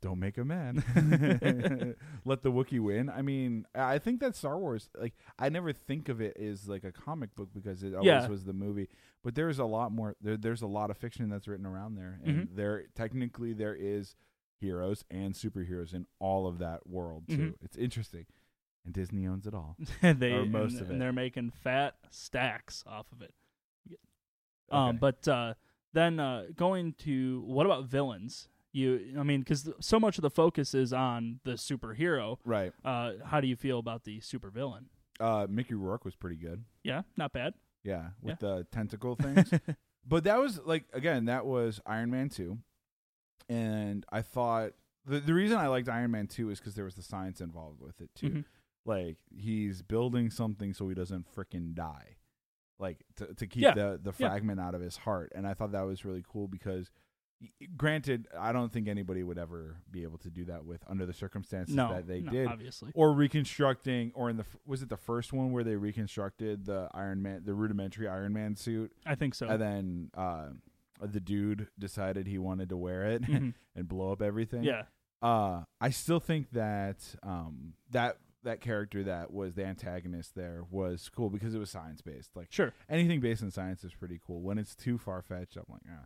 Don't 0.01 0.21
make 0.21 0.39
a 0.39 0.45
man. 0.45 0.77
Let 2.25 2.43
the 2.45 2.53
Wookiee 2.53 2.79
win. 2.79 3.11
I 3.11 3.23
mean, 3.23 3.67
I 3.75 3.99
think 3.99 4.21
that 4.21 4.37
Star 4.37 4.57
Wars, 4.57 4.89
like, 4.97 5.15
I 5.41 5.49
never 5.49 5.73
think 5.73 6.09
of 6.09 6.21
it 6.21 6.37
as 6.37 6.69
like 6.69 6.85
a 6.85 6.93
comic 6.93 7.35
book 7.35 7.49
because 7.53 7.83
it 7.83 7.95
always 7.95 8.07
Yeah. 8.07 8.29
was 8.29 8.45
the 8.45 8.53
movie. 8.53 8.89
But 9.25 9.35
there's 9.35 9.59
a 9.59 9.65
lot 9.65 9.91
more. 9.91 10.15
There, 10.21 10.37
there's 10.37 10.63
a 10.63 10.69
lot 10.69 10.91
of 10.91 10.99
fiction 10.99 11.29
that's 11.29 11.49
written 11.49 11.67
around 11.67 11.97
there, 11.97 12.21
and 12.25 12.37
Mhm. 12.49 12.55
there 12.55 12.85
technically 12.95 13.53
there 13.55 13.75
is 13.75 14.15
heroes 14.61 15.05
and 15.11 15.35
superheroes 15.35 15.95
in 15.95 16.07
all 16.19 16.47
of 16.47 16.59
that 16.59 16.87
world 16.87 17.25
too. 17.29 17.37
Mhm. 17.37 17.55
It's 17.63 17.77
interesting, 17.77 18.27
and 18.85 18.93
Disney 18.95 19.27
owns 19.27 19.47
it 19.47 19.55
all. 19.55 19.77
they 20.03 20.33
Or 20.33 20.45
most 20.47 20.73
and, 20.75 20.83
of 20.83 20.89
and 20.91 20.97
it. 20.97 20.99
they're 21.01 21.13
making 21.13 21.51
fat 21.51 21.97
stacks 22.11 22.83
off 22.87 23.07
of 23.13 23.23
it. 23.23 23.35
Um, 24.71 24.89
Okay. 24.91 24.99
but 24.99 25.29
uh, 25.29 25.55
then 25.93 26.21
uh, 26.21 26.47
going 26.55 26.93
to 27.05 27.43
what 27.47 27.65
about 27.67 27.85
villains? 27.87 28.49
You, 28.73 29.17
I 29.19 29.23
mean, 29.23 29.41
because 29.41 29.69
so 29.81 29.99
much 29.99 30.19
of 30.19 30.23
the 30.23 30.31
focus 30.31 30.75
is 30.75 30.93
on 30.93 31.41
the 31.45 31.53
superhero. 31.53 32.37
right, 32.45 32.73
Uh, 32.85 33.13
how 33.25 33.41
do 33.41 33.47
you 33.49 33.57
feel 33.57 33.79
about 33.79 34.05
the 34.05 34.21
supervillain? 34.21 34.85
uh, 35.21 35.47
Mickey 35.49 35.75
Rourke 35.75 36.05
was 36.05 36.15
pretty 36.15 36.37
good. 36.37 36.65
Yeah, 36.85 37.03
not 37.17 37.33
bad. 37.33 37.55
Yeah, 37.83 38.11
with 38.23 38.41
the 38.41 38.67
tentacle 38.71 39.17
things. 39.21 39.51
but 40.07 40.25
that 40.25 40.39
was 40.39 40.61
like 40.67 40.85
again, 40.93 41.25
that 41.25 41.47
was 41.47 41.81
Iron 41.87 42.11
Man 42.11 42.29
two, 42.29 42.59
and 43.49 44.05
I 44.11 44.23
thought 44.23 44.73
the 45.07 45.21
the 45.21 45.35
reason 45.35 45.57
I 45.59 45.69
liked 45.69 45.89
Iron 45.89 46.11
Man 46.11 46.27
two 46.27 46.51
is 46.51 46.59
because 46.59 46.75
there 46.75 46.85
was 46.85 46.95
the 46.97 47.03
science 47.03 47.41
involved 47.41 47.81
with 47.81 48.01
it 48.01 48.11
too. 48.15 48.31
Mhm. 48.31 48.45
Like 48.85 49.19
he's 49.35 49.83
building 49.83 50.31
something 50.31 50.73
so 50.73 50.89
he 50.89 50.95
doesn't 50.95 51.27
frickin' 51.35 51.75
die, 51.75 52.17
like 52.79 53.05
to 53.17 53.35
to 53.35 53.47
keep 53.47 53.63
Yeah. 53.63 53.75
the 53.75 54.01
the 54.03 54.13
Yeah. 54.19 54.29
fragment 54.31 54.61
out 54.61 54.75
of 54.75 54.81
his 54.81 54.97
heart. 54.99 55.33
And 55.35 55.47
I 55.47 55.55
thought 55.55 55.73
that 55.73 55.83
was 55.83 56.05
really 56.05 56.25
cool 56.27 56.49
because. 56.49 56.91
Granted, 57.77 58.27
I 58.37 58.51
don't 58.51 58.73
think 58.73 58.89
anybody 58.89 59.23
would 59.23 59.39
ever 59.39 59.77
be 59.89 60.03
able 60.03 60.19
to 60.19 60.29
do 60.31 60.45
that 60.47 60.65
with 60.65 60.83
under 60.89 61.07
the 61.07 61.13
circumstances 61.13 61.73
No, 61.73 61.95
that 61.95 62.09
they 62.09 62.21
no, 62.21 62.33
did 62.33 62.49
obviously. 62.49 62.91
or 62.97 63.13
reconstructing 63.13 64.11
or 64.17 64.29
in 64.29 64.39
the 64.39 64.45
was 64.67 64.83
it 64.83 64.89
the 64.89 64.97
first 64.97 65.33
one 65.33 65.53
where 65.53 65.63
they 65.63 65.77
reconstructed 65.77 66.65
the 66.65 66.89
iron 66.93 67.23
man 67.23 67.45
the 67.45 67.55
rudimentary 67.55 68.09
iron 68.09 68.33
man 68.33 68.57
suit 68.57 68.93
I 69.07 69.15
think 69.15 69.37
so. 69.37 69.47
and 69.49 69.63
then 69.63 70.11
uh 70.15 70.49
the 71.01 71.21
dude 71.21 71.69
decided 71.79 72.27
he 72.27 72.39
wanted 72.39 72.69
to 72.69 72.77
wear 72.77 73.05
it 73.05 73.23
Mhm. 73.23 73.55
and 73.77 73.89
blow 73.89 74.13
up 74.13 74.23
everything 74.23 74.63
Yeah, 74.65 74.85
uh 75.23 75.63
i 75.81 75.91
still 75.91 76.21
think 76.21 76.51
that 76.53 77.15
um 77.23 77.75
that 77.91 78.19
that 78.45 78.61
character 78.61 79.03
that 79.05 79.33
was 79.33 79.55
the 79.55 79.65
antagonist 79.65 80.35
there 80.35 80.63
was 80.71 81.09
cool 81.15 81.29
because 81.29 81.55
it 81.55 81.59
was 81.59 81.71
science 81.71 82.01
based 82.01 82.37
like 82.37 82.49
sure. 82.51 82.73
anything 82.89 83.21
based 83.21 83.43
in 83.43 83.51
science 83.51 83.83
is 83.85 83.93
pretty 83.95 84.21
cool 84.25 84.41
when 84.41 84.59
it's 84.59 84.75
too 84.77 84.97
far 84.97 85.21
fetched 85.23 85.57
i'm 85.57 85.65
like 85.69 85.83
ah. 85.91 86.05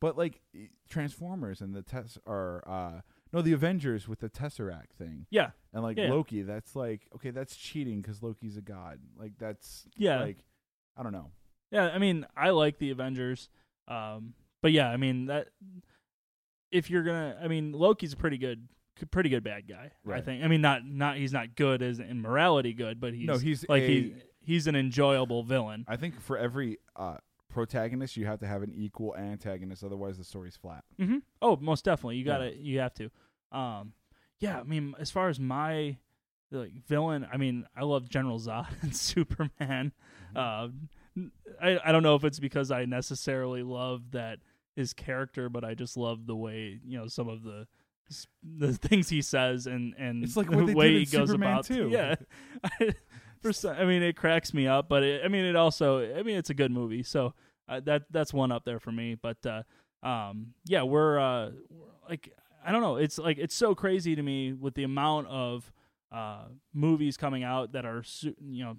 but 0.00 0.16
like 0.16 0.40
transformers 0.88 1.60
and 1.60 1.74
the 1.74 1.82
test 1.82 2.18
are 2.26 2.62
uh 2.66 3.00
no 3.32 3.42
the 3.42 3.52
avengers 3.52 4.08
with 4.08 4.20
the 4.20 4.30
tesseract 4.30 4.92
thing 4.96 5.26
Yeah, 5.30 5.50
and 5.74 5.82
like 5.82 5.96
Yeah. 5.98 6.10
Loki, 6.10 6.42
that's 6.42 6.74
like 6.76 7.06
okay, 7.16 7.30
that's 7.30 7.56
cheating 7.56 8.00
because 8.00 8.22
Loki's 8.22 8.56
a 8.56 8.62
god. 8.62 9.00
Like 9.18 9.32
that's 9.38 9.86
yeah, 9.96 10.20
like 10.20 10.38
I 10.96 11.02
don't 11.02 11.12
know. 11.12 11.32
yeah. 11.72 11.88
I 11.88 11.98
mean, 11.98 12.24
I 12.36 12.50
like 12.50 12.78
the 12.78 12.90
Avengers. 12.90 13.48
Um, 13.88 14.34
but 14.62 14.72
yeah, 14.72 14.88
I 14.88 14.96
mean 14.96 15.26
that 15.26 15.48
if 16.70 16.90
you're 16.90 17.02
gonna, 17.02 17.36
I 17.42 17.48
mean, 17.48 17.72
Loki's 17.72 18.12
a 18.12 18.16
pretty 18.16 18.38
good, 18.38 18.68
pretty 19.10 19.28
good 19.28 19.44
bad 19.44 19.68
guy. 19.68 19.92
I 20.10 20.20
think. 20.20 20.44
I 20.44 20.48
mean, 20.48 20.60
not 20.60 20.84
not 20.84 21.16
he's 21.16 21.32
not 21.32 21.54
good 21.54 21.82
as 21.82 21.98
in 21.98 22.20
morality 22.20 22.72
good, 22.72 23.00
but 23.00 23.14
he's 23.14 23.26
no, 23.26 23.38
he's 23.38 23.68
like 23.68 23.82
a, 23.82 23.86
he 23.86 24.14
he's 24.40 24.66
an 24.66 24.76
enjoyable 24.76 25.42
villain. 25.42 25.84
I 25.88 25.96
think 25.96 26.20
for 26.20 26.38
every 26.38 26.78
uh, 26.94 27.18
protagonist, 27.56 28.16
you 28.16 28.26
have 28.26 28.38
to 28.40 28.46
have 28.46 28.62
an 28.62 28.72
equal 28.74 29.16
antagonist. 29.16 29.82
Otherwise, 29.82 30.18
the 30.18 30.24
story's 30.24 30.56
flat. 30.56 30.84
Mm-hmm. 31.00 31.18
Oh, 31.42 31.56
most 31.56 31.84
definitely. 31.84 32.16
You 32.16 32.24
gotta, 32.24 32.56
you 32.56 32.78
have 32.80 32.94
to. 32.94 33.10
Um, 33.50 33.92
yeah. 34.38 34.60
I 34.60 34.62
mean, 34.62 34.94
as 34.98 35.10
far 35.10 35.28
as 35.28 35.40
my 35.40 35.96
like 36.50 36.72
villain, 36.86 37.26
I 37.32 37.38
mean, 37.38 37.66
I 37.76 37.84
love 37.84 38.08
General 38.08 38.38
Zod 38.38 38.68
and 38.82 38.94
Superman. 38.94 39.92
Uh, 40.34 40.68
I 41.62 41.78
I 41.84 41.92
don't 41.92 42.02
know 42.02 42.14
if 42.14 42.24
it's 42.24 42.38
because 42.38 42.70
I 42.70 42.84
necessarily 42.84 43.62
love 43.62 44.10
that 44.12 44.38
his 44.74 44.92
character, 44.92 45.48
but 45.48 45.64
I 45.64 45.74
just 45.74 45.96
love 45.96 46.26
the 46.26 46.36
way 46.36 46.80
you 46.84 46.98
know 46.98 47.08
some 47.08 47.28
of 47.28 47.42
the 47.42 47.66
the 48.42 48.72
things 48.88 49.08
he 49.08 49.22
says 49.22 49.66
and 49.66 49.94
and 49.98 50.22
It's 50.22 50.36
like 50.36 50.50
the 50.50 50.74
way 50.74 50.98
he 50.98 51.06
goes 51.06 51.30
Superman 51.30 51.52
about 51.52 51.64
too. 51.64 51.88
Yeah. 51.90 52.14
For 53.42 53.52
some, 53.52 53.76
I 53.76 53.84
mean, 53.84 54.02
it 54.02 54.16
cracks 54.16 54.54
me 54.54 54.66
up, 54.66 54.88
but 54.88 55.02
it, 55.02 55.22
I 55.22 55.28
mean, 55.28 55.44
it 55.44 55.56
also, 55.56 56.00
I 56.16 56.22
mean, 56.22 56.38
it's 56.38 56.48
a 56.48 56.54
good 56.54 56.70
movie, 56.72 57.02
so 57.02 57.34
uh, 57.68 57.80
that 57.84 58.04
that's 58.10 58.32
one 58.32 58.50
up 58.50 58.64
there 58.64 58.80
for 58.80 58.90
me. 58.90 59.14
But 59.14 59.36
uh, 59.44 59.62
um, 60.02 60.54
yeah, 60.64 60.82
we're, 60.82 61.18
uh, 61.18 61.50
we're 61.68 61.86
like, 62.08 62.32
I 62.64 62.72
don't 62.72 62.80
know, 62.80 62.96
it's 62.96 63.18
like 63.18 63.36
it's 63.36 63.54
so 63.54 63.74
crazy 63.74 64.16
to 64.16 64.22
me 64.22 64.54
with 64.54 64.74
the 64.74 64.84
amount 64.84 65.28
of 65.28 65.70
uh, 66.10 66.44
movies 66.72 67.18
coming 67.18 67.44
out 67.44 67.72
that 67.72 67.84
are, 67.84 68.02
you 68.22 68.64
know, 68.64 68.76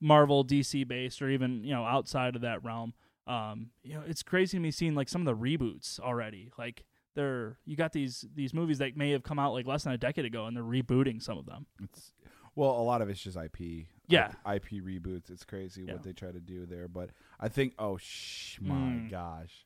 Marvel, 0.00 0.44
DC 0.44 0.86
based, 0.86 1.20
or 1.22 1.28
even 1.30 1.64
you 1.64 1.72
know 1.74 1.84
outside 1.84 2.34
of 2.36 2.42
that 2.42 2.64
realm. 2.64 2.94
Um, 3.26 3.70
you 3.82 3.94
know, 3.94 4.02
it's 4.06 4.22
crazy 4.22 4.56
to 4.56 4.60
me 4.62 4.70
seeing 4.70 4.94
like 4.94 5.08
some 5.08 5.26
of 5.26 5.26
the 5.26 5.36
reboots 5.36 5.98
already, 6.00 6.50
like. 6.58 6.84
They're 7.14 7.56
you 7.64 7.76
got 7.76 7.94
these 7.94 8.26
these 8.34 8.52
movies 8.52 8.76
that 8.76 8.94
may 8.94 9.10
have 9.12 9.22
come 9.22 9.38
out 9.38 9.54
like 9.54 9.66
less 9.66 9.84
than 9.84 9.94
a 9.94 9.96
decade 9.96 10.26
ago, 10.26 10.44
and 10.44 10.54
they're 10.54 10.62
rebooting 10.62 11.22
some 11.22 11.38
of 11.38 11.46
them. 11.46 11.64
It's 11.82 12.12
well, 12.54 12.72
a 12.72 12.82
lot 12.84 13.00
of 13.00 13.08
it's 13.08 13.22
just 13.22 13.38
IP. 13.38 13.86
Yeah. 14.06 14.32
IP, 14.46 14.82
reboots. 14.84 15.30
It's 15.30 15.42
crazy 15.42 15.84
Yeah. 15.84 15.94
what 15.94 16.02
they 16.02 16.12
try 16.12 16.30
to 16.30 16.40
do 16.40 16.66
there, 16.66 16.88
but 16.88 17.08
I 17.40 17.48
think 17.48 17.72
oh 17.78 17.96
sh 17.96 18.58
my 18.60 18.74
Mm. 18.74 19.10
gosh. 19.10 19.64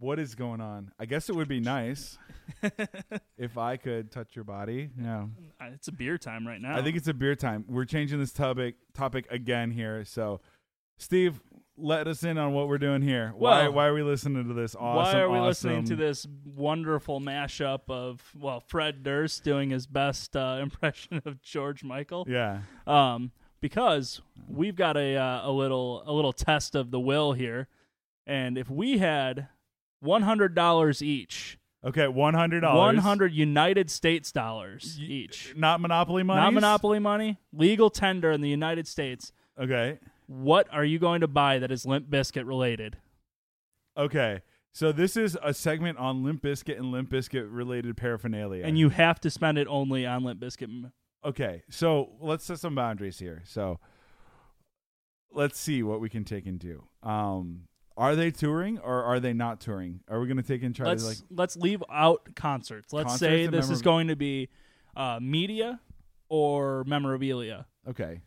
What 0.00 0.18
is 0.18 0.34
going 0.34 0.62
on? 0.62 0.92
I 0.98 1.04
guess 1.04 1.28
it 1.28 1.34
would 1.34 1.46
be 1.46 1.60
nice 1.60 2.16
if 3.36 3.58
I 3.58 3.76
could 3.76 4.10
touch 4.10 4.34
your 4.34 4.46
body. 4.46 4.88
Yeah. 4.98 5.26
Uh, 5.60 5.66
it's 5.74 5.88
a 5.88 5.92
beer 5.92 6.16
time 6.16 6.48
right 6.48 6.60
now. 6.60 6.74
I 6.74 6.80
think 6.82 6.96
it's 6.96 7.06
a 7.06 7.12
beer 7.12 7.34
time. 7.34 7.66
We're 7.68 7.84
changing 7.84 8.18
this 8.18 8.32
topic 8.32 8.76
topic 8.94 9.26
again 9.30 9.70
here. 9.70 10.06
So, 10.06 10.40
Steve, 10.96 11.42
let 11.76 12.08
us 12.08 12.24
in 12.24 12.38
on 12.38 12.54
what 12.54 12.66
we're 12.66 12.78
doing 12.78 13.02
here. 13.02 13.34
why 13.36 13.64
Well, 13.64 13.72
why 13.72 13.86
are 13.88 13.92
we 13.92 14.02
listening 14.02 14.48
to 14.48 14.54
this 14.54 14.74
awesome? 14.74 15.18
Why 15.18 15.20
are 15.20 15.28
we 15.28 15.38
listening 15.38 15.84
to 15.84 15.96
this 15.96 16.26
wonderful 16.46 17.20
mashup 17.20 17.80
of 17.90 18.22
well, 18.34 18.60
Fred 18.60 19.02
Durst 19.02 19.44
doing 19.44 19.68
his 19.68 19.86
best 19.86 20.34
uh, 20.34 20.58
impression 20.62 21.20
of 21.26 21.42
George 21.42 21.84
Michael? 21.84 22.26
Yeah. 22.26 22.60
Um, 22.86 23.32
because 23.60 24.22
we've 24.48 24.76
got 24.76 24.96
a 24.96 25.16
uh, 25.16 25.46
a 25.46 25.52
little 25.52 26.02
a 26.06 26.12
little 26.12 26.32
test 26.32 26.74
of 26.74 26.90
the 26.90 27.00
will 27.00 27.34
here, 27.34 27.68
and 28.26 28.56
if 28.56 28.70
we 28.70 28.96
had 28.96 29.48
one 30.00 30.22
hundred 30.22 30.54
dollars 30.54 31.02
each, 31.02 31.58
Okay, 31.84 32.08
one 32.08 32.34
hundred 32.34 32.60
dollars. 32.60 32.76
one 32.78 32.96
hundred 32.98 33.32
United 33.32 33.90
States 33.90 34.32
dollars 34.32 34.98
each, 35.00 35.54
Not 35.56 35.80
monopoly 35.80 36.22
money. 36.22 36.40
not 36.40 36.52
monopoly 36.52 36.98
money, 36.98 37.38
legal 37.52 37.88
tender 37.90 38.30
in 38.32 38.40
the 38.40 38.48
United 38.50 38.86
States. 38.86 39.32
Okay. 39.58 39.98
What 40.26 40.68
are 40.72 40.84
you 40.84 40.98
going 40.98 41.22
to 41.22 41.28
buy 41.28 41.58
that 41.58 41.70
is 41.72 41.84
Limp 41.86 42.08
Bizkit 42.08 42.46
related? 42.46 42.98
Okay. 43.96 44.42
So 44.72 44.92
this 44.92 45.16
is 45.16 45.36
a 45.42 45.52
segment 45.52 45.98
on 45.98 46.22
Limp 46.22 46.42
Bizkit 46.42 46.76
and 46.78 46.92
Limp 46.92 47.10
Bizkit 47.10 47.48
related 47.50 47.96
paraphernalia. 47.96 48.64
And 48.64 48.78
you 48.78 48.90
have 48.90 49.20
to 49.22 49.30
spend 49.30 49.58
it 49.58 49.66
only 49.68 50.06
on 50.06 50.22
Limp 50.22 50.40
Bizkit. 50.40 50.92
Okay, 51.24 51.64
so 51.68 52.10
let's 52.20 52.44
set 52.44 52.60
some 52.60 52.74
boundaries 52.76 53.18
here. 53.18 53.42
So 53.44 53.80
let's 55.32 55.58
see 55.58 55.82
what 55.82 56.00
we 56.00 56.08
can 56.08 56.24
take 56.24 56.46
and 56.46 56.58
do. 56.58 56.84
Um, 57.02 57.62
are 58.00 58.16
they 58.16 58.30
touring 58.30 58.78
or 58.78 59.04
are 59.04 59.20
they 59.20 59.34
not 59.34 59.60
touring? 59.60 60.00
Are 60.08 60.18
we 60.20 60.26
going 60.26 60.38
to 60.38 60.42
take 60.42 60.62
and 60.62 60.74
try 60.74 60.88
let's 60.88 61.02
to 61.02 61.08
like? 61.10 61.18
let's 61.30 61.56
leave 61.56 61.84
out 61.92 62.34
concerts. 62.34 62.92
Let's 62.92 63.08
Concerts 63.08 63.20
say 63.20 63.44
and 63.44 63.52
this 63.52 63.68
is 63.68 63.82
memorab- 63.82 63.84
going 63.84 64.08
to 64.08 64.16
be 64.16 64.48
uh, 64.96 65.18
media 65.20 65.80
or 66.30 66.82
memorabilia. 66.84 67.66
Okay, 67.86 68.22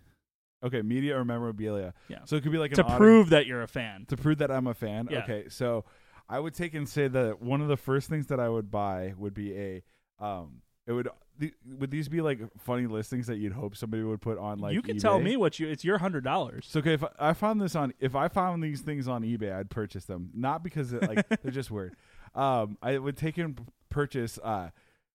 okay, 0.63 0.81
media 0.83 1.17
or 1.17 1.25
memorabilia. 1.25 1.93
Yeah. 2.07 2.19
So 2.25 2.35
it 2.35 2.43
could 2.43 2.51
be 2.51 2.59
like 2.59 2.77
an 2.77 2.85
to 2.85 2.97
prove 2.97 3.31
that 3.31 3.47
you're 3.47 3.63
a 3.63 3.67
fan. 3.67 4.05
to 4.09 4.15
prove 4.15 4.37
that 4.37 4.51
I'm 4.51 4.67
a 4.67 4.75
fan. 4.75 5.07
Yeah. 5.09 5.23
Okay, 5.23 5.45
so 5.49 5.85
I 6.29 6.39
would 6.39 6.53
take 6.53 6.75
and 6.75 6.87
say 6.87 7.07
that 7.07 7.41
one 7.41 7.61
of 7.61 7.67
the 7.67 7.77
first 7.77 8.09
things 8.09 8.27
that 8.27 8.39
I 8.39 8.49
would 8.49 8.69
buy 8.69 9.13
would 9.17 9.33
be 9.33 9.57
a 9.57 9.83
um. 10.19 10.61
It 10.85 10.91
would 10.91 11.07
th- 11.39 11.53
would 11.79 11.91
these 11.91 12.07
be 12.07 12.21
like 12.21 12.39
funny 12.59 12.87
listings 12.87 13.27
that 13.27 13.37
you'd 13.37 13.53
hope 13.53 13.75
somebody 13.75 14.03
would 14.03 14.21
put 14.21 14.37
on 14.37 14.59
like 14.59 14.73
you 14.73 14.81
can 14.81 14.97
tell 14.97 15.19
me 15.19 15.37
what 15.37 15.59
you. 15.59 15.67
It's 15.67 15.83
your 15.83 15.97
hundred 15.97 16.23
dollars. 16.23 16.67
So 16.69 16.79
okay, 16.79 16.93
if 16.93 17.03
I, 17.03 17.09
I 17.19 17.33
found 17.33 17.61
this 17.61 17.75
on, 17.75 17.93
if 17.99 18.15
I 18.15 18.27
found 18.27 18.63
these 18.63 18.81
things 18.81 19.07
on 19.07 19.23
eBay, 19.23 19.53
I'd 19.53 19.69
purchase 19.69 20.05
them. 20.05 20.29
Not 20.33 20.63
because 20.63 20.93
it, 20.93 21.01
like 21.07 21.27
they're 21.41 21.51
just 21.51 21.71
weird. 21.71 21.95
Um, 22.35 22.77
I 22.81 22.97
would 22.97 23.17
take 23.17 23.37
and 23.37 23.59
purchase 23.89 24.39
uh, 24.43 24.69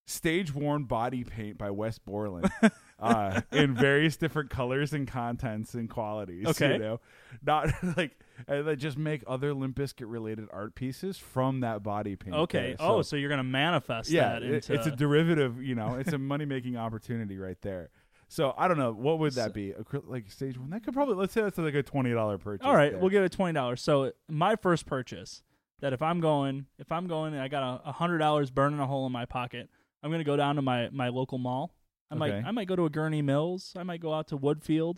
stage 0.07 0.55
worn 0.55 0.85
body 0.85 1.25
paint 1.25 1.59
by 1.59 1.71
Wes 1.71 1.99
Borland 1.99 2.51
uh, 2.99 3.41
in 3.53 3.75
various 3.75 4.17
different 4.17 4.51
colors 4.51 4.93
and 4.93 5.07
contents 5.07 5.75
and 5.75 5.89
qualities. 5.89 6.47
Okay. 6.47 6.75
You 6.75 6.79
know, 6.79 7.01
not 7.45 7.71
like 7.97 8.19
and 8.47 8.67
they 8.67 8.77
just 8.77 8.99
make 8.99 9.23
other 9.27 9.55
Limp 9.55 9.77
Bizkit 9.77 10.07
related 10.07 10.49
art 10.53 10.75
pieces 10.75 11.19
from 11.19 11.61
that 11.61 11.83
body 11.83 12.17
paint. 12.17 12.35
Okay. 12.35 12.77
there. 12.79 12.89
oh, 12.89 13.03
so 13.03 13.17
you're 13.17 13.31
gonna 13.31 13.43
manifest 13.45 14.11
yeah, 14.11 14.31
that 14.31 14.43
into 14.43 14.75
it's 14.75 14.87
a 14.87 14.91
derivative. 14.91 15.63
You 15.63 15.75
know, 15.75 15.95
it's 15.95 16.13
a 16.13 16.19
money 16.19 16.45
making 16.45 16.77
opportunity 16.77 17.39
right 17.39 17.61
there. 17.63 17.91
So 18.29 18.55
I 18.59 18.69
don't 18.69 18.79
know 18.79 18.93
what 18.93 19.19
would 19.21 19.33
that 19.35 19.55
be? 19.55 19.75
Like 20.05 20.31
stage 20.31 20.59
one? 20.59 20.71
That 20.71 20.85
could 20.85 20.95
probably 20.95 21.15
let's 21.15 21.33
say 21.33 21.43
that's 21.43 21.59
like 21.59 21.75
a 21.75 21.83
twenty 21.83 22.13
dollar 22.13 22.39
purchase. 22.39 22.67
All 22.67 22.75
right, 22.77 22.93
there. 22.93 23.01
we'll 23.01 23.11
give 23.11 23.25
it 23.25 23.33
twenty 23.33 23.55
dollars. 23.55 23.81
So 23.81 24.13
my 24.29 24.57
first 24.57 24.87
purchase 24.87 25.43
that 25.81 25.93
if 25.93 26.03
I'm 26.03 26.21
going, 26.21 26.67
if 26.79 26.93
I'm 26.93 27.07
going 27.07 27.33
and 27.33 27.43
I 27.43 27.49
got 27.49 27.83
a 27.85 27.93
hundred 27.93 28.19
dollars 28.19 28.51
burning 28.51 28.81
a 28.81 28.87
hole 28.87 29.07
in 29.07 29.13
my 29.13 29.25
pocket, 29.25 29.71
I'm 30.03 30.11
gonna 30.11 30.25
go 30.25 30.37
down 30.37 30.57
to 30.57 30.63
my 30.63 30.91
my 30.91 31.09
local 31.09 31.39
mall. 31.39 31.73
I 32.11 32.15
might 32.15 32.33
I 32.47 32.51
might 32.51 32.69
go 32.69 32.77
to 32.77 32.85
a 32.87 32.91
Gurnee 32.91 33.23
Mills. 33.23 33.75
I 33.77 33.83
might 33.83 34.01
go 34.01 34.13
out 34.15 34.29
to 34.29 34.39
Woodfield, 34.39 34.97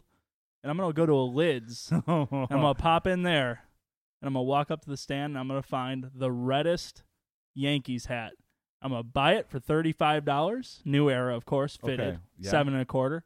and 0.63 0.71
I'm 0.71 0.77
gonna 0.77 0.93
go 0.93 1.07
to 1.07 1.13
a 1.13 1.25
Lids. 1.27 1.91
and 1.91 2.03
I'm 2.07 2.47
gonna 2.49 2.75
pop 2.75 3.07
in 3.07 3.23
there, 3.23 3.65
and 4.21 4.29
I'm 4.29 4.35
gonna 4.35 4.43
walk 4.45 4.71
up 4.71 4.83
to 4.83 4.91
the 4.91 4.97
stand, 4.97 5.33
and 5.33 5.39
I'm 5.39 5.49
gonna 5.49 5.63
find 5.63 6.11
the 6.15 6.31
reddest 6.31 7.03
Yankees 7.55 8.07
hat. 8.07 8.33
I'm 8.83 8.91
gonna 8.91 9.03
buy 9.03 9.35
it 9.35 9.49
for 9.49 9.59
thirty 9.59 9.93
five 9.93 10.25
dollars, 10.25 10.81
new 10.85 11.11
era, 11.11 11.37
of 11.37 11.45
course, 11.45 11.77
fitted, 11.77 12.01
Okay, 12.01 12.19
yeah. 12.39 12.51
seven 12.51 12.73
and 12.75 12.83
a 12.83 12.87
quarter. 12.87 13.25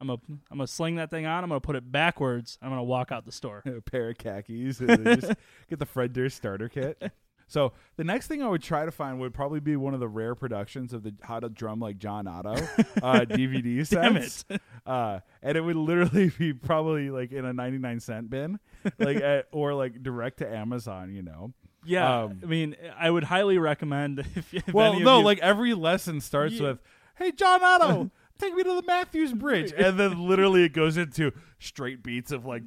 I'm 0.00 0.08
gonna 0.08 0.20
I'm 0.50 0.58
gonna 0.58 0.66
sling 0.66 0.96
that 0.96 1.10
thing 1.10 1.26
on. 1.26 1.44
I'm 1.44 1.48
gonna 1.50 1.60
put 1.60 1.76
it 1.76 1.90
backwards. 1.90 2.58
I'm 2.60 2.70
gonna 2.70 2.84
walk 2.84 3.12
out 3.12 3.24
the 3.24 3.32
store. 3.32 3.62
a 3.66 3.80
pair 3.80 4.10
of 4.10 4.18
khakis 4.18 4.80
and 4.80 5.04
just 5.20 5.32
get 5.70 5.78
the 5.78 5.86
Fred 5.86 6.12
Durst 6.12 6.36
starter 6.36 6.68
kit. 6.68 7.12
So 7.48 7.72
the 7.96 8.02
next 8.04 8.26
thing 8.26 8.42
I 8.42 8.48
would 8.48 8.62
try 8.62 8.84
to 8.84 8.90
find 8.90 9.20
would 9.20 9.32
probably 9.32 9.60
be 9.60 9.76
one 9.76 9.94
of 9.94 10.00
the 10.00 10.08
rare 10.08 10.34
productions 10.34 10.92
of 10.92 11.02
the 11.04 11.14
How 11.22 11.38
to 11.38 11.48
Drum 11.48 11.78
Like 11.78 11.98
John 11.98 12.26
Otto 12.26 12.54
uh, 12.54 13.20
DVD 13.24 13.88
Damn 13.88 14.14
sets. 14.22 14.44
Uh, 14.84 15.20
and 15.42 15.56
it 15.56 15.60
would 15.60 15.76
literally 15.76 16.30
be 16.38 16.52
probably 16.52 17.10
like 17.10 17.30
in 17.32 17.44
a 17.44 17.52
99 17.52 18.00
cent 18.00 18.30
bin, 18.30 18.58
like 18.98 19.16
at, 19.22 19.46
or 19.52 19.74
like 19.74 20.02
direct 20.02 20.38
to 20.38 20.48
Amazon, 20.52 21.14
you 21.14 21.22
know. 21.22 21.52
Yeah, 21.84 22.22
Um, 22.24 22.40
I 22.42 22.46
mean, 22.46 22.74
I 22.98 23.08
would 23.08 23.22
highly 23.22 23.58
recommend 23.58 24.18
if, 24.34 24.52
if 24.52 24.74
well, 24.74 24.98
no, 24.98 25.18
you- 25.20 25.24
like 25.24 25.38
every 25.38 25.72
lesson 25.72 26.20
starts 26.20 26.54
Yeah. 26.54 26.62
with, 26.70 26.78
"Hey, 27.14 27.30
John 27.30 27.62
Otto, 27.62 28.10
take 28.40 28.54
me 28.56 28.64
to 28.64 28.74
the 28.74 28.82
Mathews 28.84 29.32
Bridge," 29.32 29.72
and 29.76 29.96
then 29.96 30.26
literally 30.26 30.64
it 30.64 30.72
goes 30.72 30.96
into 30.96 31.30
straight 31.60 32.02
beats 32.02 32.32
of 32.32 32.44
like, 32.44 32.64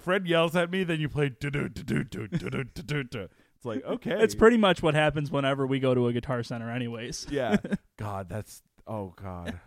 Fred 0.00 0.26
yells 0.26 0.56
at 0.56 0.70
me, 0.70 0.84
then 0.84 1.00
you 1.00 1.08
play. 1.08 1.28
"Do-do, 1.28 1.68
do-do, 1.68 2.04
do-do, 2.04 2.64
do-do, 2.64 3.04
do." 3.04 3.28
It's 3.60 3.66
like 3.66 3.84
okay, 3.86 4.22
it's 4.22 4.34
pretty 4.34 4.56
much 4.56 4.82
what 4.82 4.94
happens 4.94 5.30
whenever 5.30 5.66
we 5.66 5.80
go 5.80 5.94
to 5.94 6.08
a 6.08 6.12
guitar 6.12 6.42
center, 6.42 6.70
anyways. 6.70 7.26
yeah. 7.30 7.56
God, 7.98 8.28
that's 8.28 8.62
oh 8.86 9.12
god. 9.16 9.60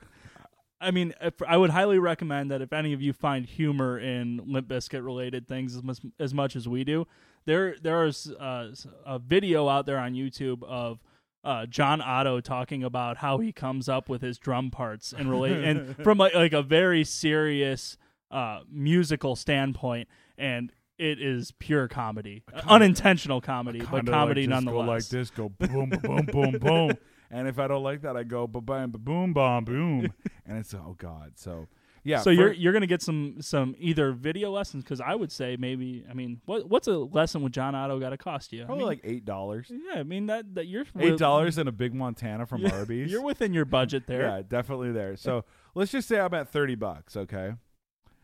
I 0.82 0.92
mean, 0.92 1.14
if, 1.22 1.36
I 1.48 1.56
would 1.56 1.70
highly 1.70 1.98
recommend 1.98 2.52
that 2.52 2.62
if 2.62 2.74
any 2.74 2.92
of 2.92 3.02
you 3.02 3.14
find 3.14 3.46
humor 3.46 3.98
in 3.98 4.42
Limp 4.46 4.68
Bizkit 4.68 5.06
related 5.06 5.48
things 5.48 5.78
as 5.78 5.84
much, 5.84 6.00
as 6.20 6.34
much 6.34 6.58
as 6.58 6.68
we 6.68 6.84
do, 6.84 7.08
there 7.46 7.76
there 7.82 8.06
is 8.06 8.32
uh, 8.40 8.70
a 9.06 9.20
video 9.20 9.70
out 9.70 9.86
there 9.86 9.98
on 9.98 10.14
YouTube 10.14 10.64
of 10.64 11.00
uh, 11.44 11.66
John 11.68 12.02
Otto 12.02 12.42
talking 12.42 12.84
about 12.84 13.18
how 13.18 13.38
he 13.38 13.52
comes 13.52 13.88
up 13.88 14.10
with 14.10 14.22
his 14.22 14.38
drum 14.38 14.72
parts 14.72 15.14
and 15.14 15.30
relate 15.30 15.64
and 15.64 15.96
from 15.98 16.18
like 16.18 16.34
like 16.34 16.54
a 16.54 16.64
very 16.64 17.04
serious 17.04 17.98
uh, 18.34 18.62
musical 18.70 19.36
standpoint, 19.36 20.08
and 20.38 20.72
it 20.98 21.22
is 21.22 21.52
pure 21.60 21.88
comedy, 21.88 22.44
unintentional 22.68 23.42
comedy, 23.42 23.80
but 23.80 23.98
Kinda 23.98 24.12
comedy 24.12 24.42
like 24.42 24.50
nonetheless. 24.50 24.86
Go 24.86 24.92
like 24.92 25.08
this, 25.08 25.30
go 25.30 25.50
boom, 25.60 25.90
boom, 25.90 26.26
boom, 26.26 26.58
boom. 26.60 26.98
And 27.30 27.48
if 27.48 27.58
I 27.60 27.68
don't 27.68 27.84
like 27.84 28.02
that, 28.02 28.16
I 28.16 28.24
go 28.24 28.46
ba 28.48 28.62
bam, 28.62 28.92
ba 28.92 28.98
boom, 28.98 29.34
bam, 29.34 29.64
boom. 29.66 30.14
And 30.46 30.58
it's 30.58 30.74
oh 30.74 30.96
god. 30.98 31.34
So 31.36 31.68
yeah. 32.04 32.20
so 32.20 32.26
for- 32.26 32.32
you're 32.32 32.52
you're 32.54 32.74
gonna 32.74 32.86
get 32.86 33.02
some 33.02 33.38
some 33.42 33.76
either 33.80 34.12
video 34.12 34.52
lessons 34.52 34.84
because 34.84 35.02
I 35.02 35.16
would 35.16 35.32
say 35.32 35.58
maybe 35.58 36.06
I 36.10 36.14
mean 36.14 36.42
what 36.46 36.70
what's 36.70 36.88
a 36.88 36.98
lesson 36.98 37.42
with 37.42 37.54
John 37.54 37.74
Otto 37.76 38.00
got 38.00 38.12
to 38.12 38.18
cost 38.18 38.54
you? 38.54 38.64
I 38.64 38.66
probably 38.66 38.84
mean, 38.84 38.88
like 38.88 39.02
eight 39.04 39.26
dollars. 39.26 39.72
yeah, 39.72 40.00
I 40.00 40.04
mean 40.04 40.28
that 40.28 40.54
that 40.56 40.68
you're 40.68 40.86
Eight 41.00 41.18
dollars 41.18 41.58
and 41.58 41.68
a 41.68 41.72
big 41.72 41.94
Montana 41.94 42.46
from 42.46 42.66
Arby's. 42.72 43.12
You're 43.12 43.24
within 43.24 43.54
your 43.54 43.66
budget 43.66 44.06
there. 44.06 44.22
Yeah, 44.28 44.42
definitely 44.48 44.92
there. 44.92 45.16
So 45.18 45.46
let's 45.76 45.92
just 45.92 46.08
say 46.08 46.20
I'm 46.20 46.34
at 46.34 46.50
thirty 46.50 46.76
bucks. 46.76 47.18
Okay. 47.18 47.54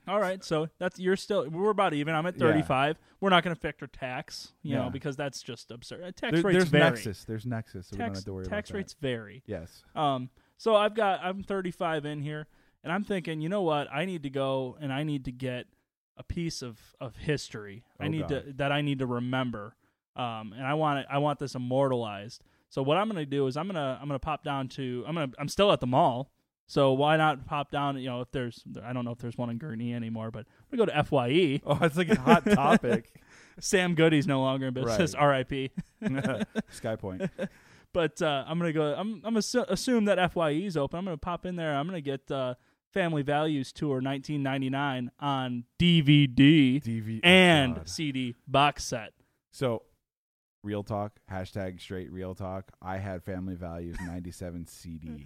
All 0.09 0.19
right, 0.19 0.43
so 0.43 0.67
that's 0.79 0.99
you're 0.99 1.15
still 1.15 1.47
we're 1.49 1.69
about 1.69 1.93
even. 1.93 2.15
I'm 2.15 2.25
at 2.25 2.35
Yeah. 2.35 2.39
35. 2.51 2.97
We're 3.21 3.29
not 3.29 3.43
gonna 3.43 3.55
factor 3.55 3.87
tax, 3.87 4.53
you 4.63 4.75
Yeah. 4.75 4.83
know, 4.83 4.89
because 4.89 5.15
that's 5.15 5.41
just 5.43 5.69
absurd. 5.71 6.01
Uh, 6.03 6.11
Tax 6.11 6.33
There- 6.33 6.41
rates 6.43 6.57
there's 6.57 6.69
vary. 6.69 6.83
Nexus. 6.83 7.23
There's 7.25 7.45
Nexus. 7.45 7.87
So 7.87 7.97
Tax 7.97 8.23
to 8.23 8.43
tax 8.43 8.71
rates 8.71 8.95
vary. 8.99 9.43
Yes. 9.45 9.83
Um, 9.95 10.29
so 10.57 10.75
I've 10.75 10.95
got 10.95 11.21
I'm 11.23 11.43
35 11.43 12.05
in 12.05 12.21
here, 12.21 12.47
and 12.83 12.91
I'm 12.91 13.03
thinking, 13.03 13.39
you 13.41 13.49
know 13.49 13.61
what? 13.61 13.87
I 13.93 14.05
need 14.05 14.23
to 14.23 14.29
go 14.29 14.77
and 14.81 14.91
I 14.91 15.03
need 15.03 15.25
to 15.25 15.31
get 15.31 15.67
a 16.17 16.23
piece 16.23 16.61
of 16.61 16.95
of 16.99 17.15
history. 17.17 17.85
I 17.99 18.05
Oh, 18.05 18.09
need 18.09 18.27
to 18.29 18.53
that 18.55 18.71
I 18.71 18.81
need 18.81 18.99
to 18.99 19.05
remember. 19.05 19.75
Um, 20.15 20.51
and 20.53 20.65
I 20.65 20.73
want 20.73 20.99
it. 20.99 21.05
I 21.09 21.19
want 21.19 21.39
this 21.39 21.55
immortalized. 21.55 22.43
So 22.69 22.83
what 22.83 22.97
I'm 22.97 23.07
gonna 23.07 23.25
do 23.25 23.47
is 23.47 23.55
I'm 23.57 23.67
gonna 23.67 23.97
I'm 24.01 24.07
gonna 24.07 24.19
pop 24.19 24.43
down 24.43 24.67
to 24.69 25.03
I'm 25.07 25.15
gonna 25.15 25.31
I'm 25.37 25.47
still 25.47 25.71
at 25.71 25.79
the 25.79 25.87
mall. 25.87 26.31
So 26.69 26.93
why 26.93 27.17
not 27.17 27.47
pop 27.47 27.71
down? 27.71 27.97
You 27.97 28.09
know, 28.11 28.21
if 28.21 28.31
there's 28.31 28.63
I 28.83 28.93
don't 28.93 29.03
know 29.03 29.09
if 29.09 29.17
there's 29.17 29.35
one 29.35 29.49
in 29.49 29.57
Gurnee 29.57 29.95
anymore, 29.95 30.29
but 30.29 30.45
I'm 30.71 30.77
gonna 30.77 30.85
go 30.85 30.95
to 30.95 31.03
FYE. 31.03 31.61
Oh, 31.65 31.79
it's 31.81 31.97
like 31.97 32.09
a 32.09 32.19
hot 32.19 32.45
topic. 32.49 33.11
Sam 33.59 33.95
Goody's 33.95 34.27
no 34.27 34.41
longer 34.41 34.67
in 34.67 34.75
business. 34.75 35.15
R.I.P. 35.15 35.71
Sky 36.69 36.95
Point. 36.95 37.23
But 37.91 38.21
uh, 38.21 38.43
I'm 38.47 38.59
gonna 38.59 38.71
go. 38.71 38.93
I'm 38.93 39.19
I'm 39.25 39.33
assu- 39.33 39.65
assume 39.67 40.05
that 40.05 40.31
FYE 40.31 40.51
is 40.51 40.77
open. 40.77 40.99
I'm 40.99 41.05
gonna 41.05 41.17
pop 41.17 41.47
in 41.47 41.55
there. 41.55 41.75
I'm 41.75 41.87
gonna 41.87 42.01
get 42.01 42.29
uh, 42.29 42.53
Family 42.93 43.23
Values 43.23 43.73
Tour 43.73 43.95
1999 43.95 45.09
on 45.19 45.63
DVD 45.79 46.83
DV 46.83 47.17
oh, 47.17 47.27
and 47.27 47.75
God. 47.77 47.89
CD 47.89 48.35
box 48.47 48.83
set. 48.83 49.13
So, 49.51 49.81
real 50.61 50.83
talk. 50.83 51.13
Hashtag 51.31 51.81
straight 51.81 52.11
real 52.11 52.35
talk. 52.35 52.71
I 52.79 52.97
had 52.97 53.23
Family 53.23 53.55
Values 53.55 53.97
'97 54.05 54.67
CD. 54.67 55.25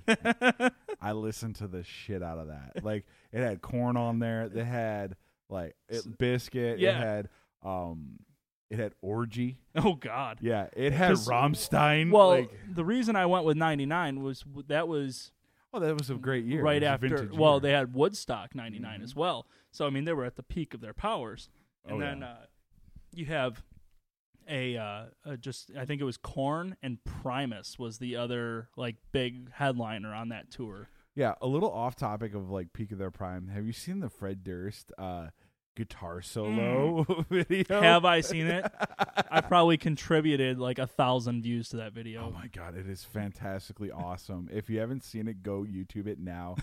I 1.04 1.12
listened 1.12 1.56
to 1.58 1.68
the 1.68 1.84
shit 1.84 2.24
out 2.24 2.38
of 2.40 2.48
that. 2.48 2.84
Like 2.84 3.06
it 3.32 3.40
had 3.42 3.62
Korn 3.62 3.98
on 3.98 4.20
there. 4.20 4.44
It 4.44 4.64
had 4.66 5.16
like 5.50 5.76
it, 5.90 6.18
biscuit. 6.18 6.80
Yeah. 6.80 6.92
It 6.92 6.96
had 6.96 7.30
um, 7.64 8.20
it 8.70 8.80
had 8.80 8.94
orgy. 9.02 9.58
oh 9.76 9.94
God. 9.96 10.40
Yeah, 10.42 10.68
it 10.76 10.94
had 10.94 11.12
Rammstein. 11.14 12.12
Well, 12.12 12.30
like, 12.30 12.52
the 12.74 12.86
reason 12.86 13.16
I 13.16 13.26
went 13.26 13.46
with 13.46 13.58
99 13.58 14.22
was 14.24 14.44
that 14.68 14.88
was 14.88 15.32
oh, 15.74 15.80
that 15.80 15.98
was 15.98 16.10
a 16.10 16.16
great 16.16 16.46
year. 16.46 16.62
right 16.64 16.82
It 16.82 16.86
was 17.02 17.12
a 17.12 17.14
after. 17.16 17.30
Well, 17.34 17.54
year. 17.56 17.60
they 17.62 17.72
had 17.72 17.94
Woodstock 17.94 18.56
99 18.56 19.00
Mhm. 19.00 19.04
as 19.04 19.16
well. 19.16 19.46
So 19.72 19.86
I 19.86 19.90
mean, 19.90 20.06
they 20.06 20.14
were 20.14 20.26
at 20.26 20.36
the 20.36 20.44
peak 20.44 20.74
of 20.74 20.82
their 20.82 20.94
powers. 20.94 21.50
And 21.86 21.98
Oh, 21.98 22.00
then 22.00 22.20
yeah. 22.20 22.28
uh, 22.32 22.36
you 23.14 23.26
have 23.26 23.62
a, 24.50 24.78
uh, 24.78 25.06
a 25.26 25.38
just 25.38 25.72
I 25.78 25.86
think 25.86 26.02
it 26.02 26.06
was 26.06 26.18
Korn 26.18 26.76
and 26.82 27.04
Primus 27.04 27.78
was 27.80 27.98
the 27.98 28.16
other 28.16 28.70
like 28.76 28.96
big 29.12 29.52
headliner 29.52 30.14
on 30.14 30.30
that 30.30 30.52
tour. 30.52 30.90
Yeah, 31.16 31.36
a 31.42 31.48
little 31.48 31.72
off 31.72 31.96
topic 31.96 32.34
of 32.34 32.50
like 32.50 32.74
peak 32.74 32.92
of 32.92 32.98
their 32.98 33.12
prime. 33.12 33.50
Have 33.50 33.66
you 33.66 33.74
seen 33.74 34.00
the 34.00 34.10
Fred 34.10 34.44
Durst 34.44 34.92
uh, 34.98 35.28
guitar 35.76 36.22
solo 36.22 37.04
video? 37.30 37.64
Mm. 37.64 37.82
Have 37.82 38.06
I 38.06 38.22
seen 38.22 38.48
it? 38.48 38.66
I 39.32 39.42
probably 39.42 39.78
contributed 39.78 40.60
like 40.60 40.80
a 40.80 40.88
thousand 40.88 41.42
views 41.44 41.70
to 41.70 41.78
that 41.78 41.94
video. 41.94 42.26
Oh 42.28 42.32
my 42.32 42.48
god, 42.48 42.76
it 42.78 42.88
is 42.88 43.04
fantastically 43.04 43.92
awesome. 43.92 44.50
If 44.52 44.70
you 44.70 44.80
haven't 44.80 45.04
seen 45.04 45.28
it, 45.28 45.42
go 45.44 45.62
YouTube 45.64 46.08
it 46.08 46.20
now. 46.20 46.56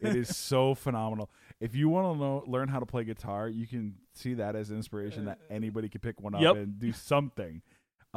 it 0.00 0.16
is 0.16 0.36
so 0.36 0.74
phenomenal. 0.74 1.30
If 1.60 1.74
you 1.74 1.88
want 1.88 2.14
to 2.16 2.18
know, 2.20 2.44
learn 2.46 2.68
how 2.68 2.80
to 2.80 2.86
play 2.86 3.04
guitar, 3.04 3.48
you 3.48 3.66
can 3.66 3.94
see 4.12 4.34
that 4.34 4.56
as 4.56 4.70
inspiration 4.70 5.26
that 5.26 5.38
anybody 5.50 5.88
could 5.88 6.02
pick 6.02 6.20
one 6.20 6.34
up 6.34 6.40
Yep. 6.40 6.56
and 6.56 6.78
do 6.78 6.92
something. 6.92 7.62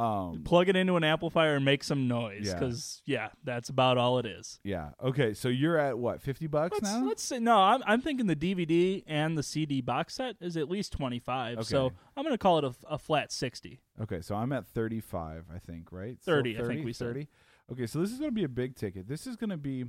Um, 0.00 0.42
Plug 0.44 0.68
it 0.68 0.76
into 0.76 0.96
an 0.96 1.04
amplifier 1.04 1.56
and 1.56 1.64
make 1.64 1.84
some 1.84 2.08
noise, 2.08 2.46
Yeah. 2.46 2.54
because 2.54 3.02
yeah. 3.04 3.28
that's 3.44 3.68
about 3.68 3.98
all 3.98 4.18
it 4.18 4.26
is. 4.26 4.58
yeah. 4.64 4.90
Okay, 5.02 5.34
so 5.34 5.48
you're 5.48 5.76
at 5.76 5.98
what, 5.98 6.22
50 6.22 6.46
bucks 6.46 6.72
Let's 6.80 6.94
now? 6.94 7.04
let's 7.06 7.22
say 7.22 7.38
no. 7.38 7.56
I'm 7.58 7.82
I'm 7.86 8.00
thinking 8.00 8.26
the 8.26 8.36
DVD 8.36 9.02
and 9.06 9.36
the 9.36 9.42
CD 9.42 9.80
box 9.80 10.14
set 10.14 10.36
is 10.40 10.56
at 10.56 10.70
least 10.70 10.92
twenty 10.92 11.18
five. 11.18 11.64
So 11.66 11.86
Okay. 11.86 11.96
I'm 12.16 12.24
gonna 12.24 12.38
call 12.38 12.58
it 12.58 12.64
a, 12.64 12.74
a 12.88 12.98
flat 12.98 13.30
sixty. 13.30 13.80
Okay, 14.00 14.22
so 14.22 14.34
I'm 14.34 14.50
at 14.52 14.66
35, 14.66 15.44
I 15.54 15.58
think, 15.58 15.92
right? 15.92 16.18
Still 16.22 16.36
30, 16.36 16.58
I 16.58 16.66
think 16.66 16.84
we 16.86 16.92
said. 16.94 17.08
30? 17.08 17.28
Okay, 17.72 17.86
so 17.86 18.00
this 18.00 18.10
is 18.10 18.18
going 18.18 18.30
to 18.30 18.34
be 18.34 18.44
a 18.44 18.48
big 18.48 18.74
ticket. 18.74 19.06
This 19.06 19.26
is 19.26 19.36
going 19.36 19.50
to 19.50 19.58
be 19.58 19.84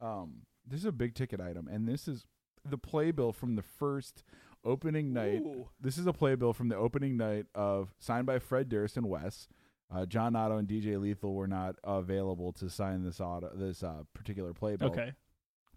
um 0.00 0.46
this 0.66 0.80
is 0.80 0.86
a 0.86 0.92
big 0.92 1.14
ticket 1.14 1.40
item 1.40 1.68
and 1.68 1.86
this 1.86 2.08
is 2.08 2.24
the 2.68 2.78
playbill 2.78 3.32
from 3.32 3.56
the 3.56 3.62
first 3.62 4.24
opening 4.64 5.12
night. 5.12 5.42
This 5.80 5.98
is 5.98 6.06
a 6.06 6.12
playbill 6.12 6.52
from 6.52 6.68
the 6.68 6.76
opening 6.76 7.16
night 7.16 7.46
of 7.54 7.94
signed 7.98 8.26
by 8.26 8.38
Fred 8.38 8.68
Durst 8.68 8.96
and 8.96 9.08
Wes. 9.08 9.48
Uh, 9.92 10.06
John 10.06 10.36
Otto 10.36 10.56
and 10.58 10.68
DJ 10.68 11.00
Lethal 11.00 11.34
were 11.34 11.48
not 11.48 11.74
available 11.82 12.52
to 12.54 12.70
sign 12.70 13.02
this 13.02 13.20
auto, 13.20 13.50
this 13.54 13.82
uh, 13.82 14.02
particular 14.14 14.54
playbill 14.54 14.88
Okay. 14.90 15.12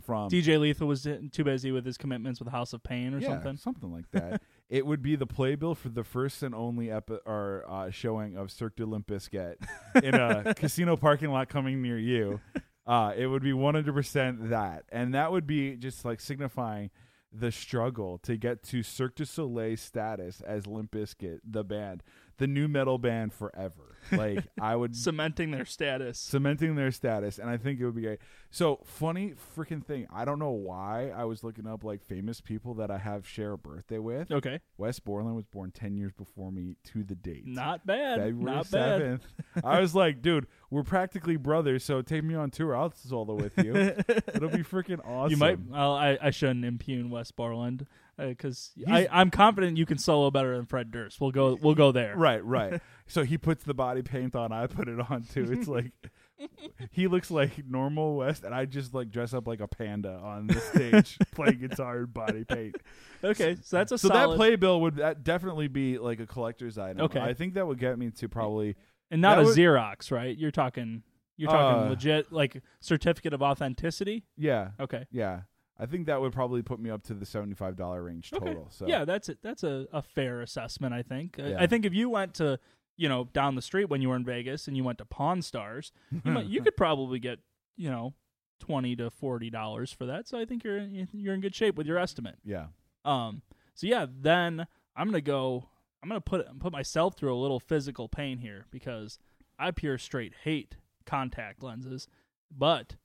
from 0.06 0.30
DJ 0.30 0.60
Lethal 0.60 0.88
was 0.88 1.08
too 1.32 1.44
busy 1.44 1.72
with 1.72 1.84
his 1.84 1.98
commitments 1.98 2.40
with 2.40 2.50
House 2.50 2.74
of 2.74 2.84
Pain 2.84 3.16
or 3.16 3.20
yeah, 3.20 3.42
something. 3.58 3.92
like 3.92 4.06
that. 4.12 4.42
it 4.70 4.86
would 4.86 5.02
be 5.02 5.16
the 5.16 5.26
playbill 5.26 5.74
for 5.74 5.90
the 5.90 6.04
first 6.04 6.44
and 6.44 6.54
only 6.54 6.92
epi- 6.92 7.20
or 7.26 7.66
uh, 7.68 7.90
showing 7.90 8.38
of 8.38 8.52
Cirque 8.52 8.76
du 8.76 8.86
Limp 8.86 9.08
Bizkit 9.08 9.56
in 10.04 10.14
a 10.14 10.54
casino 10.56 10.96
parking 10.96 11.32
lot 11.32 11.50
coming 11.50 11.82
near 11.82 11.98
you. 11.98 12.40
Uh, 12.86 13.14
it 13.16 13.28
would 13.28 13.42
be 13.42 13.54
100% 13.54 14.50
that. 14.50 14.84
And 14.92 15.14
that 15.14 15.32
would 15.32 15.48
be 15.48 15.78
just 15.78 16.04
like 16.04 16.20
signifying 16.20 16.90
the 17.34 17.52
struggle 17.52 18.18
to 18.20 18.38
get 18.38 18.64
to 18.64 18.84
Cirque 18.84 19.16
du 19.16 19.26
Soleil 19.26 19.78
status 19.78 20.42
as 20.42 20.68
Limp 20.68 20.92
Bizkit, 20.92 21.40
the 21.44 21.64
band, 21.64 22.04
the 22.44 22.48
nu 22.48 22.68
metal 22.68 22.98
band 22.98 23.32
forever. 23.32 23.96
Like 24.12 24.44
I 24.60 24.76
would 24.76 24.96
cementing 24.98 25.52
their 25.52 25.64
status, 25.64 26.20
cementing 26.20 26.76
their 26.76 26.92
status, 26.92 27.40
and 27.40 27.50
I 27.50 27.56
think 27.56 27.80
it 27.80 27.86
would 27.86 27.96
be 27.96 28.02
great. 28.02 28.20
So 28.52 28.82
funny 28.84 29.34
freaking 29.56 29.82
thing. 29.82 30.08
I 30.14 30.26
don't 30.26 30.40
know 30.40 30.52
why 30.52 31.14
I 31.16 31.24
was 31.24 31.42
looking 31.42 31.66
up 31.66 31.86
like 31.86 32.04
famous 32.04 32.42
people 32.42 32.74
that 32.76 32.92
I 32.92 32.98
have 32.98 33.26
share 33.26 33.54
a 33.54 33.58
birthday 33.58 33.98
with. 33.98 34.30
Okay, 34.30 34.60
Wes 34.78 35.00
Borland 35.00 35.38
was 35.38 35.46
born 35.46 35.72
ten 35.72 35.96
years 35.96 36.12
before 36.12 36.52
me 36.52 36.76
to 36.92 37.06
the 37.06 37.16
date. 37.16 37.48
Not 37.48 37.86
bad. 37.86 38.20
February 38.20 38.56
Not 38.58 38.70
bad. 38.70 39.22
I 39.64 39.80
was 39.80 39.96
like, 39.96 40.22
dude, 40.22 40.48
we're 40.70 40.84
practically 40.84 41.38
brothers, 41.38 41.86
so 41.86 42.02
take 42.02 42.26
me 42.26 42.36
on 42.36 42.52
tour. 42.52 42.76
I'll 42.76 42.92
solo 42.92 43.36
with 43.36 43.58
you. 43.58 43.74
It'll 44.36 44.50
be 44.50 44.64
freaking 44.64 45.00
awesome. 45.08 45.32
You 45.32 45.38
might. 45.38 45.60
Well, 45.66 45.94
I, 45.94 46.18
I 46.22 46.32
shouldn't 46.32 46.66
impugn 46.66 47.10
Wes 47.10 47.32
Borland 47.32 47.88
because 48.18 48.72
uh, 48.88 49.04
I'm 49.12 49.32
confident 49.32 49.78
you 49.78 49.86
can 49.86 49.98
solo 49.98 50.30
better 50.32 50.56
than 50.56 50.66
Fred 50.66 50.92
Durst. 50.92 51.20
We'll 51.20 51.32
go. 51.32 51.58
We'll 51.62 51.76
go 51.76 51.92
there. 51.92 52.16
Right, 52.16 52.44
right. 52.46 52.82
so 53.08 53.24
he 53.24 53.38
puts 53.38 53.64
the 53.64 53.74
body 53.74 54.02
paint 54.02 54.36
on. 54.36 54.52
I 54.52 54.68
put 54.68 54.88
it 54.88 55.00
on 55.10 55.24
too. 55.24 55.52
It's 55.52 55.68
like 55.68 55.92
he 56.92 57.08
looks 57.08 57.32
like 57.32 57.66
normal 57.68 58.16
Wes, 58.16 58.44
and 58.44 58.54
I 58.54 58.66
just 58.66 58.94
like 58.94 59.12
dress 59.12 59.34
up 59.34 59.48
like 59.48 59.60
a 59.60 59.68
panda 59.68 60.20
on 60.24 60.48
the 60.48 60.60
stage 60.60 61.18
playing 61.32 61.60
guitar 61.60 62.00
and 62.00 62.14
body 62.14 62.44
paint. 62.44 62.76
Okay, 63.24 63.58
so 63.62 63.78
that's 63.78 63.92
a 63.92 63.98
so 63.98 64.10
solid. 64.10 64.32
that 64.32 64.36
playbill 64.38 64.82
would 64.82 64.98
that 64.98 65.24
definitely 65.24 65.68
be 65.68 65.98
like 65.98 66.20
a 66.20 66.28
collector's 66.28 66.78
item. 66.78 67.02
Okay, 67.06 67.20
I 67.20 67.34
think 67.34 67.56
that 67.56 67.66
would 67.66 67.80
get 67.80 67.98
me 67.98 68.12
to 68.12 68.30
probably 68.30 68.76
and 69.12 69.22
not 69.22 69.40
a 69.40 69.44
would, 69.44 69.58
Xerox, 69.58 70.12
right? 70.12 70.38
You're 70.38 70.52
talking. 70.52 71.04
You're 71.36 71.50
talking 71.50 71.88
uh, 71.88 71.90
legit, 71.90 72.32
like 72.32 72.62
certificate 72.80 73.34
of 73.34 73.42
authenticity. 73.42 74.24
Yeah. 74.38 74.70
Okay. 74.80 75.08
Yeah. 75.12 75.42
I 75.80 75.86
think 75.86 76.06
that 76.06 76.22
would 76.22 76.34
probably 76.34 76.62
put 76.62 76.80
me 76.80 76.90
up 76.90 77.04
to 77.04 77.14
the 77.14 77.26
seventy-five 77.26 77.76
dollar 77.76 78.04
range 78.04 78.30
total. 78.30 78.50
Okay. 78.50 78.60
So 78.70 78.88
yeah, 78.88 79.06
that's 79.06 79.30
a, 79.30 79.38
that's 79.42 79.64
a, 79.64 79.88
a 79.92 80.02
fair 80.02 80.42
assessment. 80.42 80.94
I 80.94 81.02
think. 81.02 81.36
Yeah. 81.38 81.58
I 81.60 81.68
think 81.68 81.86
if 81.86 81.94
you 81.94 82.10
went 82.10 82.36
to 82.36 82.60
you 82.96 83.10
know 83.10 83.26
down 83.34 83.56
the 83.56 83.62
street 83.62 83.86
when 83.86 84.02
you 84.02 84.10
were 84.10 84.16
in 84.16 84.26
Vegas 84.26 84.68
and 84.68 84.78
you 84.78 84.84
went 84.84 85.00
to 85.00 85.06
Pawn 85.06 85.42
Stars, 85.42 85.92
you, 86.12 86.32
might, 86.32 86.46
you 86.46 86.62
could 86.64 86.78
probably 86.78 87.20
get 87.20 87.40
you 87.76 87.90
know 87.90 88.14
twenty 88.60 88.96
to 88.96 89.10
forty 89.10 89.50
dollars 89.50 89.92
for 89.92 90.06
that. 90.06 90.28
So 90.28 90.38
I 90.38 90.46
think 90.46 90.64
you're 90.64 90.80
you're 90.80 91.34
in 91.34 91.42
good 91.42 91.56
shape 91.56 91.76
with 91.76 91.88
your 91.88 91.98
estimate. 91.98 92.38
Yeah. 92.44 92.68
Um. 93.04 93.42
So 93.74 93.88
yeah, 93.88 94.06
then 94.10 94.68
I'm 94.96 95.08
gonna 95.08 95.22
go. 95.22 95.70
I'm 96.02 96.10
gonna 96.10 96.22
put 96.22 96.60
put 96.60 96.72
myself 96.72 97.18
through 97.18 97.34
a 97.34 97.40
little 97.40 97.60
physical 97.60 98.08
pain 98.08 98.38
here 98.38 98.66
because 98.70 99.18
I 99.58 99.72
pure 99.72 99.98
straight 99.98 100.34
hate 100.44 100.76
contact 101.06 101.64
lenses, 101.64 102.08
but 102.56 102.96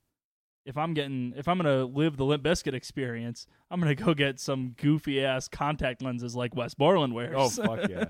if 0.69 0.77
I'm 0.77 0.93
getting 0.93 1.33
if 1.35 1.47
I'm 1.47 1.57
gonna 1.57 1.83
live 1.83 2.15
the 2.15 2.23
Limp 2.23 2.43
Bizkit 2.43 2.75
experience, 2.75 3.47
I'm 3.71 3.81
gonna 3.81 3.95
go 3.95 4.13
get 4.13 4.39
some 4.39 4.75
goofy 4.77 5.25
ass 5.25 5.47
contact 5.47 6.03
lenses 6.03 6.35
like 6.35 6.55
Wes 6.55 6.75
Borland 6.75 7.13
wears. 7.13 7.35
Oh 7.35 7.49
fuck 7.49 7.89
yeah, 7.89 8.05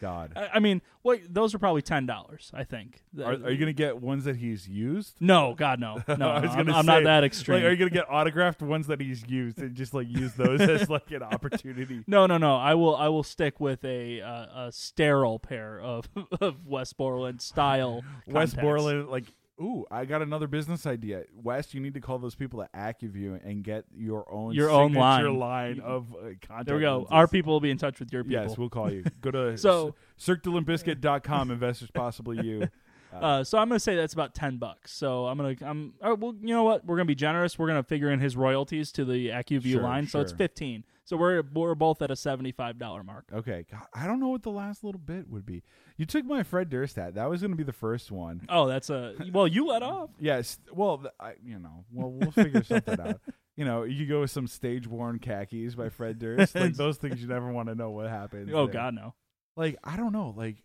God. 0.00 0.32
I, 0.36 0.48
I 0.54 0.58
mean, 0.60 0.80
what 1.02 1.18
those 1.28 1.56
are 1.56 1.58
probably 1.58 1.82
ten 1.82 2.06
dollars. 2.06 2.52
I 2.54 2.62
think. 2.62 3.02
Are, 3.18 3.32
are, 3.32 3.50
you 3.50 3.58
gonna 3.58 3.72
get 3.72 4.00
ones 4.00 4.26
that 4.26 4.36
he's 4.36 4.68
used? 4.68 5.16
No, 5.18 5.54
God, 5.58 5.80
no, 5.80 5.96
no. 6.08 6.28
I'm, 6.28 6.42
gonna 6.42 6.72
I'm 6.72 6.84
say, 6.84 6.86
not 6.86 7.02
that 7.02 7.24
extreme. 7.24 7.62
Like, 7.62 7.68
are 7.68 7.70
you 7.72 7.76
gonna 7.76 7.90
get 7.90 8.08
autographed 8.08 8.62
ones 8.62 8.86
that 8.86 9.00
he's 9.00 9.28
used 9.28 9.58
and 9.58 9.74
just 9.74 9.92
like 9.92 10.06
use 10.08 10.34
those 10.34 10.60
as 10.60 10.88
like 10.90 11.10
an 11.10 11.24
opportunity? 11.24 12.04
No, 12.06 12.26
no, 12.26 12.38
no. 12.38 12.56
I 12.56 12.74
will. 12.74 12.94
I 12.94 13.08
will 13.08 13.24
stick 13.24 13.58
with 13.58 13.84
a 13.84 14.20
uh, 14.20 14.66
a 14.66 14.72
sterile 14.72 15.40
pair 15.40 15.80
of 15.80 16.08
of 16.40 16.64
Wes 16.64 16.92
Borland 16.92 17.42
style. 17.42 18.04
Wes 18.28 18.52
contacts. 18.52 18.54
Borland, 18.54 19.08
like 19.08 19.24
Ooh, 19.60 19.84
I 19.90 20.04
got 20.04 20.22
another 20.22 20.46
business 20.46 20.86
idea. 20.86 21.24
Wes, 21.34 21.74
you 21.74 21.80
need 21.80 21.94
to 21.94 22.00
call 22.00 22.18
those 22.18 22.34
people 22.36 22.62
at 22.62 22.72
Acuvue 22.72 23.40
and 23.44 23.64
get 23.64 23.84
your 23.96 24.30
own 24.32 24.54
Your 24.54 24.70
own 24.70 24.92
line. 24.92 25.36
line 25.38 25.80
of 25.80 26.12
uh, 26.14 26.28
contact 26.40 26.66
There 26.66 26.76
we 26.76 26.82
go. 26.82 26.98
lenses. 26.98 27.08
Our 27.12 27.26
people 27.28 27.52
will 27.54 27.60
be 27.60 27.70
in 27.70 27.78
touch 27.78 27.98
with 27.98 28.12
your 28.12 28.22
people. 28.22 28.44
Yes, 28.44 28.56
we'll 28.56 28.68
call 28.68 28.92
you. 28.92 29.02
Go 29.20 29.30
to 29.32 29.58
So- 29.58 29.94
circtolimpbiscuit.com, 30.18 31.50
investors 31.50 31.90
possibly 31.92 32.44
you. 32.46 32.68
Uh, 33.10 33.42
so 33.42 33.56
I'm 33.56 33.68
gonna 33.68 33.80
say 33.80 33.96
that's 33.96 34.12
about 34.12 34.34
ten 34.34 34.58
bucks. 34.58 34.92
So 34.92 35.26
I'm 35.28 35.38
gonna 35.38 35.56
I'm 35.62 35.94
oh, 36.02 36.14
well 36.14 36.34
you 36.42 36.54
know 36.54 36.64
what 36.64 36.84
we're 36.84 36.96
gonna 36.98 37.06
be 37.06 37.14
generous. 37.14 37.58
We're 37.58 37.66
gonna 37.66 37.82
figure 37.82 38.10
in 38.10 38.20
his 38.20 38.36
royalties 38.36 38.92
to 38.92 39.04
the 39.06 39.28
Acuvue 39.30 39.72
Sure, 39.72 39.82
line. 39.82 40.06
So 40.06 40.20
it's 40.20 40.30
fifteen. 40.30 40.84
So 41.08 41.16
we're 41.16 41.42
we're 41.54 41.74
both 41.74 42.02
at 42.02 42.10
a 42.10 42.16
seventy 42.16 42.52
five 42.52 42.78
dollar 42.78 43.02
mark. 43.02 43.30
Okay, 43.32 43.64
God, 43.70 43.86
I 43.94 44.06
don't 44.06 44.20
know 44.20 44.28
what 44.28 44.42
the 44.42 44.50
last 44.50 44.84
little 44.84 45.00
bit 45.00 45.26
would 45.30 45.46
be. 45.46 45.62
You 45.96 46.04
took 46.04 46.26
my 46.26 46.42
Fred 46.42 46.68
Durst 46.68 46.96
hat. 46.96 47.14
That 47.14 47.30
was 47.30 47.40
going 47.40 47.50
to 47.50 47.56
be 47.56 47.64
the 47.64 47.72
first 47.72 48.10
one. 48.10 48.42
Oh, 48.50 48.66
that's 48.66 48.90
a 48.90 49.14
well 49.32 49.48
you 49.48 49.66
let 49.68 49.82
off. 49.94 50.10
Yes. 50.20 50.58
Well, 50.70 50.98
th- 50.98 51.14
I, 51.18 51.32
you 51.42 51.58
know, 51.58 51.86
well, 51.90 52.10
we'll 52.10 52.30
figure 52.30 52.62
something 52.62 53.00
out. 53.00 53.20
You 53.56 53.64
know, 53.64 53.82
you 53.82 54.06
go 54.06 54.20
with 54.20 54.30
some 54.30 54.46
stage 54.46 54.86
worn 54.86 55.18
khakis 55.18 55.74
by 55.74 55.88
Fred 55.88 56.20
Durst. 56.20 56.54
Like 56.54 56.74
those 56.74 56.96
things, 56.96 57.20
you 57.20 57.26
never 57.26 57.50
want 57.50 57.68
to 57.68 57.74
know 57.74 57.90
what 57.90 58.08
happened. 58.08 58.54
Oh 58.54 58.66
there. 58.66 58.74
God 58.74 58.94
no. 58.94 59.14
Like 59.56 59.76
I 59.82 59.96
don't 59.96 60.12
know. 60.12 60.32
Like, 60.36 60.62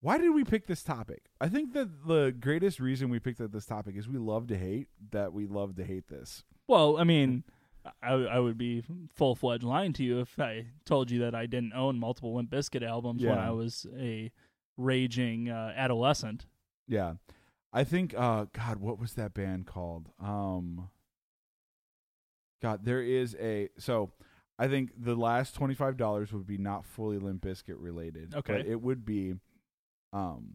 why 0.00 0.16
did 0.18 0.30
we 0.30 0.44
pick 0.44 0.68
this 0.68 0.84
topic? 0.84 1.24
I 1.40 1.48
think 1.48 1.72
that 1.72 2.06
the 2.06 2.32
greatest 2.38 2.78
reason 2.78 3.08
we 3.08 3.18
picked 3.18 3.40
up 3.40 3.50
this 3.50 3.66
topic 3.66 3.96
is 3.96 4.06
we 4.06 4.16
love 4.16 4.46
to 4.46 4.56
hate 4.56 4.86
that 5.10 5.32
we 5.32 5.48
love 5.48 5.74
to 5.74 5.84
hate 5.84 6.06
this. 6.06 6.44
Well, 6.68 6.98
I 6.98 7.02
mean, 7.02 7.42
I, 8.02 8.12
I 8.12 8.38
would 8.38 8.58
be 8.58 8.82
full 9.14 9.34
fledged 9.34 9.64
lying 9.64 9.92
to 9.94 10.02
you 10.04 10.20
if 10.20 10.38
I 10.38 10.66
told 10.84 11.10
you 11.10 11.20
that 11.20 11.34
I 11.34 11.46
didn't 11.46 11.72
own 11.72 11.98
multiple 11.98 12.34
Limp 12.34 12.50
Bizkit 12.50 12.86
albums 12.86 13.22
when 13.24 13.38
I 13.38 13.50
was 13.50 13.86
a 13.98 14.30
raging 14.76 15.48
uh, 15.48 15.72
adolescent. 15.76 16.46
Yeah. 16.86 17.14
I 17.72 17.84
think 17.84 18.14
uh 18.16 18.46
God, 18.52 18.78
what 18.78 18.98
was 18.98 19.14
that 19.14 19.34
band 19.34 19.66
called? 19.66 20.08
Um 20.22 20.88
God, 22.62 22.84
there 22.84 23.02
is 23.02 23.36
a 23.38 23.68
so 23.78 24.12
I 24.58 24.68
think 24.68 24.92
the 24.96 25.14
last 25.14 25.54
twenty 25.54 25.74
five 25.74 25.96
dollars 25.96 26.32
would 26.32 26.46
be 26.46 26.58
not 26.58 26.86
fully 26.86 27.18
Limp 27.18 27.42
Bizkit 27.42 27.76
related. 27.76 28.34
Okay. 28.34 28.58
But 28.58 28.66
it 28.66 28.80
would 28.80 29.04
be 29.04 29.34
um 30.12 30.54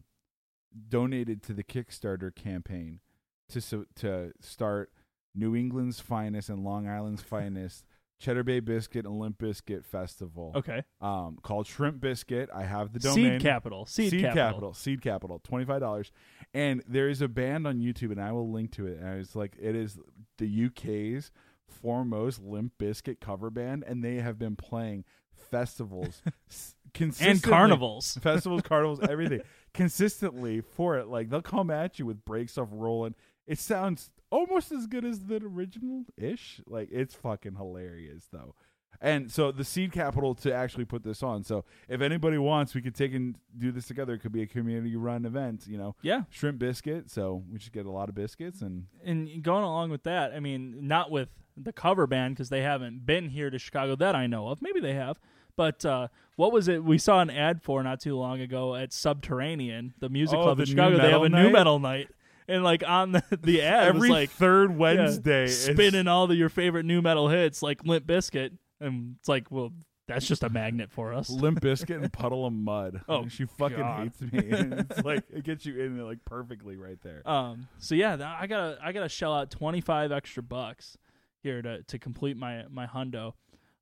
donated 0.89 1.43
to 1.43 1.53
the 1.53 1.63
Kickstarter 1.63 2.33
campaign 2.33 3.01
to 3.49 3.61
so, 3.61 3.85
to 3.95 4.31
start 4.39 4.91
New 5.35 5.55
England's 5.55 5.99
finest 5.99 6.49
and 6.49 6.63
Long 6.63 6.87
Island's 6.87 7.21
finest 7.21 7.85
Cheddar 8.19 8.43
Bay 8.43 8.59
Biscuit 8.59 9.05
and 9.05 9.17
Limp 9.17 9.37
Biscuit 9.39 9.83
Festival. 9.85 10.51
Okay. 10.55 10.83
Um 10.99 11.37
called 11.41 11.65
Shrimp 11.67 11.99
Biscuit. 11.99 12.49
I 12.53 12.63
have 12.63 12.93
the 12.93 12.99
domain 12.99 13.39
Seed 13.39 13.41
Capital. 13.41 13.85
Seed, 13.85 14.21
capital. 14.21 14.73
Seed 14.73 15.01
Capital, 15.01 15.39
twenty 15.43 15.65
five 15.65 15.79
dollars. 15.79 16.11
And 16.53 16.83
there 16.87 17.09
is 17.09 17.21
a 17.21 17.27
band 17.27 17.65
on 17.65 17.79
YouTube, 17.79 18.11
and 18.11 18.21
I 18.21 18.31
will 18.33 18.51
link 18.51 18.71
to 18.73 18.85
it. 18.87 18.99
And 18.99 19.19
it's 19.19 19.35
like 19.35 19.55
it 19.59 19.75
is 19.75 19.97
the 20.37 20.65
UK's 20.67 21.31
foremost 21.67 22.41
Limp 22.43 22.73
Bizkit 22.77 23.19
cover 23.21 23.49
band, 23.49 23.83
and 23.87 24.03
they 24.03 24.15
have 24.15 24.37
been 24.37 24.55
playing 24.55 25.05
festivals 25.33 26.21
s- 26.49 26.75
And 27.21 27.41
carnivals. 27.41 28.17
festivals, 28.21 28.61
carnivals, 28.63 28.99
everything 29.01 29.41
consistently 29.73 30.61
for 30.61 30.97
it. 30.97 31.07
Like 31.07 31.29
they'll 31.29 31.41
come 31.41 31.71
at 31.71 31.99
you 31.99 32.05
with 32.05 32.23
break 32.25 32.49
stuff 32.49 32.67
rolling. 32.71 33.15
It 33.47 33.59
sounds 33.59 34.09
almost 34.29 34.71
as 34.71 34.87
good 34.87 35.05
as 35.05 35.19
the 35.25 35.37
original 35.43 36.05
ish. 36.17 36.61
Like 36.65 36.89
it's 36.91 37.13
fucking 37.15 37.55
hilarious 37.55 38.27
though. 38.31 38.55
And 39.03 39.31
so 39.31 39.51
the 39.51 39.63
seed 39.63 39.91
capital 39.91 40.35
to 40.35 40.53
actually 40.53 40.85
put 40.85 41.03
this 41.03 41.23
on. 41.23 41.43
So 41.43 41.65
if 41.89 42.01
anybody 42.01 42.37
wants, 42.37 42.75
we 42.75 42.81
could 42.83 42.93
take 42.93 43.13
and 43.15 43.35
do 43.57 43.71
this 43.71 43.87
together. 43.87 44.13
It 44.13 44.19
could 44.19 44.31
be 44.31 44.43
a 44.43 44.47
community 44.47 44.95
run 44.95 45.25
event, 45.25 45.65
you 45.67 45.77
know. 45.77 45.95
Yeah. 46.03 46.23
Shrimp 46.29 46.59
biscuit. 46.59 47.09
So 47.09 47.43
we 47.51 47.57
should 47.57 47.73
get 47.73 47.87
a 47.87 47.91
lot 47.91 48.09
of 48.09 48.15
biscuits 48.15 48.61
and 48.61 48.85
And 49.03 49.41
going 49.41 49.63
along 49.63 49.89
with 49.89 50.03
that, 50.03 50.33
I 50.33 50.39
mean, 50.39 50.87
not 50.87 51.09
with 51.09 51.29
the 51.57 51.73
cover 51.73 52.05
band 52.05 52.35
because 52.35 52.49
they 52.49 52.61
haven't 52.61 53.05
been 53.05 53.29
here 53.29 53.49
to 53.49 53.57
Chicago 53.57 53.95
that 53.95 54.15
I 54.15 54.27
know 54.27 54.49
of. 54.49 54.61
Maybe 54.61 54.79
they 54.79 54.93
have. 54.93 55.19
But 55.55 55.83
uh, 55.83 56.07
what 56.35 56.51
was 56.51 56.67
it 56.67 56.83
we 56.83 56.97
saw 56.97 57.21
an 57.21 57.29
ad 57.29 57.61
for 57.61 57.81
not 57.83 57.99
too 58.01 58.15
long 58.17 58.39
ago 58.39 58.75
at 58.75 58.93
Subterranean, 58.93 59.93
the 59.99 60.09
music 60.09 60.37
Oh, 60.37 60.43
club 60.43 60.57
the 60.57 60.63
in 60.63 60.69
Chicago? 60.69 60.97
They 60.97 61.11
have 61.11 61.23
a 61.23 61.29
nu 61.29 61.49
metal 61.49 61.79
night. 61.79 62.09
And 62.51 62.63
like 62.63 62.83
on 62.87 63.13
the, 63.13 63.23
the 63.41 63.61
ad 63.61 63.87
every 63.87 64.01
was 64.01 64.09
like 64.09 64.29
third 64.31 64.75
Wednesday 64.77 65.45
is- 65.45 65.63
spinning 65.65 66.07
all 66.07 66.25
of 66.25 66.37
your 66.37 66.49
favorite 66.49 66.85
nu 66.85 67.01
metal 67.01 67.29
hits 67.29 67.61
like 67.63 67.83
Limp 67.85 68.05
Bizkit. 68.05 68.51
And 68.79 69.15
it's 69.19 69.29
like, 69.29 69.51
well, 69.51 69.71
that's 70.07 70.27
just 70.27 70.43
a 70.43 70.49
magnet 70.49 70.91
for 70.91 71.13
us. 71.13 71.29
Limp 71.29 71.61
Bizkit 71.61 71.95
and 72.01 72.11
Puddle 72.11 72.45
of 72.45 72.51
Mudd. 72.53 73.01
Oh, 73.09 73.27
she 73.27 73.45
fucking 73.45 73.77
God. 73.77 73.99
hates 74.03 74.21
me. 74.21 74.49
And 74.51 74.73
it's 74.91 75.03
like 75.03 75.23
it 75.29 75.43
gets 75.43 75.65
you 75.65 75.79
in 75.79 75.95
there 75.95 76.05
like 76.05 76.23
perfectly 76.25 76.75
right 76.77 76.99
there. 77.01 77.21
Um. 77.29 77.67
So 77.79 77.95
yeah, 77.95 78.15
th- 78.17 78.27
I 78.27 78.47
gotta 78.47 78.77
I 78.83 78.91
gotta 78.91 79.09
shell 79.09 79.33
out 79.33 79.49
twenty 79.51 79.81
five 79.81 80.11
extra 80.11 80.43
bucks 80.43 80.97
here 81.43 81.61
to 81.61 81.83
to 81.83 81.99
complete 81.99 82.35
my 82.37 82.65
my 82.69 82.87
hundo. 82.87 83.33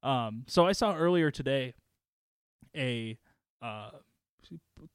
Um. 0.03 0.43
So 0.47 0.65
I 0.67 0.73
saw 0.73 0.95
earlier 0.95 1.31
today 1.31 1.73
a 2.75 3.17
uh 3.61 3.89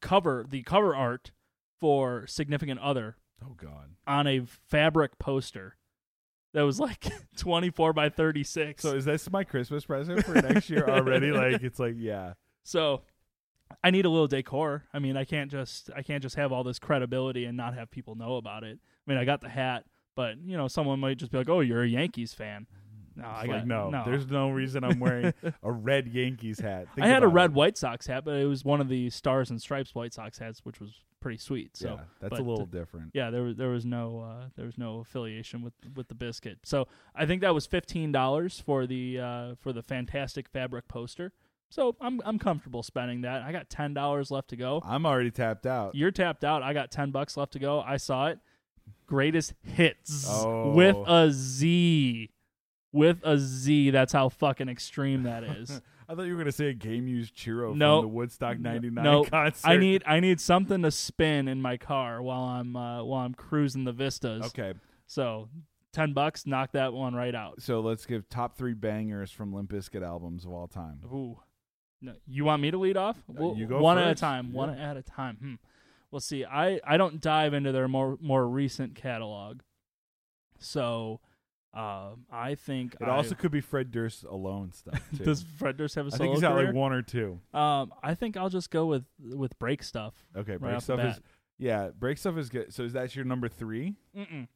cover 0.00 0.44
the 0.48 0.62
cover 0.62 0.94
art 0.94 1.32
for 1.80 2.26
significant 2.26 2.80
other 2.80 3.16
Oh 3.44 3.54
God. 3.56 3.90
on 4.06 4.26
a 4.26 4.42
fabric 4.68 5.18
poster 5.18 5.76
that 6.52 6.62
was 6.62 6.78
like 6.78 7.06
24 7.36 7.92
by 7.92 8.08
36. 8.08 8.82
So 8.82 8.94
is 8.94 9.04
this 9.04 9.30
my 9.30 9.44
Christmas 9.44 9.84
present 9.84 10.24
for 10.24 10.34
next 10.34 10.70
year 10.70 10.88
already? 10.88 11.32
like 11.32 11.62
it's 11.62 11.78
like 11.78 11.94
yeah. 11.98 12.34
So 12.62 13.02
I 13.82 13.90
need 13.90 14.04
a 14.04 14.08
little 14.10 14.28
decor. 14.28 14.84
I 14.92 14.98
mean, 14.98 15.16
I 15.16 15.24
can't 15.24 15.50
just 15.50 15.90
I 15.94 16.02
can't 16.02 16.22
just 16.22 16.36
have 16.36 16.52
all 16.52 16.64
this 16.64 16.78
credibility 16.78 17.44
and 17.44 17.56
not 17.56 17.74
have 17.74 17.90
people 17.90 18.14
know 18.14 18.36
about 18.36 18.64
it. 18.64 18.78
I 19.06 19.10
mean, 19.10 19.18
I 19.18 19.24
got 19.24 19.40
the 19.40 19.48
hat, 19.48 19.84
but 20.14 20.36
you 20.42 20.56
know, 20.56 20.68
someone 20.68 21.00
might 21.00 21.18
just 21.18 21.32
be 21.32 21.38
like, 21.38 21.48
"Oh, 21.48 21.60
you're 21.60 21.82
a 21.82 21.88
Yankees 21.88 22.32
fan." 22.32 22.66
No, 23.16 23.24
I 23.24 23.40
like 23.40 23.50
got 23.50 23.66
no, 23.66 23.90
no. 23.90 24.02
There's 24.04 24.28
no 24.28 24.50
reason 24.50 24.82
I'm 24.82 24.98
wearing 24.98 25.32
a 25.62 25.70
red 25.70 26.08
Yankees 26.08 26.58
hat. 26.58 26.88
Think 26.94 27.04
I 27.04 27.08
had 27.08 27.22
a 27.22 27.28
red 27.28 27.50
it. 27.50 27.54
White 27.54 27.78
Sox 27.78 28.06
hat, 28.06 28.24
but 28.24 28.34
it 28.34 28.46
was 28.46 28.64
one 28.64 28.80
of 28.80 28.88
the 28.88 29.08
Stars 29.10 29.50
and 29.50 29.60
Stripes 29.60 29.94
White 29.94 30.12
Sox 30.12 30.38
hats, 30.38 30.64
which 30.64 30.80
was 30.80 31.02
pretty 31.24 31.38
sweet. 31.38 31.74
So 31.74 31.88
yeah, 31.88 32.00
that's 32.20 32.32
but, 32.32 32.40
a 32.40 32.42
little 32.42 32.64
uh, 32.64 32.78
different. 32.78 33.12
yeah, 33.14 33.30
there 33.30 33.42
was 33.42 33.56
there 33.56 33.70
was 33.70 33.86
no 33.86 34.20
uh, 34.20 34.48
there 34.56 34.66
was 34.66 34.76
no 34.76 34.98
affiliation 35.00 35.62
with 35.62 35.72
with 35.96 36.08
the 36.08 36.14
Bizkit. 36.14 36.56
So 36.64 36.86
I 37.14 37.24
think 37.24 37.40
that 37.40 37.54
was 37.54 37.64
fifteen 37.64 38.12
dollars 38.12 38.60
for 38.60 38.86
the 38.86 39.18
uh, 39.18 39.54
for 39.58 39.72
the 39.72 39.82
fantastic 39.82 40.50
fabric 40.50 40.86
poster. 40.86 41.32
So 41.70 41.96
I'm 41.98 42.20
I'm 42.26 42.38
comfortable 42.38 42.82
spending 42.82 43.22
that. 43.22 43.40
I 43.40 43.52
got 43.52 43.70
ten 43.70 43.94
dollars 43.94 44.30
left 44.30 44.48
to 44.48 44.56
go. 44.56 44.82
I'm 44.84 45.06
already 45.06 45.30
tapped 45.30 45.64
out. 45.64 45.94
You're 45.94 46.10
tapped 46.10 46.44
out. 46.44 46.62
I 46.62 46.74
got 46.74 46.90
ten 46.90 47.10
bucks 47.10 47.38
left 47.38 47.54
to 47.54 47.58
go. 47.58 47.80
I 47.80 47.96
saw 47.96 48.26
it. 48.26 48.38
Greatest 49.06 49.54
hits 49.62 50.26
Oh. 50.28 50.72
with 50.72 50.96
a 51.06 51.30
Z. 51.32 52.28
With 52.92 53.20
a 53.24 53.38
Z. 53.38 53.90
That's 53.90 54.12
how 54.12 54.28
fucking 54.28 54.68
extreme 54.68 55.22
that 55.22 55.42
is. 55.42 55.80
I 56.08 56.14
thought 56.14 56.22
you 56.24 56.32
were 56.32 56.38
gonna 56.38 56.52
say 56.52 56.68
a 56.68 56.74
game 56.74 57.06
used 57.08 57.34
churro 57.36 57.74
No. 57.74 58.00
from 58.00 58.10
the 58.10 58.14
Woodstock 58.14 58.58
'99 58.58 59.02
no, 59.04 59.24
concert. 59.24 59.66
I 59.68 59.76
need 59.76 60.02
I 60.06 60.20
need 60.20 60.40
something 60.40 60.82
to 60.82 60.90
spin 60.90 61.48
in 61.48 61.60
my 61.62 61.76
car 61.76 62.22
while 62.22 62.42
I'm 62.44 62.76
uh, 62.76 63.02
while 63.04 63.24
I'm 63.24 63.34
cruising 63.34 63.84
the 63.84 63.92
vistas. 63.92 64.44
Okay, 64.46 64.74
So 65.06 65.48
ten 65.92 66.12
bucks, 66.12 66.46
knock 66.46 66.72
that 66.72 66.92
one 66.92 67.14
right 67.14 67.34
out. 67.34 67.62
so 67.62 67.80
let's 67.80 68.04
give 68.06 68.28
top 68.28 68.56
three 68.56 68.74
bangers 68.74 69.30
from 69.30 69.52
Limp 69.52 69.70
Bizkit 69.70 70.02
albums 70.04 70.44
of 70.44 70.52
all 70.52 70.66
time. 70.68 71.00
Ooh. 71.12 71.38
No, 72.02 72.12
you 72.26 72.44
want 72.44 72.60
me 72.60 72.70
to 72.70 72.76
lead 72.76 72.98
off? 72.98 73.16
Well, 73.28 73.54
you 73.56 73.66
go 73.66 73.80
one 73.80 73.96
at 73.96 74.04
a 74.04 74.10
first. 74.10 74.20
time. 74.20 74.52
One 74.52 74.70
at 74.78 74.96
a 74.98 75.02
time. 75.02 75.36
Hmm. 75.36 75.54
Well, 76.10 76.20
see, 76.20 76.44
I 76.44 76.78
I 76.86 76.96
don't 76.98 77.20
dive 77.20 77.54
into 77.54 77.72
their 77.72 77.88
more 77.88 78.18
more 78.20 78.46
recent 78.46 78.94
catalog, 78.94 79.60
so 80.58 81.20
um, 81.74 82.24
I 82.30 82.54
think 82.54 82.94
It 83.00 83.04
I, 83.04 83.10
also 83.16 83.34
could 83.34 83.50
be 83.50 83.60
Fred 83.60 83.90
Durst 83.90 84.24
alone 84.24 84.72
stuff 84.72 85.00
too. 85.16 85.24
does 85.24 85.42
Fred 85.42 85.76
Durst 85.76 85.94
have 85.96 86.06
a 86.06 86.08
I 86.08 86.10
solo 86.10 86.18
think 86.24 86.34
he's 86.34 86.40
got 86.42 86.52
career? 86.54 86.66
like 86.66 86.74
one 86.74 86.92
or 86.92 87.02
two. 87.02 87.40
Um, 87.52 87.92
I 88.02 88.14
think 88.14 88.36
I'll 88.36 88.48
just 88.50 88.70
go 88.70 88.86
with 88.86 89.04
with 89.20 89.58
break 89.58 89.82
stuff. 89.82 90.14
Okay, 90.36 90.56
break 90.56 90.74
off 90.74 90.86
the 90.86 90.94
stuff 90.94 91.00
is 91.00 91.14
bat. 91.16 91.22
yeah, 91.58 91.88
break 91.98 92.18
stuff 92.18 92.36
is 92.38 92.48
good. 92.48 92.72
So 92.72 92.82
is 92.84 92.92
that 92.94 93.14
your 93.16 93.24
number 93.24 93.48
three? 93.48 93.94
Mm-mm. 94.16 94.46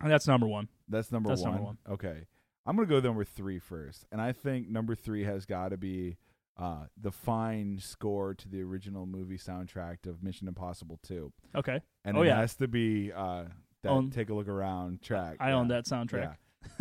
And 0.00 0.10
that's 0.10 0.26
number 0.28 0.46
one. 0.46 0.68
That's 0.88 1.10
number 1.10 1.30
That's 1.30 1.42
one. 1.42 1.50
number 1.52 1.64
one. 1.64 1.78
Okay, 1.90 2.26
I'm 2.66 2.76
gonna 2.76 2.88
go 2.88 3.00
number 3.00 3.24
three 3.24 3.58
first, 3.58 4.04
and 4.12 4.20
I 4.20 4.32
think 4.32 4.68
number 4.68 4.94
three 4.94 5.24
has 5.24 5.46
got 5.46 5.70
to 5.70 5.76
be 5.76 6.16
uh, 6.58 6.84
the 7.00 7.10
fine 7.10 7.78
score 7.80 8.34
to 8.34 8.48
the 8.48 8.62
original 8.62 9.04
movie 9.06 9.38
soundtrack 9.38 10.06
of 10.06 10.22
Mission 10.22 10.48
Impossible 10.48 10.98
Two, 11.02 11.32
Okay, 11.54 11.80
and 12.04 12.16
Oh, 12.16 12.22
it 12.22 12.26
yeah. 12.28 12.36
has 12.38 12.54
to 12.56 12.68
be 12.68 13.10
uh, 13.12 13.44
that 13.82 14.10
"Take 14.12 14.28
a 14.30 14.34
Look 14.34 14.48
Around" 14.48 15.00
track. 15.02 15.36
I 15.40 15.52
own 15.52 15.68
that 15.68 15.84
soundtrack. 15.86 16.36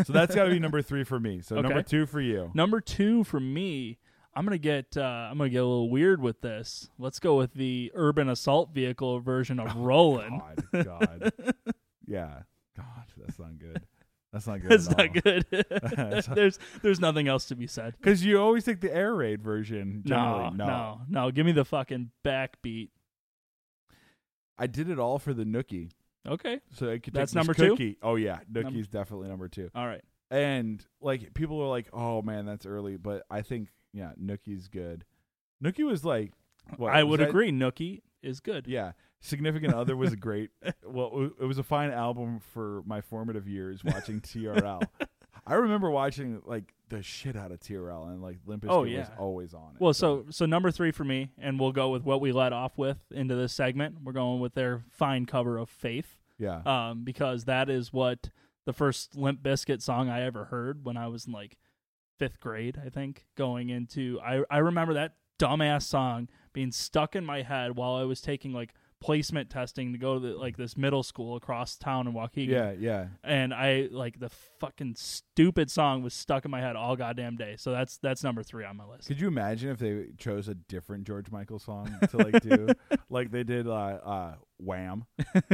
So 0.05 0.11
that's 0.13 0.35
got 0.35 0.45
to 0.45 0.49
be 0.51 0.59
number 0.59 0.81
three 0.81 1.03
for 1.03 1.19
me. 1.19 1.41
So 1.41 1.55
Okay. 1.57 1.67
number 1.67 1.81
two 1.83 2.05
for 2.05 2.19
you. 2.21 2.51
Number 2.53 2.81
two 2.81 3.23
for 3.23 3.39
me, 3.39 3.97
I'm 4.33 4.43
gonna 4.45 4.57
get 4.57 4.97
uh, 4.97 5.01
I'm 5.31 5.37
gonna 5.37 5.49
get 5.49 5.59
a 5.63 5.65
little 5.65 5.89
weird 5.89 6.21
with 6.21 6.41
this. 6.41 6.89
Let's 6.99 7.19
go 7.19 7.37
with 7.37 7.53
the 7.53 7.91
urban 7.95 8.27
assault 8.27 8.71
vehicle 8.73 9.19
version 9.21 9.59
of 9.59 9.75
Rollin'. 9.77 10.41
God, 10.73 10.85
God, 10.85 11.33
yeah, 12.05 12.39
God, 12.75 12.85
that's 13.17 13.39
not 13.39 13.57
good. 13.57 13.83
That's 14.33 14.47
not 14.47 14.61
good. 14.61 14.71
That's 14.71 14.87
at 14.89 14.97
not 14.97 15.07
all. 15.07 15.21
good. 15.21 15.45
That's 15.95 16.27
there's 16.35 16.59
there's 16.81 16.99
nothing 16.99 17.29
else 17.29 17.45
to 17.45 17.55
be 17.55 17.67
said. 17.67 17.93
Because 17.97 18.25
you 18.25 18.37
always 18.41 18.65
take 18.65 18.81
the 18.81 18.93
air 18.93 19.15
raid 19.15 19.41
version. 19.41 20.01
No, 20.03 20.15
Generally. 20.15 20.57
no, 20.57 21.01
no, 21.07 21.31
Give 21.31 21.45
me 21.45 21.53
the 21.53 21.63
fucking 21.63 22.11
backbeat. 22.25 22.89
I 24.57 24.67
did 24.67 24.89
it 24.89 24.99
all 24.99 25.19
for 25.19 25.33
the 25.33 25.43
Nookie. 25.45 25.91
Okay, 26.27 26.59
So 26.73 26.85
could 26.87 27.03
take 27.03 27.13
That's 27.13 27.31
this 27.31 27.35
number 27.35 27.53
two? 27.53 27.69
cookie. 27.71 27.97
Oh 28.01 28.15
yeah, 28.15 28.39
Number- 28.51 28.71
Nookie's 28.71 28.87
definitely 28.87 29.27
number 29.29 29.47
two. 29.47 29.69
all 29.75 29.85
right. 29.85 30.03
And 30.31 30.83
like 31.01 31.33
people 31.35 31.61
are 31.61 31.67
like, 31.69 31.87
"Oh 31.93 32.21
man, 32.23 32.45
that's 32.45 32.65
early," 32.65 32.97
but 32.97 33.23
I 33.29 33.41
think 33.43 33.69
yeah, 33.93 34.11
Nookie's 34.21 34.67
good. 34.67 35.05
Nookie 35.63 35.85
was 35.85 36.03
like, 36.03 36.31
what, 36.77 36.93
I 36.93 37.03
was 37.03 37.11
would 37.11 37.19
that- 37.21 37.29
agree. 37.29 37.51
Nookie 37.51 38.01
is 38.23 38.39
good. 38.39 38.65
Yeah, 38.67 38.93
Significant 39.21 39.73
Other 39.75 39.95
was 39.95 40.13
a 40.13 40.15
great. 40.27 40.49
Well, 40.83 41.29
it 41.39 41.45
was 41.45 41.59
a 41.59 41.63
fine 41.63 41.91
album 41.91 42.39
for 42.39 42.81
my 42.87 43.01
formative 43.01 43.47
years 43.47 43.83
watching 43.83 44.19
TRL. 44.19 44.81
I 45.47 45.55
remember 45.55 45.89
watching 45.91 46.41
like 46.45 46.73
the 46.89 47.01
shit 47.03 47.35
out 47.35 47.51
of 47.51 47.59
TRL 47.59 48.07
and 48.09 48.21
like 48.21 48.37
Limp 48.45 48.63
Bizkit 48.63 48.69
Oh, 48.71 48.81
was 48.83 49.07
always 49.17 49.53
on 49.53 49.75
it. 49.75 49.81
Well, 49.81 49.93
so 49.93 50.25
so 50.29 50.45
number 50.45 50.71
three 50.71 50.91
for 50.91 51.03
me, 51.03 51.29
and 51.37 51.59
we'll 51.59 51.71
go 51.71 51.89
with 51.89 52.03
what 52.03 52.21
we 52.21 52.31
let 52.31 52.53
off 52.53 52.77
with 52.77 52.97
into 53.11 53.35
this 53.35 53.53
segment. 53.53 53.97
We're 54.03 54.13
going 54.13 54.39
with 54.39 54.53
their 54.55 54.83
fine 54.91 55.25
cover 55.25 55.57
of 55.57 55.69
Faith. 55.69 56.17
yeah, 56.37 56.61
um, 56.65 57.03
because 57.03 57.45
that 57.45 57.69
is 57.69 57.91
what 57.93 58.29
the 58.65 58.73
first 58.73 59.15
Limp 59.15 59.41
Bizkit 59.43 59.81
song 59.81 60.09
I 60.09 60.23
ever 60.23 60.45
heard 60.45 60.83
when 60.85 60.97
I 60.97 61.07
was 61.07 61.25
in 61.27 61.33
like 61.33 61.57
fifth 62.17 62.39
grade, 62.39 62.79
I 62.83 62.89
think. 62.89 63.25
Going 63.35 63.69
into, 63.69 64.19
I 64.23 64.43
I 64.49 64.57
remember 64.59 64.93
that 64.95 65.15
dumbass 65.39 65.83
song 65.83 66.29
being 66.55 66.71
stuck 66.71 67.15
in 67.15 67.23
my 67.23 67.43
head 67.43 67.75
while 67.75 67.93
I 67.95 68.03
was 68.05 68.21
taking 68.21 68.51
like 68.53 68.73
placement 69.01 69.49
testing 69.51 69.91
to 69.91 69.99
go 69.99 70.15
to 70.15 70.19
the, 70.19 70.33
like 70.35 70.57
this 70.57 70.75
middle 70.77 71.03
school 71.03 71.35
across 71.35 71.75
town 71.75 72.07
in 72.07 72.13
Waukegan. 72.13 72.47
yeah, 72.47 72.71
yeah. 72.71 73.07
And 73.23 73.53
I 73.53 73.89
like 73.91 74.19
the 74.19 74.29
fucking 74.59 74.95
stupid 74.97 75.69
song 75.69 76.01
was 76.01 76.13
stuck 76.15 76.45
in 76.45 76.49
my 76.49 76.61
head 76.61 76.75
all 76.75 76.95
goddamn 76.95 77.35
day. 77.35 77.55
So 77.59 77.71
that's 77.71 77.97
that's 77.97 78.23
number 78.23 78.41
three 78.41 78.63
on 78.65 78.77
my 78.77 78.85
list. 78.85 79.07
Could 79.07 79.19
you 79.21 79.27
imagine 79.27 79.69
if 79.69 79.77
they 79.79 80.05
chose 80.17 80.47
a 80.47 80.55
different 80.55 81.05
George 81.05 81.29
Michael 81.29 81.59
song 81.59 81.93
to 82.09 82.17
like 82.17 82.41
do, 82.41 82.69
like 83.09 83.29
they 83.31 83.43
did 83.43 83.67
uh, 83.67 83.71
uh, 83.73 84.33
Wham? 84.57 85.05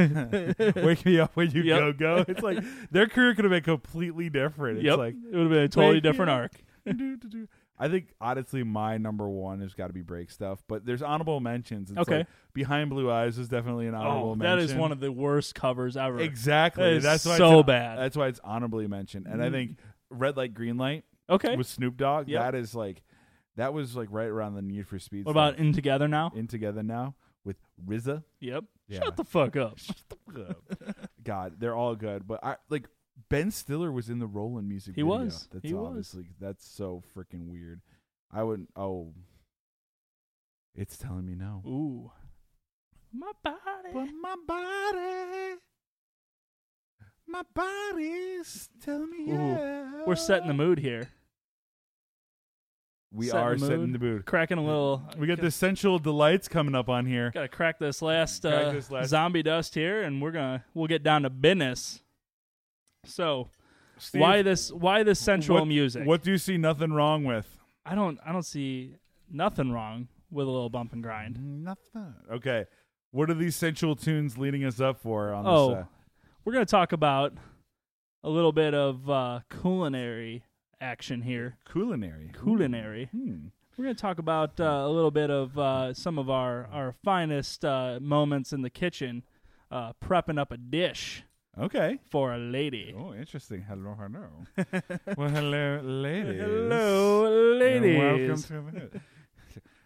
Wake 0.76 1.04
me 1.04 1.18
up 1.18 1.32
when 1.34 1.50
you 1.50 1.62
Yep. 1.62 1.78
go 1.78 1.92
go. 1.92 2.24
It's 2.28 2.42
like 2.42 2.58
their 2.90 3.08
career 3.08 3.34
could 3.34 3.44
have 3.44 3.50
been 3.52 3.62
completely 3.64 4.30
different. 4.30 4.78
It's 4.78 4.86
yep, 4.86 4.98
like 4.98 5.14
it 5.14 5.34
would 5.34 5.42
have 5.42 5.50
been 5.50 5.64
a 5.64 5.68
totally 5.68 6.00
different 6.00 6.30
arc. 6.30 6.52
do, 6.86 7.16
do, 7.16 7.28
do. 7.28 7.48
I 7.84 7.88
think 7.88 8.14
honestly, 8.20 8.62
my 8.62 8.96
number 8.98 9.28
one 9.28 9.60
has 9.60 9.74
got 9.74 9.88
to 9.88 9.92
be 9.92 10.02
break 10.02 10.30
stuff. 10.30 10.62
But 10.68 10.86
there's 10.86 11.02
honorable 11.02 11.40
mentions. 11.40 11.90
It's 11.90 11.98
Okay. 11.98 12.18
like 12.18 12.26
Behind 12.54 12.90
Blue 12.90 13.10
Eyes 13.10 13.38
is 13.38 13.48
definitely 13.48 13.86
an 13.88 13.94
honorable 13.94 14.30
Oh, 14.30 14.34
mention. 14.36 14.58
that 14.58 14.62
is 14.62 14.74
one 14.74 14.92
of 14.92 15.00
the 15.00 15.10
worst 15.10 15.54
covers 15.54 15.96
ever. 15.96 16.20
exactly. 16.20 16.94
That 16.94 17.02
that's 17.02 17.26
why 17.26 17.36
so 17.38 17.62
bad. 17.62 17.98
That's 17.98 18.16
why 18.16 18.28
it's 18.28 18.40
honorably 18.44 18.86
mentioned. 18.86 19.26
And 19.26 19.42
I 19.42 19.48
Mm. 19.48 19.52
think 19.52 19.78
Red 20.10 20.36
Light, 20.36 20.54
Green 20.54 20.76
Light 20.76 21.04
Okay. 21.28 21.56
with 21.56 21.66
Snoop 21.66 21.96
Dogg. 21.96 22.28
Yep. 22.28 22.40
That 22.42 22.54
is 22.54 22.74
like 22.74 23.02
that 23.56 23.74
was 23.74 23.96
like 23.96 24.08
right 24.12 24.28
around 24.28 24.54
the 24.54 24.62
Need 24.62 24.86
for 24.86 24.98
Speed. 24.98 25.24
What 25.26 25.32
about 25.32 25.54
stuff. 25.54 25.66
In 25.66 25.72
Together 25.72 26.06
Now? 26.08 26.32
in 26.36 26.46
together 26.46 26.82
now 26.82 27.14
with 27.44 27.56
RZA? 27.84 28.22
Yep. 28.40 28.64
Yeah. 28.88 29.00
Shut 29.04 29.16
the 29.16 29.24
fuck 29.24 29.56
up. 29.56 29.78
God, 31.22 31.54
they're 31.58 31.74
all 31.74 31.94
good. 31.96 32.26
But 32.26 32.42
I 32.44 32.56
like 32.68 32.88
Ben 33.32 33.50
Stiller 33.50 33.90
was 33.90 34.10
in 34.10 34.18
the 34.18 34.26
Rollin' 34.26 34.68
music 34.68 34.94
He 34.94 35.00
video. 35.02 35.06
was. 35.24 35.48
That's 35.50 35.64
He 35.66 35.72
was. 35.72 35.86
obviously 35.88 36.26
that's 36.38 36.66
so 36.68 37.02
freaking 37.16 37.48
weird. 37.48 37.80
I 38.30 38.42
wouldn't. 38.42 38.68
oh 38.76 39.14
it's 40.74 40.96
telling 40.98 41.26
me 41.26 41.34
no. 41.34 41.62
Ooh. 41.66 42.10
My 43.12 43.32
body. 43.42 43.58
But 43.92 44.08
my 44.20 44.34
body 44.46 45.58
my 47.26 47.42
body's 47.54 48.68
telling 48.84 49.10
me 49.10 49.32
Ooh, 49.32 49.36
yeah. 49.36 50.02
We're 50.06 50.14
setting 50.16 50.48
the 50.48 50.54
mood 50.54 50.78
here. 50.78 51.08
We 53.10 53.26
setting 53.26 53.40
are 53.40 53.54
the 53.56 53.66
setting 53.66 53.92
the 53.92 53.98
mood. 53.98 54.26
Cracking 54.26 54.58
a 54.58 54.64
little. 54.64 55.02
We 55.18 55.26
got 55.26 55.40
the 55.40 55.50
sensual 55.50 55.98
delights 55.98 56.48
coming 56.48 56.74
up 56.74 56.88
on 56.90 57.06
here. 57.06 57.30
Gotta 57.32 57.48
crack 57.48 57.78
this 57.78 58.02
last, 58.02 58.42
Crack 58.42 58.66
uh, 58.66 58.72
this 58.72 58.90
last- 58.90 59.08
zombie 59.08 59.42
dust 59.42 59.74
here, 59.74 60.02
and 60.02 60.20
we're 60.20 60.32
gonna 60.32 60.64
we'll 60.74 60.86
get 60.86 61.02
down 61.02 61.22
to 61.22 61.30
business. 61.30 62.02
So 63.04 63.48
Steve, 63.98 64.20
why 64.20 64.42
this 64.42 64.70
why 64.72 65.02
this 65.02 65.18
sensual 65.18 65.58
what- 65.60 65.68
music? 65.68 66.06
What 66.06 66.22
do 66.22 66.30
you 66.30 66.38
see 66.38 66.56
nothing 66.56 66.92
wrong 66.92 67.24
with? 67.24 67.56
I 67.84 67.94
don't 67.94 68.18
I 68.24 68.32
don't 68.32 68.44
see 68.46 68.96
nothing 69.30 69.72
wrong 69.72 70.08
with 70.30 70.46
a 70.46 70.50
little 70.50 70.70
bump 70.70 70.92
and 70.92 71.02
grind. 71.02 71.64
Nothing. 71.64 72.14
Okay. 72.30 72.64
What 73.10 73.28
are 73.28 73.34
these 73.34 73.56
sensual 73.56 73.94
tunes 73.96 74.38
leading 74.38 74.64
us 74.64 74.80
up 74.80 75.00
for 75.02 75.32
on 75.34 75.44
Oh, 75.46 75.68
this? 75.70 75.78
Uh, 75.78 75.84
We're 76.44 76.52
gonna 76.54 76.64
talk 76.64 76.92
about 76.92 77.34
a 78.24 78.30
little 78.30 78.52
bit 78.52 78.72
of 78.72 79.10
uh, 79.10 79.40
culinary 79.60 80.44
action 80.80 81.22
here. 81.22 81.58
culinary. 81.70 82.30
Culinary. 82.40 83.06
Hmm. 83.12 83.46
We're 83.76 83.84
going 83.84 83.96
to 83.96 84.00
talk 84.02 84.18
about 84.18 84.60
uh, 84.60 84.64
a 84.64 84.88
little 84.88 85.10
bit 85.10 85.30
of 85.30 85.58
uh, 85.58 85.94
some 85.94 86.18
of 86.18 86.28
our, 86.28 86.66
our 86.66 86.94
finest 87.02 87.64
uh, 87.64 87.98
moments 88.02 88.52
in 88.52 88.60
the 88.62 88.68
kitchen, 88.70 89.22
uh, 89.70 89.92
prepping 90.04 90.38
up 90.38 90.52
a 90.52 90.56
dish 90.58 91.24
Okay. 91.58 91.98
for 92.10 92.32
a 92.32 92.38
lady. 92.38 92.94
Oh, 92.96 93.12
interesting. 93.14 93.60
Hello, 93.62 93.94
hello. 93.98 94.28
well, 95.16 95.28
hello, 95.28 95.80
ladies. 95.82 96.40
Hello, 96.40 97.26
And 97.50 97.58
ladies. 97.58 97.98
welcome 98.50 98.72
to. 98.72 99.00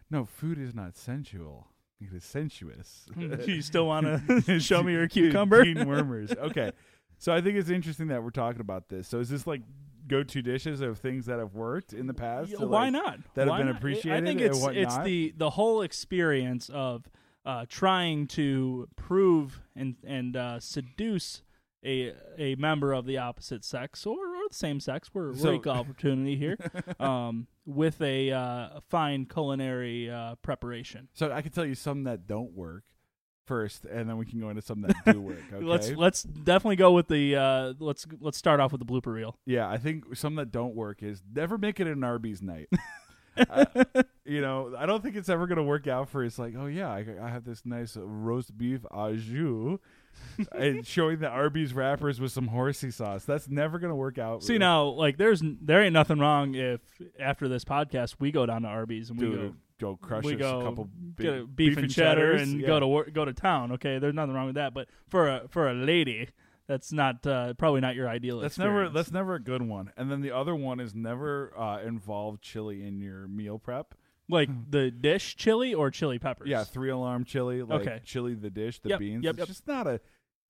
No, 0.08 0.24
food 0.24 0.58
is 0.60 0.72
not 0.72 0.96
sensual. 0.96 1.66
It 2.00 2.14
is 2.14 2.22
sensuous. 2.24 3.06
you 3.16 3.60
still 3.60 3.88
want 3.88 4.06
to 4.46 4.60
show 4.60 4.80
me 4.80 4.92
your 4.92 5.08
cucumber? 5.08 5.64
Wormers. 5.64 6.30
Okay. 6.36 6.70
So 7.18 7.32
I 7.32 7.40
think 7.40 7.56
it's 7.56 7.70
interesting 7.70 8.06
that 8.08 8.22
we're 8.22 8.30
talking 8.30 8.60
about 8.60 8.88
this. 8.88 9.08
So 9.08 9.18
is 9.18 9.28
this 9.28 9.48
like 9.48 9.62
go-to 10.06 10.42
dishes 10.42 10.80
of 10.80 10.98
things 10.98 11.26
that 11.26 11.40
have 11.40 11.54
worked 11.56 11.92
in 11.92 12.06
the 12.06 12.14
past? 12.14 12.50
Yeah, 12.52 12.58
why 12.66 12.84
like- 12.84 12.92
not? 12.92 13.18
that 13.34 13.40
have 13.42 13.48
Why 13.48 13.58
been 13.58 13.66
not? 13.66 13.72
I- 13.72 13.74
I 13.74 13.78
appreciated 13.78 14.24
think 14.26 14.40
and 14.42 14.50
it's 14.50 14.66
it's 14.94 14.98
the 15.04 15.34
the 15.36 15.50
whole 15.50 15.82
experience 15.82 16.68
of 16.72 17.08
uh, 17.44 17.66
trying 17.68 18.28
to 18.28 18.88
prove 18.94 19.60
and 19.74 19.96
and 20.06 20.36
uh, 20.36 20.60
seduce 20.60 21.42
a 21.84 22.12
a 22.38 22.54
member 22.56 22.92
of 22.92 23.06
the 23.06 23.18
opposite 23.18 23.64
sex 23.64 24.06
or, 24.06 24.18
or 24.18 24.48
the 24.48 24.54
same 24.54 24.80
sex. 24.80 25.10
We're, 25.12 25.34
So- 25.34 25.48
we're 25.50 25.54
equal 25.54 25.72
opportunity 25.82 26.36
here. 26.36 26.56
um, 27.00 27.46
with 27.64 28.00
a 28.00 28.30
uh, 28.30 28.80
fine 28.88 29.26
culinary 29.26 30.10
uh, 30.10 30.36
preparation. 30.36 31.08
So 31.14 31.32
I 31.32 31.42
can 31.42 31.52
tell 31.52 31.66
you 31.66 31.74
some 31.74 32.04
that 32.04 32.26
don't 32.26 32.52
work 32.52 32.84
first, 33.46 33.84
and 33.84 34.08
then 34.08 34.16
we 34.18 34.26
can 34.26 34.40
go 34.40 34.48
into 34.50 34.62
some 34.62 34.82
that 34.82 34.94
do 35.12 35.20
work. 35.20 35.36
Okay. 35.52 35.64
Let's 35.64 35.90
let's 35.92 36.22
definitely 36.22 36.76
go 36.76 36.92
with 36.92 37.08
the 37.08 37.36
uh, 37.36 37.74
let's 37.78 38.06
let's 38.20 38.36
start 38.38 38.60
off 38.60 38.72
with 38.72 38.80
the 38.80 38.86
blooper 38.86 39.12
reel. 39.14 39.36
yeah, 39.46 39.68
I 39.68 39.78
think 39.78 40.16
some 40.16 40.34
that 40.36 40.50
don't 40.52 40.74
work 40.74 41.02
is 41.02 41.22
never 41.34 41.56
make 41.58 41.78
it 41.80 41.86
an 41.86 42.02
Arby's 42.04 42.40
night. 42.42 42.68
I- 43.36 43.66
you 44.24 44.40
know, 44.40 44.74
I 44.76 44.86
don't 44.86 45.02
think 45.04 45.14
it's 45.14 45.28
ever 45.28 45.46
going 45.46 45.58
to 45.58 45.62
work 45.62 45.86
out 45.86 46.08
for. 46.08 46.24
It's 46.24 46.38
like, 46.38 46.54
oh 46.58 46.66
yeah, 46.66 46.88
I, 46.90 47.04
I 47.22 47.28
have 47.28 47.44
this 47.44 47.64
nice 47.64 47.96
roast 47.96 48.56
beef 48.58 48.80
au 48.90 49.14
jus, 49.14 49.78
and 50.52 50.86
showing 50.86 51.18
the 51.18 51.28
Arby's 51.28 51.72
wrappers 51.74 52.20
with 52.20 52.32
some 52.32 52.48
horsey 52.48 52.90
sauce. 52.90 53.24
That's 53.24 53.48
never 53.48 53.78
going 53.78 53.90
to 53.90 53.96
work 53.96 54.18
out. 54.18 54.42
See 54.42 54.58
now, 54.58 54.84
like 54.84 55.16
there's 55.16 55.42
there 55.62 55.82
ain't 55.82 55.92
nothing 55.92 56.18
wrong 56.18 56.54
if 56.54 56.80
after 57.18 57.48
this 57.48 57.64
podcast 57.64 58.16
we 58.18 58.30
go 58.32 58.46
down 58.46 58.62
to 58.62 58.68
Arby's 58.68 59.10
and 59.10 59.20
we 59.20 59.30
go 59.30 59.54
go 59.78 59.96
crush 59.96 60.24
we 60.24 60.34
us 60.34 60.38
go 60.40 60.60
a 60.60 60.62
couple 60.64 60.88
get 61.18 61.34
a 61.40 61.44
beef, 61.44 61.76
and 61.76 61.90
cheddar 61.90 62.32
and 62.32 62.60
Yeah. 62.60 62.66
go 62.66 62.80
to 62.80 62.86
wor- 62.86 63.10
go 63.12 63.24
to 63.24 63.32
town. 63.32 63.72
Okay, 63.72 63.98
there's 63.98 64.14
nothing 64.14 64.34
wrong 64.34 64.46
with 64.46 64.54
that. 64.56 64.72
But 64.74 64.88
for 65.08 65.28
a 65.28 65.48
for 65.48 65.68
a 65.68 65.74
lady, 65.74 66.28
that's 66.66 66.92
not 66.92 67.26
uh, 67.26 67.54
probably 67.54 67.80
not 67.80 67.94
your 67.94 68.08
ideal. 68.08 68.40
That's 68.40 68.58
never 68.58 68.88
that's 68.88 69.12
never 69.12 69.34
a 69.34 69.40
good 69.40 69.62
one. 69.62 69.92
And 69.96 70.10
then 70.10 70.20
the 70.22 70.32
other 70.32 70.54
one 70.54 70.80
is 70.80 70.94
never 70.94 71.52
uh, 71.58 71.80
involve 71.82 72.40
chili 72.40 72.86
in 72.86 73.00
your 73.00 73.28
meal 73.28 73.58
prep. 73.58 73.94
Like 74.28 74.48
the 74.70 74.90
dish 74.90 75.36
chili 75.36 75.74
or 75.74 75.90
chili 75.90 76.18
peppers. 76.18 76.48
Yeah, 76.48 76.64
three 76.64 76.90
alarm 76.90 77.24
chili, 77.24 77.62
like 77.62 77.82
Okay. 77.82 78.00
chili 78.04 78.34
the 78.34 78.50
dish, 78.50 78.80
the 78.80 78.90
Yep, 78.90 78.98
beans. 78.98 79.24
yep, 79.24 79.30
it's 79.32 79.38
yep. 79.40 79.48
just 79.48 79.66
not 79.66 79.86
a. 79.86 80.00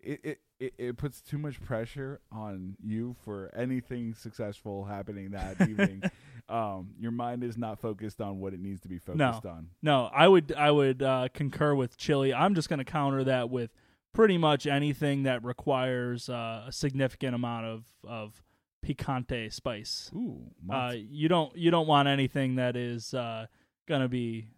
It, 0.00 0.20
it 0.24 0.40
it 0.60 0.74
it 0.78 0.96
puts 0.96 1.20
too 1.20 1.36
much 1.38 1.60
pressure 1.62 2.20
on 2.30 2.76
you 2.82 3.16
for 3.24 3.50
anything 3.56 4.14
successful 4.14 4.84
happening 4.84 5.30
that 5.30 5.60
evening. 5.68 6.02
Um, 6.48 6.90
your 6.98 7.10
mind 7.10 7.42
is 7.42 7.58
not 7.58 7.80
focused 7.80 8.20
on 8.20 8.38
what 8.38 8.54
it 8.54 8.60
needs 8.60 8.80
to 8.82 8.88
be 8.88 8.98
focused 8.98 9.44
on. 9.46 9.70
No, 9.82 10.08
I 10.14 10.28
would 10.28 10.52
I 10.52 10.70
would 10.70 11.02
uh, 11.02 11.28
concur 11.34 11.74
with 11.74 11.96
chili. 11.96 12.32
I'm 12.32 12.54
just 12.54 12.68
going 12.68 12.78
to 12.78 12.84
counter 12.84 13.24
that 13.24 13.50
with 13.50 13.72
pretty 14.12 14.38
much 14.38 14.66
anything 14.66 15.24
that 15.24 15.42
requires 15.44 16.28
uh, 16.28 16.64
a 16.68 16.72
significant 16.72 17.34
amount 17.34 17.66
of 17.66 17.84
of 18.04 18.42
picante 18.86 19.52
spice. 19.52 20.10
Ooh, 20.14 20.42
Uh, 20.70 20.94
you 20.96 21.28
don't 21.28 21.56
you 21.56 21.70
don't 21.70 21.86
want 21.88 22.06
anything 22.08 22.54
that 22.56 22.76
is 22.76 23.12
uh, 23.14 23.46
going 23.86 24.02
to 24.02 24.08
be, 24.08 24.48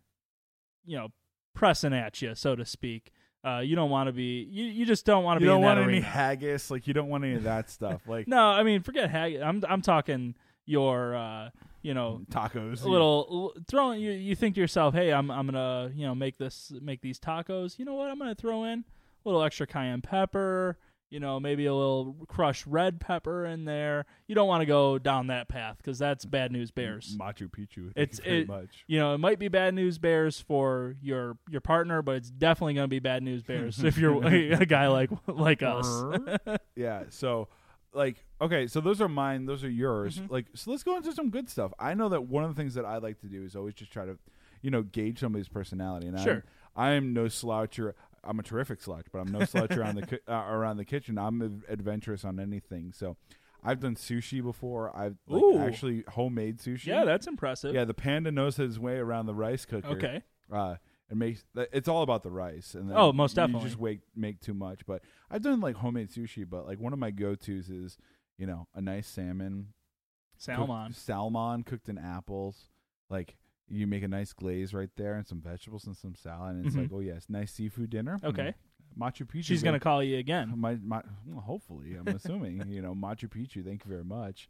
you 0.84 0.96
know, 0.96 1.08
pressing 1.54 1.92
at 1.92 2.20
you, 2.22 2.34
so 2.34 2.56
to 2.56 2.64
speak. 2.64 3.12
Uh, 3.44 3.60
you 3.60 3.76
don't 3.76 3.90
want 3.90 4.08
to 4.08 4.12
be. 4.12 4.46
You, 4.50 4.64
you 4.64 4.84
just 4.84 5.06
don't 5.06 5.24
want 5.24 5.36
to 5.36 5.40
be. 5.40 5.44
you 5.46 5.52
don't 5.52 5.62
want 5.62 5.78
that 5.78 5.88
any 5.88 6.00
haggis, 6.00 6.70
like 6.70 6.86
you 6.86 6.94
don't 6.94 7.08
want 7.08 7.24
any 7.24 7.34
of 7.34 7.44
that 7.44 7.70
stuff, 7.70 8.02
like 8.08 8.26
No, 8.26 8.44
I 8.50 8.62
mean 8.62 8.82
forget 8.82 9.10
haggis. 9.10 9.42
I'm 9.42 9.62
I'm 9.68 9.80
talking 9.80 10.34
your 10.66 11.14
uh, 11.14 11.50
you 11.82 11.94
know 11.94 12.20
tacos. 12.30 12.84
a 12.84 12.88
little 12.88 13.54
throwing 13.68 14.00
you 14.00 14.10
you 14.10 14.34
think 14.34 14.54
to 14.56 14.60
yourself 14.60 14.92
hey 14.94 15.12
i'm 15.12 15.30
i'm 15.30 15.46
gonna 15.46 15.90
you 15.94 16.06
know 16.06 16.14
make 16.14 16.36
this 16.36 16.72
make 16.82 17.00
these 17.00 17.18
tacos 17.18 17.78
you 17.78 17.84
know 17.84 17.94
what 17.94 18.10
i'm 18.10 18.18
gonna 18.18 18.34
throw 18.34 18.64
in 18.64 18.80
a 18.80 19.28
little 19.28 19.42
extra 19.42 19.66
cayenne 19.66 20.02
pepper 20.02 20.76
you 21.10 21.20
know 21.20 21.40
maybe 21.40 21.66
a 21.66 21.74
little 21.74 22.16
crushed 22.28 22.66
red 22.66 23.00
pepper 23.00 23.44
in 23.46 23.64
there 23.64 24.04
you 24.26 24.34
don't 24.34 24.46
want 24.48 24.60
to 24.60 24.66
go 24.66 24.98
down 24.98 25.28
that 25.28 25.48
path 25.48 25.76
because 25.78 25.98
that's 25.98 26.24
bad 26.24 26.52
news 26.52 26.70
bears 26.70 27.16
Machu 27.18 27.48
Picchu. 27.50 27.92
Thank 27.94 27.96
It's- 27.96 28.20
you 28.26 28.32
it- 28.40 28.48
much. 28.48 28.84
you 28.86 28.98
know 28.98 29.14
it 29.14 29.18
might 29.18 29.38
be 29.38 29.48
bad 29.48 29.74
news 29.74 29.98
bears 29.98 30.40
for 30.40 30.96
your 31.00 31.38
your 31.50 31.60
partner 31.62 32.02
but 32.02 32.16
it's 32.16 32.30
definitely 32.30 32.74
gonna 32.74 32.88
be 32.88 32.98
bad 32.98 33.22
news 33.22 33.42
bears 33.42 33.82
if 33.84 33.96
you're 33.98 34.22
a 34.26 34.66
guy 34.66 34.88
like 34.88 35.10
like 35.26 35.62
us 35.62 35.88
yeah 36.76 37.04
so 37.08 37.48
like 37.94 38.22
okay 38.40 38.66
so 38.66 38.80
those 38.80 39.00
are 39.00 39.08
mine 39.08 39.46
those 39.46 39.64
are 39.64 39.70
yours 39.70 40.18
Mhm. 40.18 40.30
like 40.30 40.46
so 40.54 40.70
let's 40.70 40.82
go 40.82 40.96
into 40.96 41.12
some 41.12 41.30
good 41.30 41.48
stuff 41.48 41.72
i 41.78 41.94
know 41.94 42.10
that 42.10 42.24
one 42.24 42.44
of 42.44 42.54
the 42.54 42.60
things 42.60 42.74
that 42.74 42.84
i 42.84 42.98
like 42.98 43.18
to 43.22 43.26
do 43.28 43.42
is 43.44 43.56
always 43.56 43.74
just 43.74 43.90
try 43.90 44.04
to 44.04 44.18
you 44.60 44.70
know 44.70 44.82
gauge 44.82 45.18
somebody's 45.20 45.48
personality 45.48 46.06
and 46.06 46.20
Sure. 46.20 46.44
I'm, 46.76 46.92
i'm 46.92 47.12
no 47.14 47.24
sloucher 47.24 47.94
i'm 48.24 48.38
a 48.38 48.42
terrific 48.42 48.80
slouch 48.80 49.06
but 49.12 49.18
i'm 49.20 49.32
no 49.32 49.40
sloucher 49.40 49.84
on 49.84 49.94
the 49.94 50.06
ki- 50.06 50.18
uh, 50.28 50.32
around 50.48 50.76
the 50.76 50.84
kitchen. 50.84 51.18
I'm 51.18 51.40
ad- 51.42 51.62
adventurous 51.68 52.24
on 52.24 52.38
anything. 52.40 52.92
So 52.92 53.16
i've 53.64 53.80
done 53.80 53.94
sushi 53.96 54.42
before. 54.42 54.94
I've 54.96 55.16
like, 55.26 55.42
Ooh. 55.42 55.58
actually 55.58 56.04
homemade 56.08 56.58
sushi. 56.58 56.86
Yeah 56.86 57.04
that's 57.04 57.26
impressive. 57.26 57.74
Yeah 57.74 57.84
the 57.84 57.94
panda 57.94 58.30
knows 58.30 58.56
his 58.56 58.78
way 58.78 58.96
around 58.96 59.26
the 59.26 59.34
rice 59.34 59.64
cooker. 59.64 59.88
Okay. 59.88 60.22
Uh, 60.52 60.76
it 61.10 61.16
makes 61.16 61.44
it's 61.72 61.88
all 61.88 62.02
about 62.02 62.22
the 62.22 62.30
rice 62.30 62.74
and 62.74 62.88
then 62.90 62.96
Oh, 62.96 63.12
most 63.12 63.32
you 63.32 63.36
definitely. 63.42 63.68
just 63.68 63.80
make 63.80 64.00
make 64.14 64.40
too 64.40 64.54
much. 64.54 64.84
But 64.86 65.02
i've 65.30 65.42
done 65.42 65.60
like 65.60 65.76
homemade 65.76 66.10
sushi 66.10 66.48
but 66.48 66.66
like 66.66 66.78
one 66.78 66.92
of 66.92 66.98
my 66.98 67.10
go-to's 67.10 67.68
is 67.70 67.96
you 68.36 68.46
know 68.46 68.68
a 68.74 68.80
nice 68.80 69.06
salmon 69.06 69.68
cooked- 70.38 70.42
salmon. 70.44 70.92
salmon 70.92 71.62
cooked 71.64 71.88
in 71.88 71.98
apples. 71.98 72.68
Like 73.10 73.36
you 73.70 73.86
make 73.86 74.02
a 74.02 74.08
nice 74.08 74.32
glaze 74.32 74.72
right 74.74 74.90
there 74.96 75.14
and 75.14 75.26
some 75.26 75.40
vegetables 75.40 75.86
and 75.86 75.96
some 75.96 76.14
salad 76.14 76.56
and 76.56 76.66
it's 76.66 76.74
Mhm. 76.74 76.82
like 76.82 76.90
oh 76.92 77.00
yes 77.00 77.26
nice 77.28 77.52
seafood 77.52 77.90
dinner 77.90 78.18
Okay. 78.24 78.54
Mm. 78.96 78.98
machu 79.00 79.26
picchu 79.26 79.44
she's 79.44 79.62
gonna 79.62 79.78
call 79.80 80.02
you 80.02 80.18
again 80.18 80.52
my, 80.56 80.76
my 80.76 81.02
well, 81.26 81.40
hopefully 81.42 81.94
i'm 81.94 82.08
assuming 82.18 82.66
you 82.68 82.80
know 82.80 82.94
machu 82.94 83.28
picchu 83.28 83.64
thank 83.64 83.84
you 83.84 83.90
very 83.90 84.04
much 84.04 84.48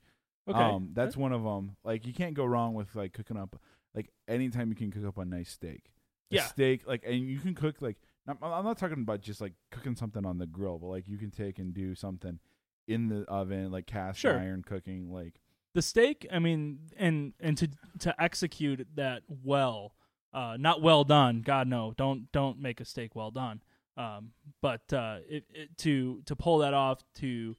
okay 0.48 0.58
um, 0.58 0.90
that's 0.94 1.16
one 1.16 1.32
of 1.32 1.42
them. 1.42 1.76
Like 1.84 2.06
you 2.06 2.14
can't 2.14 2.32
go 2.34 2.44
wrong 2.46 2.72
with 2.72 2.94
like 2.94 3.12
cooking 3.12 3.36
up. 3.36 3.60
Like 3.94 4.08
anytime 4.26 4.70
you 4.70 4.74
can 4.74 4.90
cook 4.90 5.04
up 5.04 5.18
a 5.18 5.24
nice 5.26 5.50
steak. 5.50 5.90
A 6.30 6.36
Yeah. 6.36 6.44
steak. 6.46 6.86
Like 6.86 7.04
and 7.06 7.28
you 7.28 7.38
can 7.38 7.54
cook 7.54 7.82
like. 7.82 7.98
not- 8.26 8.38
I'm 8.42 8.64
not 8.64 8.78
talking 8.78 9.02
about 9.02 9.20
just 9.20 9.42
like 9.42 9.52
cooking 9.70 9.94
something 9.94 10.24
on 10.24 10.38
the 10.38 10.46
grill, 10.46 10.78
but 10.78 10.86
like 10.86 11.06
you 11.06 11.18
can 11.18 11.30
take 11.30 11.58
and 11.58 11.74
do 11.74 11.94
something 11.94 12.38
in 12.86 13.08
the 13.08 13.24
oven, 13.28 13.70
like 13.70 13.84
cast 13.86 14.20
Sure. 14.20 14.38
iron 14.38 14.62
cooking. 14.62 15.12
Like 15.12 15.38
the 15.78 15.82
steak 15.82 16.26
i 16.32 16.40
mean 16.40 16.76
and 16.96 17.34
and 17.38 17.56
to 17.56 17.68
to 18.00 18.12
execute 18.20 18.84
that 18.96 19.22
well 19.44 19.94
uh 20.34 20.56
not 20.58 20.82
well 20.82 21.04
done 21.04 21.40
god 21.40 21.68
no 21.68 21.94
don't 21.96 22.32
don't 22.32 22.60
make 22.60 22.80
a 22.80 22.84
steak 22.84 23.14
well 23.14 23.30
done. 23.30 23.62
Um 23.96 24.32
but 24.60 24.92
uh 24.92 25.18
it, 25.28 25.44
it 25.54 25.78
to 25.78 26.20
to 26.26 26.34
pull 26.34 26.58
that 26.58 26.74
off 26.74 27.04
to 27.20 27.56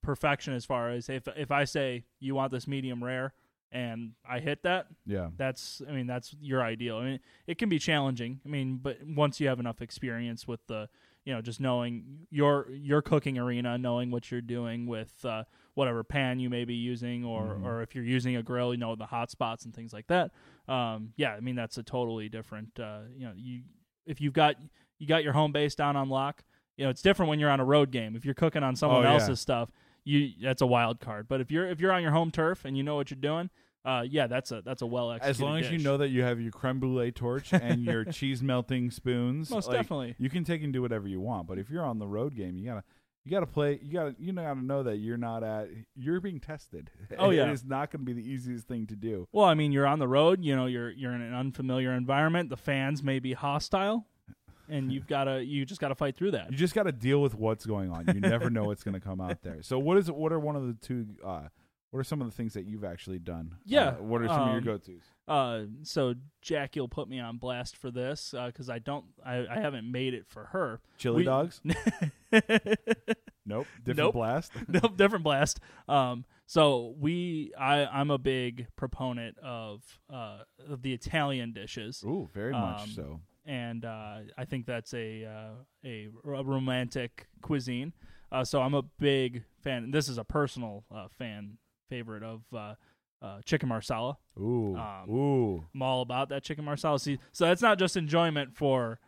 perfection 0.00 0.54
as 0.54 0.64
far 0.64 0.90
as 0.90 1.08
if 1.08 1.26
if 1.36 1.50
i 1.50 1.64
say 1.64 2.04
you 2.20 2.36
want 2.36 2.52
this 2.52 2.68
medium 2.68 3.02
rare? 3.02 3.34
and 3.72 4.12
i 4.28 4.38
hit 4.38 4.62
that 4.62 4.86
yeah, 5.04 5.30
that's 5.36 5.82
i 5.88 5.92
mean 5.92 6.06
that's 6.06 6.32
your 6.40 6.62
ideal. 6.62 6.98
I 6.98 7.04
mean 7.04 7.20
it 7.48 7.58
can 7.58 7.68
be 7.68 7.80
challenging. 7.80 8.40
I 8.46 8.48
mean 8.48 8.78
but 8.80 8.98
once 9.04 9.40
you 9.40 9.48
have 9.48 9.58
enough 9.58 9.82
experience 9.82 10.46
with 10.46 10.64
the 10.68 10.88
you 11.24 11.34
know 11.34 11.42
just 11.42 11.60
knowing 11.60 12.28
your 12.30 12.68
your 12.70 13.02
cooking 13.02 13.38
arena 13.38 13.76
knowing 13.76 14.12
what 14.12 14.30
you're 14.30 14.40
doing 14.40 14.86
with 14.86 15.24
uh, 15.24 15.42
whatever 15.80 16.04
pan 16.04 16.38
you 16.38 16.48
may 16.50 16.64
be 16.64 16.74
using 16.74 17.24
or 17.24 17.56
Mhm. 17.58 17.64
or 17.64 17.82
if 17.82 17.94
you're 17.94 18.04
using 18.04 18.36
a 18.36 18.42
grill 18.42 18.72
you 18.72 18.78
know 18.78 18.94
the 18.94 19.06
hot 19.06 19.30
spots 19.30 19.64
and 19.64 19.74
things 19.74 19.92
like 19.92 20.06
that 20.08 20.30
um 20.68 21.12
yeah 21.16 21.32
i 21.34 21.40
mean 21.40 21.56
that's 21.56 21.76
a 21.78 21.82
totally 21.82 22.28
different 22.28 22.78
uh 22.78 23.00
you 23.16 23.24
know 23.26 23.32
you 23.36 23.62
if 24.06 24.20
you've 24.20 24.32
got 24.34 24.54
you 24.98 25.06
got 25.06 25.24
your 25.24 25.32
home 25.32 25.52
base 25.52 25.74
down 25.74 25.96
on 25.96 26.08
lock 26.08 26.44
you 26.76 26.84
know 26.84 26.90
it's 26.90 27.02
different 27.02 27.28
when 27.30 27.38
you're 27.40 27.50
on 27.50 27.60
a 27.60 27.64
road 27.64 27.90
game 27.90 28.14
if 28.14 28.24
you're 28.24 28.34
cooking 28.34 28.62
on 28.62 28.76
someone 28.76 29.00
Oh, 29.00 29.08
yeah. 29.08 29.12
else's 29.14 29.40
stuff 29.40 29.70
you 30.04 30.30
that's 30.42 30.62
a 30.62 30.66
wild 30.66 31.00
card 31.00 31.26
but 31.28 31.40
if 31.40 31.50
you're 31.50 31.66
if 31.68 31.80
you're 31.80 31.92
on 31.92 32.02
your 32.02 32.12
home 32.12 32.30
turf 32.30 32.64
and 32.64 32.76
you 32.76 32.82
know 32.82 32.96
what 32.96 33.10
you're 33.10 33.20
doing 33.20 33.50
uh 33.84 34.04
yeah 34.08 34.26
that's 34.26 34.52
a 34.52 34.60
that's 34.62 34.82
a 34.82 34.86
well 34.86 35.10
executed 35.12 35.30
as 35.30 35.40
long 35.40 35.58
as 35.58 35.70
you 35.70 35.78
know 35.78 35.96
that 35.96 36.08
you 36.10 36.22
have 36.22 36.38
your 36.40 36.52
creme 36.52 36.78
brulee 36.78 37.10
torch 37.10 37.52
and 37.68 37.82
your 37.82 38.04
cheese 38.04 38.42
melting 38.42 38.90
spoons, 38.90 39.50
most 39.50 39.68
like, 39.68 39.76
definitely 39.78 40.14
you 40.18 40.28
can 40.28 40.44
take 40.44 40.62
and 40.62 40.72
do 40.72 40.82
whatever 40.82 41.08
you 41.08 41.20
want. 41.20 41.46
But 41.48 41.58
if 41.58 41.70
you're 41.70 41.84
on 41.84 41.98
the 41.98 42.06
road 42.06 42.34
game, 42.34 42.56
you 42.58 42.66
gotta. 42.66 42.84
You 43.24 43.30
gotta 43.30 43.46
play. 43.46 43.78
You 43.82 43.92
gotta. 43.92 44.14
You 44.18 44.32
gotta 44.32 44.64
know 44.64 44.82
that 44.82 44.96
you're 44.96 45.18
not 45.18 45.42
at. 45.44 45.68
You're 45.94 46.20
being 46.20 46.40
tested. 46.40 46.90
Oh, 47.18 47.30
yeah. 47.30 47.48
it 47.48 47.52
is 47.52 47.64
not 47.64 47.90
going 47.90 48.06
to 48.06 48.14
be 48.14 48.18
the 48.18 48.26
easiest 48.26 48.66
thing 48.66 48.86
to 48.86 48.96
do. 48.96 49.28
Well, 49.32 49.44
I 49.44 49.54
mean, 49.54 49.72
you're 49.72 49.86
on 49.86 49.98
the 49.98 50.08
road. 50.08 50.42
You 50.42 50.56
know, 50.56 50.66
you're 50.66 50.90
you're 50.90 51.12
in 51.12 51.20
an 51.20 51.34
unfamiliar 51.34 51.92
environment. 51.92 52.48
The 52.48 52.56
fans 52.56 53.02
may 53.02 53.18
be 53.18 53.34
hostile, 53.34 54.06
and 54.68 54.90
you've 54.92 55.06
got 55.06 55.24
to 55.24 55.44
you 55.44 55.66
just 55.66 55.80
got 55.80 55.88
to 55.88 55.94
fight 55.94 56.16
through 56.16 56.30
that. 56.30 56.50
You 56.50 56.56
just 56.56 56.74
got 56.74 56.84
to 56.84 56.92
deal 56.92 57.20
with 57.20 57.34
what's 57.34 57.66
going 57.66 57.90
on. 57.90 58.06
You 58.06 58.20
never 58.20 58.48
know 58.48 58.64
what's 58.64 58.82
going 58.84 58.94
to 58.94 59.00
come 59.00 59.20
out 59.20 59.42
there. 59.42 59.62
So 59.62 59.78
what 59.78 59.98
is 59.98 60.10
what 60.10 60.32
are 60.32 60.38
one 60.40 60.56
of 60.56 60.66
the 60.66 60.74
two? 60.74 61.06
Uh, 61.22 61.48
what 61.90 62.00
are 62.00 62.04
some 62.04 62.20
of 62.20 62.26
the 62.28 62.32
things 62.32 62.54
that 62.54 62.64
you've 62.64 62.84
actually 62.84 63.18
done? 63.18 63.56
Yeah, 63.64 63.88
Uh, 63.88 64.02
what 64.02 64.22
are 64.22 64.28
some 64.28 64.42
of 64.42 64.48
um, 64.48 64.52
your 64.52 64.60
go 64.60 64.78
tos? 64.78 65.02
Uh, 65.26 65.62
so 65.82 66.14
Jack, 66.42 66.76
you'll 66.76 66.88
put 66.88 67.08
me 67.08 67.18
on 67.20 67.36
blast 67.38 67.76
for 67.76 67.90
this 67.90 68.32
because 68.46 68.68
I 68.70 68.78
don't, 68.78 69.04
I, 69.24 69.46
I 69.48 69.60
haven't 69.60 69.90
made 69.90 70.14
it 70.14 70.26
for 70.28 70.46
her. 70.46 70.80
Chili 70.98 71.18
we- 71.18 71.24
dogs? 71.24 71.60
Nope. 73.46 73.66
Different 73.78 73.96
Nope. 73.98 74.14
blast. 74.14 74.52
nope, 74.68 74.96
different 74.96 75.24
blast. 75.24 75.58
Um, 75.88 76.24
so 76.46 76.94
we, 77.00 77.52
I, 77.58 77.84
I'm 77.86 78.10
a 78.10 78.18
big 78.18 78.68
proponent 78.76 79.38
of 79.38 79.82
uh 80.12 80.40
of 80.68 80.82
the 80.82 80.92
Italian 80.92 81.52
dishes. 81.52 82.04
Ooh, 82.06 82.28
very 82.32 82.52
much 82.52 82.82
Um, 82.82 82.88
so. 82.90 83.20
and 83.46 83.84
uh, 83.84 84.18
I 84.38 84.44
think 84.44 84.66
that's 84.66 84.94
a 84.94 85.24
uh, 85.24 85.50
a, 85.84 86.08
a 86.24 86.42
romantic 86.44 87.26
cuisine. 87.42 87.92
Uh, 88.30 88.44
so 88.44 88.62
I'm 88.62 88.74
a 88.74 88.82
big 88.82 89.42
fan. 89.62 89.90
This 89.90 90.08
is 90.08 90.18
a 90.18 90.22
personal 90.24 90.84
uh, 90.94 91.08
fan 91.18 91.58
favorite 91.90 92.22
of 92.22 92.40
uh, 92.54 92.74
uh, 93.20 93.40
chicken 93.44 93.68
marsala. 93.68 94.16
Ooh, 94.38 94.74
Um, 94.76 95.10
ooh, 95.10 95.64
I'm 95.74 95.82
all 95.82 96.00
about 96.00 96.30
that 96.30 96.42
chicken 96.42 96.64
marsala. 96.64 96.98
See, 96.98 97.18
so 97.32 97.44
that's 97.44 97.60
not 97.60 97.78
just 97.78 97.96
enjoyment 97.96 98.56
for 98.56 98.98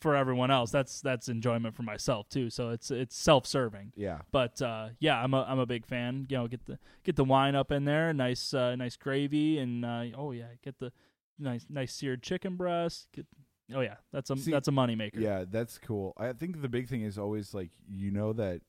for 0.00 0.16
everyone 0.16 0.50
else. 0.50 0.70
That's 0.70 1.00
that's 1.00 1.28
enjoyment 1.28 1.74
for 1.76 1.82
myself 1.82 2.28
too. 2.28 2.50
So 2.50 2.70
it's 2.70 2.90
it's 2.90 3.16
self 3.16 3.46
serving. 3.46 3.92
yeah. 3.96 4.18
But 4.32 4.60
uh, 4.60 4.88
yeah, 4.98 5.22
I'm 5.22 5.32
a 5.32 5.44
I'm 5.48 5.58
a 5.60 5.66
big 5.66 5.86
fan. 5.86 6.26
You 6.28 6.38
know, 6.38 6.48
get 6.48 6.66
the 6.66 6.78
get 7.04 7.14
the 7.16 7.24
wine 7.24 7.54
up 7.54 7.70
in 7.70 7.84
there, 7.84 8.12
nice 8.12 8.52
uh, 8.52 8.74
nice 8.76 8.96
gravy, 8.96 9.58
and 9.58 9.84
uh, 9.84 10.04
oh 10.16 10.32
yeah, 10.32 10.48
get 10.64 10.78
the 10.78 10.90
nice 11.38 11.66
nice 11.70 11.94
seared 11.94 12.22
chicken 12.22 12.56
breast. 12.56 13.08
Get, 13.14 13.26
oh 13.74 13.80
yeah, 13.80 13.96
that's 14.12 14.28
a 14.30 14.36
See, 14.36 14.50
that's 14.50 14.68
a 14.68 14.72
moneymaker. 14.72 15.20
Yeah, 15.20 15.44
that's 15.48 15.78
cool. 15.78 16.12
I 16.18 16.32
think 16.34 16.60
the 16.60 16.68
big 16.68 16.88
thing 16.88 17.02
is 17.02 17.16
always 17.16 17.54
like 17.54 17.70
you 17.88 18.10
know 18.10 18.32
that 18.34 18.60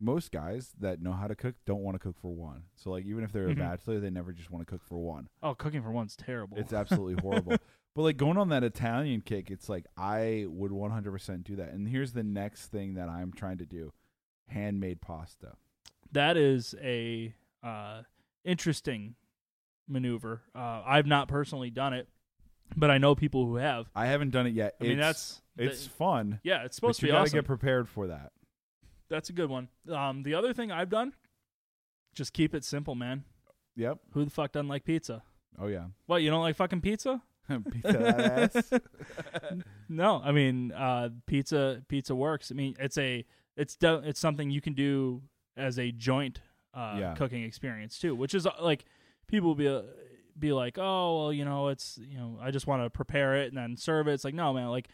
most 0.00 0.30
guys 0.30 0.72
that 0.78 1.00
know 1.02 1.12
how 1.12 1.26
to 1.26 1.34
cook 1.34 1.54
don't 1.66 1.80
want 1.82 1.94
to 1.96 1.98
cook 1.98 2.16
for 2.20 2.32
one. 2.32 2.62
So 2.76 2.90
like 2.90 3.04
even 3.04 3.24
if 3.24 3.32
they're 3.32 3.48
Mhm. 3.48 3.52
a 3.52 3.56
bachelor, 3.56 3.98
they 4.00 4.10
never 4.10 4.32
just 4.32 4.50
want 4.50 4.66
to 4.66 4.70
cook 4.70 4.82
for 4.84 4.98
one. 4.98 5.28
Oh, 5.42 5.54
cooking 5.54 5.82
for 5.82 5.90
one's 5.90 6.14
terrible. 6.16 6.56
It's 6.58 6.72
absolutely 6.72 7.20
horrible. 7.20 7.56
But 7.94 8.02
like 8.02 8.16
going 8.16 8.36
on 8.36 8.48
that 8.50 8.62
Italian 8.62 9.22
kick, 9.22 9.50
it's 9.50 9.68
like 9.68 9.86
I 9.96 10.46
would 10.48 10.70
100% 10.70 11.42
do 11.44 11.56
that. 11.56 11.70
And 11.70 11.88
here's 11.88 12.12
the 12.12 12.22
next 12.22 12.66
thing 12.68 12.94
that 12.94 13.08
I'm 13.08 13.32
trying 13.32 13.58
to 13.58 13.66
do: 13.66 13.92
handmade 14.48 15.00
pasta. 15.00 15.54
that 16.12 16.36
is 16.36 16.74
a 16.80 17.34
uh, 17.62 18.02
interesting 18.44 19.16
maneuver. 19.88 20.42
Uh, 20.54 20.82
I've 20.86 21.06
not 21.06 21.28
personally 21.28 21.70
done 21.70 21.92
it, 21.92 22.08
but 22.76 22.90
I 22.90 22.98
know 22.98 23.14
people 23.14 23.46
who 23.46 23.56
have. 23.56 23.88
I 23.94 24.06
haven't 24.06 24.30
done 24.30 24.46
it 24.46 24.54
yet. 24.54 24.76
I 24.80 24.84
mean, 24.84 24.98
that's 24.98 25.42
it's 25.56 25.80
th- 25.80 25.90
fun, 25.90 26.40
yeah, 26.44 26.64
it's 26.64 26.76
supposed 26.76 27.00
to 27.00 27.02
be 27.02 27.08
You 27.08 27.12
gotta 27.14 27.22
awesome. 27.24 27.38
get 27.38 27.44
prepared 27.46 27.88
for 27.88 28.06
that. 28.06 28.32
That's 29.10 29.30
a 29.30 29.32
good 29.32 29.48
one. 29.50 29.68
Um, 29.90 30.22
the 30.22 30.34
other 30.34 30.52
thing 30.52 30.70
I've 30.70 30.90
done, 30.90 31.12
just 32.14 32.32
keep 32.32 32.54
it 32.54 32.64
simple, 32.64 32.94
man. 32.94 33.24
Yep. 33.76 33.98
Who 34.12 34.24
the 34.24 34.30
fuck 34.30 34.52
doesn't 34.52 34.68
like 34.68 34.84
pizza? 34.84 35.22
Oh 35.58 35.66
yeah. 35.66 35.86
What 36.06 36.22
you 36.22 36.30
don't 36.30 36.42
like 36.42 36.56
fucking 36.56 36.80
pizza? 36.80 37.22
Pizza 37.72 37.92
that 37.92 38.56
ass. 38.56 38.72
No, 39.88 40.20
I 40.22 40.32
mean 40.32 40.72
uh, 40.72 41.08
pizza. 41.26 41.82
Pizza 41.88 42.14
works. 42.14 42.50
I 42.52 42.54
mean 42.54 42.76
it's 42.78 42.98
a 42.98 43.24
it's 43.56 43.74
de- 43.76 44.02
it's 44.04 44.20
something 44.20 44.50
you 44.50 44.60
can 44.60 44.74
do 44.74 45.22
as 45.56 45.78
a 45.78 45.90
joint 45.90 46.40
uh, 46.74 46.96
Yeah. 46.98 47.14
cooking 47.14 47.42
experience 47.44 47.98
too, 47.98 48.14
which 48.14 48.34
is 48.34 48.46
uh, 48.46 48.50
like 48.60 48.84
people 49.28 49.48
will 49.48 49.54
be 49.54 49.68
uh, 49.68 49.82
be 50.38 50.52
like, 50.52 50.76
oh 50.78 51.18
well, 51.18 51.32
you 51.32 51.44
know, 51.44 51.68
it's 51.68 51.98
you 52.02 52.18
know, 52.18 52.38
I 52.40 52.50
just 52.50 52.66
want 52.66 52.82
to 52.84 52.90
prepare 52.90 53.36
it 53.36 53.48
and 53.48 53.56
then 53.56 53.76
serve 53.76 54.08
it. 54.08 54.12
It's 54.12 54.24
like 54.24 54.34
no, 54.34 54.52
man, 54.52 54.68
like 54.68 54.88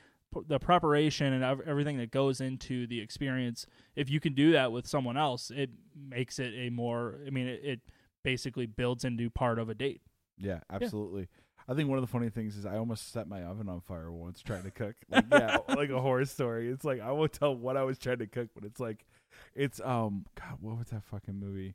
the 0.47 0.59
preparation 0.59 1.33
and 1.33 1.63
everything 1.67 1.99
that 1.99 2.11
goes 2.11 2.41
into 2.41 2.87
the 2.87 3.01
experience. 3.01 3.67
If 3.97 4.11
you 4.11 4.21
can 4.21 4.35
do 4.35 4.53
that 4.53 4.73
with 4.73 4.87
someone 4.87 5.17
else, 5.17 5.51
it 5.51 5.71
makes 5.97 6.39
it 6.39 6.53
a 6.55 6.71
more. 6.71 7.17
I 7.27 7.31
mean, 7.31 7.47
it, 7.47 7.61
it 7.65 7.81
basically 8.23 8.67
builds 8.67 9.05
into 9.05 9.31
part 9.31 9.59
of 9.59 9.69
a 9.69 9.75
date. 9.75 10.03
Yeah, 10.39 10.61
absolutely. 10.71 11.29
I 11.67 11.75
think 11.75 11.89
one 11.89 11.97
of 11.97 12.03
the 12.03 12.11
funny 12.11 12.29
things 12.29 12.57
is 12.57 12.67
I 12.67 12.77
almost 12.77 13.13
set 13.13 13.27
my 13.27 13.43
oven 13.43 13.69
on 13.69 13.81
fire 13.81 14.13
once 14.13 14.43
trying 14.43 14.65
to 14.65 14.71
cook. 14.71 14.97
Like, 15.09 15.25
yeah, 15.33 15.59
like 15.75 15.91
a 15.91 16.01
horror 16.01 16.25
story. 16.27 16.69
It's 16.69 16.85
like 16.85 17.01
I 17.01 17.13
won't 17.13 17.33
tell 17.33 17.55
what 17.57 17.77
I 17.77 17.85
was 17.85 17.99
trying 17.99 18.19
to 18.19 18.27
cook, 18.27 18.49
but 18.55 18.65
it's 18.65 18.81
like, 18.81 19.07
it's 19.55 19.81
um, 19.81 20.27
God, 20.35 20.59
what 20.61 20.77
was 20.79 20.89
that 20.89 21.05
fucking 21.05 21.39
movie? 21.39 21.75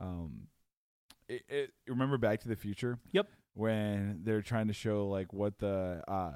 Um, 0.00 0.48
it, 1.28 1.42
it 1.48 1.70
remember 1.86 2.18
Back 2.18 2.40
to 2.40 2.48
the 2.48 2.56
Future? 2.56 2.98
Yep. 3.12 3.28
When 3.54 4.20
they're 4.22 4.42
trying 4.42 4.68
to 4.68 4.74
show 4.74 5.08
like 5.08 5.32
what 5.32 5.58
the 5.58 6.02
uh 6.08 6.32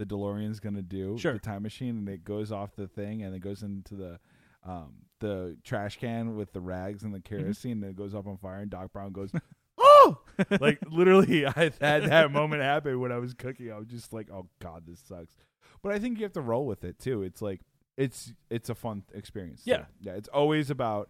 the 0.00 0.06
DeLorean's 0.14 0.58
gonna 0.60 0.82
do, 0.82 1.16
Sure. 1.18 1.34
the 1.34 1.38
time 1.38 1.62
machine, 1.62 1.90
and 1.98 2.08
it 2.08 2.24
goes 2.24 2.50
off 2.50 2.74
the 2.74 2.88
thing 2.88 3.22
and 3.22 3.34
it 3.34 3.40
goes 3.40 3.62
into 3.62 3.94
the 3.94 4.18
um 4.64 4.94
the 5.20 5.56
trash 5.64 5.98
can 5.98 6.34
with 6.36 6.52
the 6.52 6.60
rags 6.60 7.02
and 7.02 7.14
the 7.14 7.20
kerosene, 7.20 7.82
and 7.82 7.84
it 7.84 7.96
goes 7.96 8.14
up 8.14 8.26
on 8.26 8.36
fire, 8.38 8.60
and 8.60 8.70
Doc 8.70 8.92
Brown 8.92 9.12
goes. 9.12 9.30
Oh, 9.82 10.18
like 10.60 10.78
literally, 10.90 11.46
I 11.56 11.70
had 11.80 12.04
that 12.04 12.30
moment 12.30 12.60
happen 12.62 13.00
when 13.00 13.12
I 13.12 13.16
was 13.18 13.32
cooking. 13.32 13.72
I 13.72 13.78
was 13.78 13.86
just 13.88 14.12
like, 14.12 14.30
"Oh 14.30 14.46
God, 14.60 14.82
this 14.86 15.00
sucks." 15.00 15.34
But 15.82 15.92
I 15.92 15.98
think 15.98 16.18
you 16.18 16.24
have 16.24 16.34
to 16.34 16.42
roll 16.42 16.66
with 16.66 16.84
it 16.84 16.98
too. 16.98 17.22
It's 17.22 17.40
like 17.40 17.60
it's 17.96 18.32
it's 18.50 18.68
a 18.68 18.74
fun 18.74 19.04
experience. 19.14 19.62
Yeah. 19.64 19.78
too. 19.78 19.84
yeah. 20.02 20.12
It's 20.12 20.28
always 20.28 20.68
about. 20.70 21.08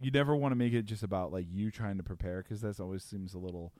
You 0.00 0.10
never 0.10 0.34
want 0.34 0.50
to 0.52 0.56
make 0.56 0.72
it 0.72 0.82
just 0.82 1.04
about 1.04 1.32
like 1.32 1.46
you 1.48 1.70
trying 1.70 1.96
to 1.98 2.02
prepare 2.02 2.42
because 2.42 2.60
that 2.62 2.80
always 2.80 3.04
seems 3.04 3.34
a 3.34 3.38
little 3.38 3.72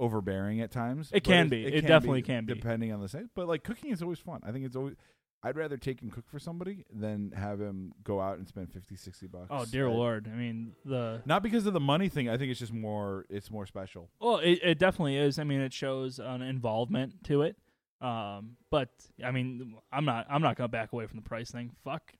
overbearing 0.00 0.60
at 0.60 0.72
times. 0.72 1.10
It 1.12 1.22
can 1.22 1.48
be. 1.48 1.64
It 1.64 1.82
definitely 1.86 2.22
can 2.22 2.46
be. 2.46 2.54
depending 2.54 2.92
on 2.92 3.00
the 3.00 3.08
set. 3.08 3.26
But 3.36 3.46
like 3.46 3.62
cooking 3.62 3.90
is 3.92 4.02
always 4.02 4.18
fun. 4.18 4.40
I 4.42 4.50
think 4.50 4.64
it's 4.64 4.74
always. 4.74 4.96
I'd 5.42 5.56
rather 5.56 5.78
take 5.78 6.02
and 6.02 6.12
cook 6.12 6.28
for 6.28 6.38
somebody 6.38 6.84
than 6.92 7.32
have 7.34 7.60
him 7.60 7.92
go 8.04 8.20
out 8.20 8.36
and 8.36 8.46
spend 8.46 8.70
50, 8.72 8.94
60 8.94 9.26
bucks. 9.28 9.46
Oh 9.48 9.64
dear 9.64 9.88
lord! 9.88 10.28
I 10.30 10.36
mean 10.36 10.72
the 10.84 11.22
Not 11.24 11.42
because 11.42 11.64
of 11.66 11.72
the 11.72 11.80
money 11.80 12.08
thing. 12.10 12.28
I 12.28 12.36
think 12.36 12.50
it's 12.50 12.60
just 12.60 12.72
more. 12.74 13.24
It's 13.30 13.50
more 13.50 13.64
special. 13.66 14.10
Well, 14.20 14.38
it, 14.38 14.58
it 14.62 14.78
definitely 14.78 15.16
is. 15.16 15.38
I 15.38 15.44
mean, 15.44 15.60
it 15.60 15.72
shows 15.72 16.18
an 16.18 16.42
involvement 16.42 17.24
to 17.24 17.42
it. 17.42 17.56
Um, 18.02 18.56
but 18.70 18.90
I 19.24 19.30
mean, 19.30 19.76
I'm 19.92 20.04
not 20.04 20.26
I'm 20.28 20.42
not 20.42 20.56
gonna 20.56 20.68
back 20.68 20.92
away 20.92 21.06
from 21.06 21.16
the 21.16 21.22
price 21.28 21.50
thing. 21.50 21.70
Fuck, 21.84 22.12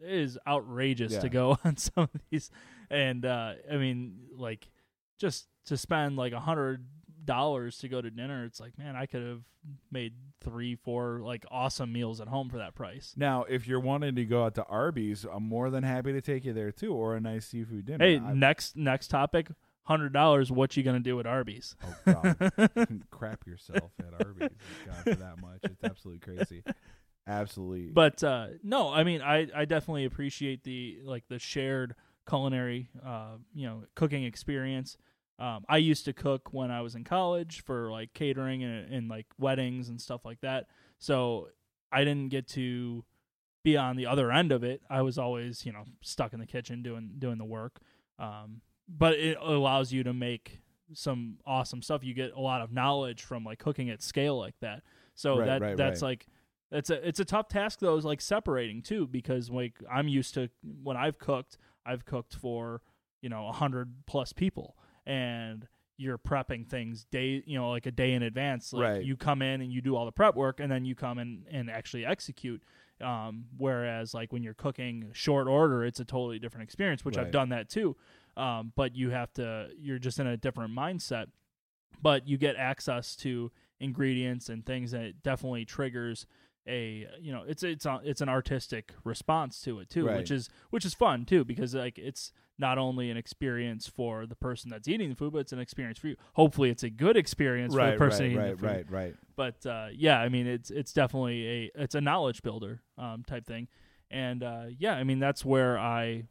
it 0.00 0.10
is 0.10 0.38
outrageous 0.46 1.12
Yeah. 1.12 1.20
to 1.20 1.28
go 1.30 1.58
on 1.64 1.76
some 1.78 2.04
of 2.14 2.20
these, 2.30 2.50
and 2.90 3.24
uh, 3.24 3.52
I 3.70 3.76
mean, 3.76 4.16
like, 4.36 4.68
just 5.18 5.48
to 5.66 5.76
spend 5.78 6.16
like 6.16 6.32
a 6.32 6.40
hundred 6.40 6.86
dollars 7.28 7.78
to 7.78 7.88
go 7.88 8.00
to 8.00 8.10
dinner. 8.10 8.44
It's 8.44 8.58
like, 8.58 8.76
man, 8.78 8.96
I 8.96 9.06
could 9.06 9.22
have 9.22 9.42
made 9.92 10.14
three, 10.40 10.74
four 10.74 11.20
like 11.22 11.44
awesome 11.50 11.92
meals 11.92 12.20
at 12.20 12.28
home 12.28 12.48
for 12.48 12.56
that 12.58 12.74
price. 12.74 13.12
Now, 13.16 13.44
if 13.44 13.68
you're 13.68 13.80
wanting 13.80 14.16
to 14.16 14.24
go 14.24 14.44
out 14.44 14.54
to 14.56 14.64
Arby's, 14.64 15.24
I'm 15.30 15.44
more 15.46 15.70
than 15.70 15.84
happy 15.84 16.12
to 16.12 16.20
take 16.20 16.44
you 16.44 16.52
there 16.52 16.72
too, 16.72 16.92
or 16.92 17.14
a 17.16 17.20
nice 17.20 17.46
seafood 17.46 17.84
dinner. 17.84 18.04
Hey, 18.04 18.18
I- 18.18 18.32
next 18.32 18.76
next 18.76 19.08
topic, 19.08 19.48
hundred 19.82 20.12
dollars. 20.12 20.50
What 20.50 20.76
you 20.76 20.82
gonna 20.82 21.00
do 21.00 21.20
at 21.20 21.26
Arby's? 21.26 21.76
oh 21.84 22.12
God, 22.12 23.02
crap 23.10 23.46
yourself 23.46 23.92
at 24.00 24.24
Arby's. 24.26 24.48
God, 24.86 24.96
for 25.04 25.14
that 25.14 25.40
much, 25.40 25.60
it's 25.64 25.84
absolutely 25.84 26.20
crazy. 26.20 26.64
Absolutely. 27.26 27.88
but 27.92 28.24
uh 28.24 28.46
no 28.62 28.88
i 28.90 29.04
mean 29.04 29.20
i 29.20 29.46
i 29.54 29.66
definitely 29.66 30.06
appreciate 30.06 30.64
the 30.64 30.98
like 31.04 31.24
the 31.28 31.38
shared 31.38 31.94
culinary 32.26 32.88
uh 33.04 33.32
you 33.54 33.66
know 33.66 33.82
cooking 33.94 34.24
experience 34.24 34.96
um 35.38 35.64
i 35.68 35.76
used 35.76 36.04
to 36.04 36.12
cook 36.12 36.52
when 36.52 36.70
i 36.70 36.80
was 36.80 36.94
in 36.94 37.04
college 37.04 37.62
for 37.62 37.90
like 37.90 38.12
catering 38.14 38.62
and, 38.64 38.92
and 38.92 39.08
like 39.08 39.26
weddings 39.38 39.88
and 39.88 40.00
stuff 40.00 40.24
like 40.24 40.40
that. 40.40 40.66
So 40.98 41.48
i 41.92 42.04
didn't 42.04 42.28
get 42.30 42.48
to 42.48 43.04
be 43.64 43.76
on 43.76 43.96
the 43.96 44.06
other 44.06 44.30
end 44.30 44.52
of 44.52 44.62
it. 44.62 44.82
I 44.88 45.02
was 45.02 45.18
always 45.18 45.64
you 45.66 45.72
know 45.72 45.84
stuck 46.00 46.32
in 46.32 46.40
the 46.40 46.46
kitchen 46.46 46.82
doing 46.82 47.12
doing 47.18 47.38
the 47.38 47.44
work. 47.44 47.80
Um 48.18 48.62
but 48.88 49.14
it 49.14 49.36
allows 49.40 49.92
you 49.92 50.02
to 50.04 50.14
make 50.14 50.60
some 50.94 51.36
awesome 51.46 51.82
stuff. 51.82 52.02
You 52.02 52.14
get 52.14 52.32
a 52.32 52.40
lot 52.40 52.62
of 52.62 52.72
knowledge 52.72 53.22
from 53.22 53.44
like 53.44 53.58
cooking 53.58 53.90
at 53.90 54.02
scale 54.02 54.38
like 54.38 54.54
that. 54.60 54.82
So 55.14 55.38
Right, 55.38 55.46
that 55.46 55.60
right, 55.60 55.76
that's 55.76 56.02
right. 56.02 56.08
like 56.08 56.26
it's 56.70 56.90
a 56.90 57.06
it's 57.06 57.20
a 57.20 57.24
tough 57.24 57.48
task 57.48 57.80
though 57.80 57.96
is 57.96 58.04
like 58.04 58.20
separating 58.20 58.82
too 58.82 59.06
because 59.06 59.50
like 59.50 59.74
I'm 59.90 60.08
used 60.08 60.34
to 60.34 60.48
when 60.82 60.96
I've 60.96 61.18
cooked 61.18 61.58
I've 61.84 62.04
cooked 62.04 62.34
for 62.34 62.80
you 63.22 63.28
know 63.28 63.48
a 63.48 63.52
hundred 63.52 63.92
plus 64.06 64.32
people 64.32 64.76
and 65.08 65.66
you're 65.96 66.18
prepping 66.18 66.64
things 66.64 67.06
day 67.10 67.42
you 67.44 67.58
know 67.58 67.70
like 67.70 67.86
a 67.86 67.90
day 67.90 68.12
in 68.12 68.22
advance. 68.22 68.72
Like 68.72 68.82
Right. 68.82 69.02
you 69.02 69.16
come 69.16 69.42
in 69.42 69.60
and 69.60 69.72
you 69.72 69.80
do 69.80 69.96
all 69.96 70.04
the 70.04 70.12
prep 70.12 70.36
work 70.36 70.60
and 70.60 70.70
then 70.70 70.84
you 70.84 70.94
come 70.94 71.18
in 71.18 71.44
and 71.50 71.68
actually 71.68 72.06
execute 72.06 72.62
um, 73.00 73.46
whereas 73.56 74.14
like 74.14 74.32
when 74.32 74.42
you're 74.44 74.54
cooking 74.54 75.10
short 75.12 75.46
order 75.48 75.84
it's 75.84 75.98
a 76.00 76.04
totally 76.04 76.38
different 76.38 76.62
experience 76.64 77.04
which 77.04 77.16
I've 77.18 77.32
done 77.32 77.48
that 77.48 77.68
too. 77.68 77.96
Um, 78.36 78.72
but 78.76 78.94
you 78.94 79.10
have 79.10 79.32
to 79.34 79.70
you're 79.76 79.98
just 79.98 80.20
in 80.20 80.28
a 80.28 80.36
different 80.36 80.72
mindset. 80.72 81.26
But 82.00 82.28
you 82.28 82.38
get 82.38 82.54
access 82.54 83.16
to 83.16 83.50
ingredients 83.80 84.48
and 84.48 84.64
things 84.64 84.92
that 84.92 85.22
definitely 85.24 85.64
triggers 85.64 86.26
a 86.68 87.08
you 87.20 87.32
know 87.32 87.44
it's 87.46 87.62
it's 87.62 87.86
a, 87.86 88.00
it's 88.04 88.20
an 88.20 88.28
artistic 88.28 88.92
response 89.04 89.60
to 89.62 89.80
it 89.80 89.88
too 89.90 90.06
Right. 90.06 90.16
which 90.18 90.30
is 90.30 90.48
which 90.70 90.84
is 90.84 90.94
fun 90.94 91.24
too 91.24 91.44
because 91.44 91.74
like 91.74 91.98
it's 91.98 92.32
not 92.58 92.76
only 92.76 93.10
an 93.10 93.16
experience 93.16 93.86
for 93.88 94.26
the 94.26 94.34
person 94.34 94.70
that's 94.70 94.86
eating 94.88 95.08
the 95.08 95.14
food 95.16 95.32
but 95.32 95.38
it's 95.38 95.52
an 95.52 95.60
experience 95.60 95.98
for 95.98 96.08
you 96.08 96.16
hopefully 96.34 96.70
it's 96.70 96.82
a 96.82 96.90
good 96.90 97.16
experience 97.16 97.74
for 97.74 97.90
the 97.90 97.96
person 97.96 98.24
right, 98.24 98.30
eating 98.30 98.38
right, 98.38 98.50
the 98.50 98.56
food 98.56 98.66
right, 98.66 98.90
right. 98.90 99.14
but 99.36 99.66
uh, 99.66 99.86
yeah, 99.92 100.20
I 100.20 100.28
mean 100.28 100.46
it's 100.46 100.70
it's 100.70 100.92
definitely 100.92 101.46
a 101.48 101.70
it's 101.74 101.94
a 101.94 102.00
knowledge 102.00 102.42
builder 102.42 102.82
um, 102.98 103.24
type 103.26 103.46
thing, 103.46 103.68
and 104.10 104.42
uh, 104.42 104.64
yeah, 104.76 104.94
I 104.94 105.04
mean 105.04 105.18
that's 105.20 105.44
where 105.44 105.78
I 105.78 106.24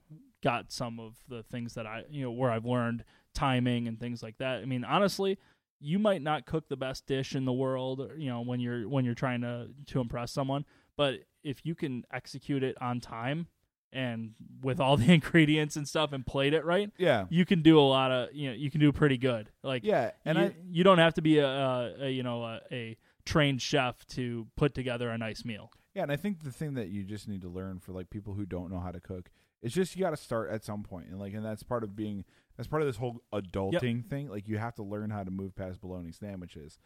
got 0.43 0.71
some 0.71 0.99
of 0.99 1.15
the 1.27 1.43
things 1.43 1.73
that 1.75 1.87
I 1.87 2.03
you 2.09 2.23
know 2.23 2.31
where 2.31 2.51
I've 2.51 2.65
learned 2.65 3.03
timing 3.33 3.87
and 3.87 3.99
things 3.99 4.21
like 4.21 4.37
that. 4.39 4.61
I 4.61 4.65
mean 4.65 4.83
honestly, 4.83 5.37
you 5.79 5.99
might 5.99 6.21
not 6.21 6.45
cook 6.45 6.67
the 6.69 6.77
best 6.77 7.05
dish 7.05 7.35
in 7.35 7.45
the 7.45 7.53
world, 7.53 8.11
you 8.17 8.29
know 8.29 8.41
when 8.41 8.59
you're 8.59 8.87
when 8.87 9.05
you're 9.05 9.15
trying 9.15 9.41
to 9.41 9.67
to 9.87 9.99
impress 9.99 10.31
someone, 10.31 10.65
but 10.95 11.19
if 11.43 11.65
you 11.65 11.75
can 11.75 12.03
execute 12.11 12.63
it 12.63 12.75
on 12.81 12.99
time 12.99 13.47
and 13.93 14.31
with 14.61 14.79
all 14.79 14.97
the 15.03 15.13
ingredients 15.13 15.75
and 15.75 15.87
stuff 15.87 16.11
and 16.13 16.25
plate 16.25 16.53
it 16.53 16.65
right, 16.65 16.91
Yeah, 16.97 17.25
you 17.29 17.45
can 17.45 17.61
do 17.61 17.79
a 17.79 17.81
lot 17.81 18.11
of 18.11 18.33
you 18.33 18.49
know 18.49 18.55
you 18.55 18.69
can 18.71 18.79
do 18.81 18.91
pretty 18.91 19.17
good. 19.17 19.49
Like 19.63 19.83
yeah, 19.83 20.11
and 20.25 20.37
you, 20.37 20.43
I 20.43 20.55
you 20.69 20.83
don't 20.83 20.97
have 20.99 21.13
to 21.15 21.21
be 21.21 21.37
a, 21.39 21.47
a, 21.47 21.93
a 22.01 22.09
you 22.09 22.23
know 22.23 22.43
a, 22.43 22.61
a 22.71 22.97
trained 23.25 23.61
chef 23.61 24.05
to 24.07 24.47
put 24.55 24.73
together 24.73 25.09
a 25.09 25.17
nice 25.17 25.43
meal. 25.45 25.71
yeah, 25.93 26.03
and 26.03 26.11
I 26.11 26.15
think 26.15 26.43
the 26.43 26.51
thing 26.51 26.75
that 26.75 26.87
you 26.89 27.03
just 27.03 27.27
need 27.27 27.41
to 27.41 27.49
learn 27.49 27.79
for 27.79 27.91
like 27.91 28.09
people 28.09 28.33
who 28.33 28.45
don't 28.45 28.71
know 28.71 28.79
how 28.79 28.91
to 28.91 29.01
cook 29.01 29.29
It's 29.61 29.73
just 29.73 29.95
you 29.95 30.01
got 30.01 30.11
to 30.11 30.17
start 30.17 30.49
at 30.49 30.63
some 30.63 30.83
point, 30.83 31.07
and 31.07 31.19
like, 31.19 31.33
and 31.33 31.43
that's 31.45 31.63
part 31.63 31.83
of 31.83 31.95
being 31.95 32.23
that's 32.57 32.67
part 32.67 32.81
of 32.81 32.87
this 32.87 32.97
whole 32.97 33.21
adulting 33.33 34.05
thing. 34.09 34.29
Like, 34.29 34.47
you 34.47 34.57
have 34.57 34.75
to 34.75 34.83
learn 34.83 35.09
how 35.11 35.23
to 35.23 35.31
move 35.31 35.55
past 35.55 35.79
bologna 35.79 36.11
sandwiches. 36.11 36.79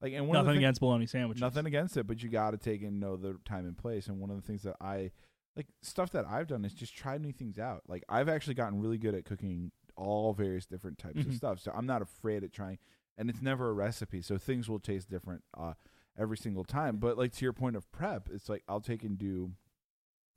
Like, 0.00 0.12
and 0.14 0.26
one 0.26 0.34
Nothing 0.34 0.50
thing- 0.52 0.56
against 0.58 0.80
bologna 0.80 1.06
sandwiches. 1.06 1.40
Nothing 1.40 1.66
against 1.66 1.96
it, 1.96 2.06
but 2.06 2.22
you 2.22 2.28
got 2.28 2.52
to 2.52 2.56
take 2.56 2.82
and 2.82 2.98
know 3.00 3.16
the 3.16 3.36
time 3.44 3.66
and 3.66 3.76
place. 3.76 4.06
And 4.08 4.18
one 4.20 4.30
of 4.30 4.36
the 4.36 4.42
things 4.42 4.62
that 4.62 4.76
I 4.80 5.10
like 5.56 5.66
stuff 5.82 6.10
that 6.12 6.24
I've 6.24 6.46
done 6.46 6.64
is 6.64 6.72
just 6.72 6.94
try 6.96 7.18
new 7.18 7.32
things 7.32 7.58
out. 7.58 7.82
Like 7.88 8.04
I've 8.08 8.28
actually 8.28 8.54
gotten 8.54 8.80
really 8.80 8.96
good 8.96 9.14
at 9.16 9.24
cooking 9.24 9.72
all 9.96 10.32
various 10.32 10.66
different 10.66 10.98
types 10.98 11.18
of 11.20 11.26
Mhm. 11.26 11.34
stuff. 11.34 11.58
So 11.58 11.72
I'm 11.74 11.84
not 11.86 12.00
afraid 12.00 12.44
at 12.44 12.52
trying, 12.52 12.78
and 13.16 13.28
it's 13.28 13.42
never 13.42 13.68
a 13.68 13.72
recipe. 13.72 14.22
So 14.22 14.38
things 14.38 14.68
will 14.68 14.78
taste 14.78 15.10
different 15.10 15.42
uh, 15.56 15.74
every 16.16 16.36
single 16.36 16.62
time. 16.62 16.98
But 16.98 17.18
like 17.18 17.32
to 17.32 17.44
your 17.44 17.52
point 17.52 17.74
of 17.74 17.90
prep, 17.90 18.28
it's 18.30 18.48
like 18.48 18.62
I'll 18.68 18.80
take 18.80 19.02
and 19.02 19.18
do 19.18 19.50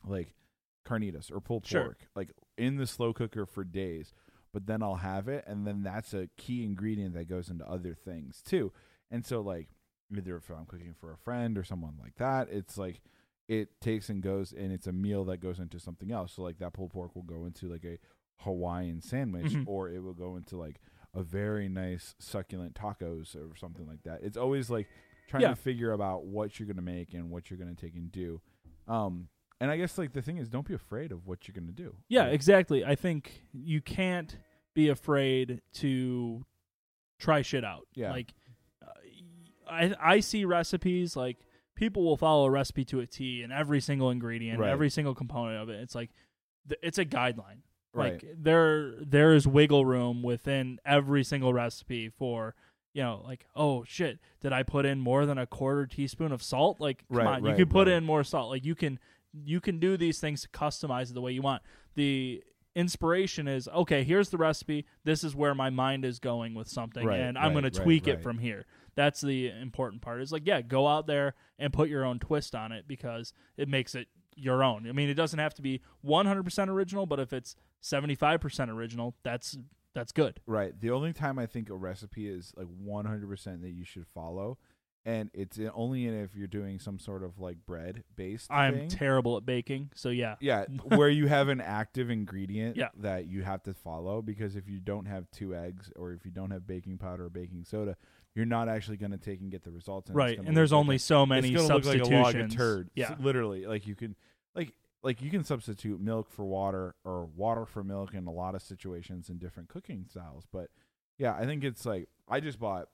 like 0.04 0.34
carnitas 0.88 1.32
or 1.32 1.40
pulled 1.40 1.68
Sure. 1.68 1.84
pork, 1.84 2.08
like 2.16 2.32
in 2.58 2.78
the 2.78 2.88
slow 2.88 3.14
cooker 3.14 3.46
for 3.46 3.64
days. 3.64 4.14
But 4.54 4.66
then 4.68 4.84
I'll 4.84 4.96
have 4.96 5.28
it, 5.30 5.46
and 5.48 5.66
then 5.66 5.82
that's 5.84 6.14
a 6.14 6.28
key 6.38 6.64
ingredient 6.64 7.14
that 7.16 7.30
goes 7.30 7.50
into 7.50 7.66
other 7.70 7.94
things 7.94 8.42
too. 8.42 8.74
And 9.10 9.26
so 9.26 9.40
like 9.42 9.70
either 10.16 10.36
if 10.36 10.50
I'm 10.50 10.66
cooking 10.66 10.94
for 11.00 11.14
a 11.14 11.18
friend 11.18 11.58
or 11.58 11.64
someone 11.64 11.96
like 12.02 12.16
that, 12.16 12.50
it's 12.52 12.78
like 12.78 13.02
it 13.48 13.80
takes 13.82 14.10
and 14.10 14.22
goes 14.22 14.52
and 14.54 14.72
it's 14.72 14.88
a 14.88 14.92
meal 14.92 15.24
that 15.26 15.38
goes 15.40 15.60
into 15.60 15.80
something 15.80 16.12
else. 16.12 16.34
So 16.34 16.42
like 16.44 16.60
that 16.60 16.74
pulled 16.74 16.92
pork 16.92 17.16
will 17.16 17.24
go 17.24 17.46
into 17.46 17.68
like 17.70 17.86
a 17.86 17.98
Hawaiian 18.44 19.02
sandwich 19.02 19.54
Mhm. 19.54 19.68
or 19.68 19.90
it 19.90 20.00
will 20.04 20.14
go 20.14 20.36
into 20.36 20.58
like 20.58 20.80
a 21.14 21.22
very 21.24 21.68
nice 21.70 22.16
succulent 22.20 22.74
tacos 22.76 23.36
or 23.36 23.56
something 23.56 23.86
like 23.88 24.04
that. 24.04 24.22
It's 24.24 24.38
always 24.38 24.70
like 24.70 24.88
trying 25.28 25.44
Yeah. 25.44 25.50
to 25.50 25.56
figure 25.56 25.92
about 25.92 26.26
what 26.26 26.60
you're 26.60 26.68
gonna 26.68 26.82
make 26.82 27.14
and 27.14 27.30
what 27.30 27.50
you're 27.50 27.60
gonna 27.60 27.76
take 27.76 27.96
and 27.96 28.12
do. 28.12 28.42
Um 28.88 29.30
and 29.62 29.72
I 29.72 29.78
guess 29.78 29.98
like 29.98 30.12
the 30.12 30.22
thing 30.22 30.38
is 30.38 30.50
don't 30.50 30.68
be 30.68 30.74
afraid 30.74 31.12
of 31.14 31.26
what 31.26 31.48
you're 31.48 31.54
gonna 31.54 31.72
do. 31.72 31.96
Yeah, 32.10 32.26
exactly. 32.26 32.84
I 32.84 32.96
think 32.96 33.44
you 33.54 33.80
can't 33.82 34.36
be 34.74 34.90
afraid 34.90 35.62
to 35.76 36.46
try 37.20 37.42
shit 37.42 37.64
out. 37.64 37.88
Yeah. 37.94 38.12
Like 38.12 38.34
uh, 38.86 38.92
I 39.70 39.94
I 40.02 40.20
see 40.20 40.44
recipes 40.46 41.16
like 41.16 41.38
people 41.76 42.04
will 42.04 42.18
follow 42.18 42.46
a 42.46 42.50
recipe 42.52 42.84
to 42.86 43.00
a 43.00 43.06
T 43.08 43.42
and 43.44 43.54
every 43.54 43.80
single 43.80 44.10
ingredient, 44.10 44.60
Right. 44.60 44.70
every 44.70 44.90
single 44.90 45.16
component 45.16 45.62
of 45.62 45.70
it. 45.70 45.80
It's 45.82 45.96
like 45.96 46.12
th- 46.68 46.80
it's 46.84 46.98
a 46.98 47.06
guideline. 47.06 47.62
right. 47.94 48.14
Like 48.14 48.26
there 48.38 48.94
there 49.02 49.34
is 49.34 49.48
wiggle 49.48 49.86
room 49.86 50.24
within 50.24 50.80
every 50.86 51.24
single 51.24 51.54
recipe 51.54 52.10
for 52.10 52.56
you 52.94 53.02
know, 53.02 53.22
like, 53.26 53.46
oh 53.56 53.86
shit, 53.86 54.20
did 54.42 54.52
I 54.52 54.64
put 54.64 54.86
in 54.86 55.00
more 55.00 55.26
than 55.26 55.38
a 55.38 55.46
quarter 55.48 55.88
teaspoon 55.88 56.34
of 56.34 56.44
salt? 56.44 56.82
Like, 56.82 57.06
come 57.08 57.20
Right, 57.20 57.28
on, 57.28 57.44
you 57.44 57.50
right, 57.52 57.58
can 57.58 57.70
put 57.70 57.88
right. 57.88 57.96
in 57.96 58.04
more 58.04 58.22
salt. 58.26 58.50
Like 58.50 58.66
you 58.66 58.76
can 58.76 59.00
you 59.34 59.60
can 59.60 59.80
do 59.80 59.98
these 59.98 60.20
things 60.20 60.42
to 60.42 60.50
customize 60.50 61.10
it 61.10 61.14
the 61.14 61.22
way 61.22 61.32
you 61.32 61.42
want. 61.42 61.62
The 61.96 62.44
inspiration 62.76 63.48
is 63.48 63.68
okay, 63.68 64.04
here's 64.04 64.30
the 64.30 64.38
recipe. 64.38 64.86
This 65.04 65.24
is 65.24 65.36
where 65.36 65.54
my 65.54 65.70
mind 65.70 66.06
is 66.06 66.20
going 66.20 66.54
with 66.54 66.68
something 66.68 67.06
Right, 67.06 67.20
and 67.20 67.38
I'm 67.38 67.54
right, 67.54 67.56
gonna 67.56 67.72
tweak 67.72 68.08
right. 68.08 68.16
it 68.16 68.24
from 68.24 68.40
here. 68.40 68.66
That's 68.96 69.22
the 69.22 69.50
important 69.50 70.02
part. 70.02 70.22
Is 70.22 70.32
like, 70.32 70.44
yeah, 70.46 70.62
go 70.62 70.88
out 70.88 71.08
there 71.08 71.36
and 71.60 71.72
put 71.72 71.90
your 71.90 72.06
own 72.06 72.20
twist 72.20 72.56
on 72.56 72.72
it 72.72 72.88
because 72.88 73.34
it 73.58 73.68
makes 73.68 73.96
it 73.96 74.08
your 74.36 74.64
own. 74.64 74.88
I 74.88 74.92
mean, 74.92 75.10
it 75.10 75.14
doesn't 75.16 75.40
have 75.40 75.54
to 75.56 75.62
be 75.62 75.82
100% 76.06 76.68
original, 76.68 77.06
but 77.06 77.20
if 77.20 77.34
it's 77.34 77.56
75% 77.84 78.70
original, 78.70 79.16
that's 79.24 79.58
that's 79.94 80.12
good. 80.12 80.40
Right. 80.46 80.80
The 80.80 80.92
only 80.92 81.12
time 81.12 81.38
I 81.38 81.46
think 81.46 81.70
a 81.70 81.76
recipe 81.76 82.28
is 82.28 82.54
like 82.56 82.68
100% 82.68 83.62
that 83.62 83.72
you 83.72 83.84
should 83.84 84.08
follow, 84.08 84.58
and 85.06 85.30
it's 85.34 85.60
only 85.74 86.06
in 86.06 86.14
if 86.14 86.36
you're 86.36 86.48
doing 86.48 86.80
some 86.80 87.00
sort 87.00 87.24
of 87.24 87.40
like 87.40 87.58
bread 87.66 88.04
based 88.16 88.52
I'm 88.52 88.74
thing. 88.76 88.90
terrible 88.90 89.36
at 89.38 89.46
baking, 89.46 89.90
so 89.96 90.10
yeah. 90.10 90.36
yeah, 90.40 90.66
where 90.96 91.10
you 91.10 91.28
have 91.28 91.48
an 91.50 91.60
active 91.62 92.10
ingredient 92.10 92.78
Yeah. 92.78 92.90
that 92.98 93.26
you 93.28 93.44
have 93.44 93.64
to 93.64 93.74
follow 93.74 94.22
because 94.22 94.56
if 94.56 94.68
you 94.70 94.80
don't 94.80 95.06
have 95.06 95.30
two 95.32 95.56
eggs 95.56 95.92
or 95.96 96.14
if 96.14 96.24
you 96.26 96.32
don't 96.32 96.52
have 96.52 96.68
baking 96.68 96.98
powder 97.00 97.26
or 97.26 97.30
baking 97.30 97.66
soda, 97.66 97.98
you're 98.36 98.46
not 98.46 98.70
actually 98.70 98.98
going 98.98 99.12
to 99.12 99.18
take 99.18 99.42
and 99.42 99.52
get 99.52 99.64
the 99.64 99.72
results. 99.72 100.10
And 100.10 100.16
Right, 100.16 100.38
and 100.40 100.56
there's 100.56 100.72
like 100.72 100.80
only 100.80 100.98
so 101.00 101.26
many 101.26 101.50
it's 101.54 101.62
gonna 101.62 101.74
look 101.76 101.86
like 101.86 101.98
substitutions. 102.00 102.36
a 102.36 102.38
log 102.40 102.50
of 102.52 102.56
turd. 102.56 102.90
Yeah, 102.96 103.16
literally. 103.20 103.66
Like 103.66 103.88
you 103.88 103.96
can, 103.96 104.16
like, 104.56 104.74
like 105.04 105.22
you 105.22 105.32
can 105.32 105.44
substitute 105.44 106.00
milk 106.00 106.30
for 106.32 106.46
water 106.46 106.96
or 107.04 107.26
water 107.26 107.66
for 107.66 107.84
milk 107.84 108.14
in 108.14 108.28
a 108.28 108.32
lot 108.32 108.54
of 108.56 108.62
situations 108.62 109.30
in 109.30 109.40
different 109.40 109.68
cooking 109.68 110.06
styles. 110.08 110.46
But 110.52 110.70
yeah, 111.18 111.34
I 111.36 111.46
think 111.46 111.64
it's 111.64 111.86
like 111.88 112.08
I 112.30 112.40
just 112.40 112.60
bought 112.60 112.88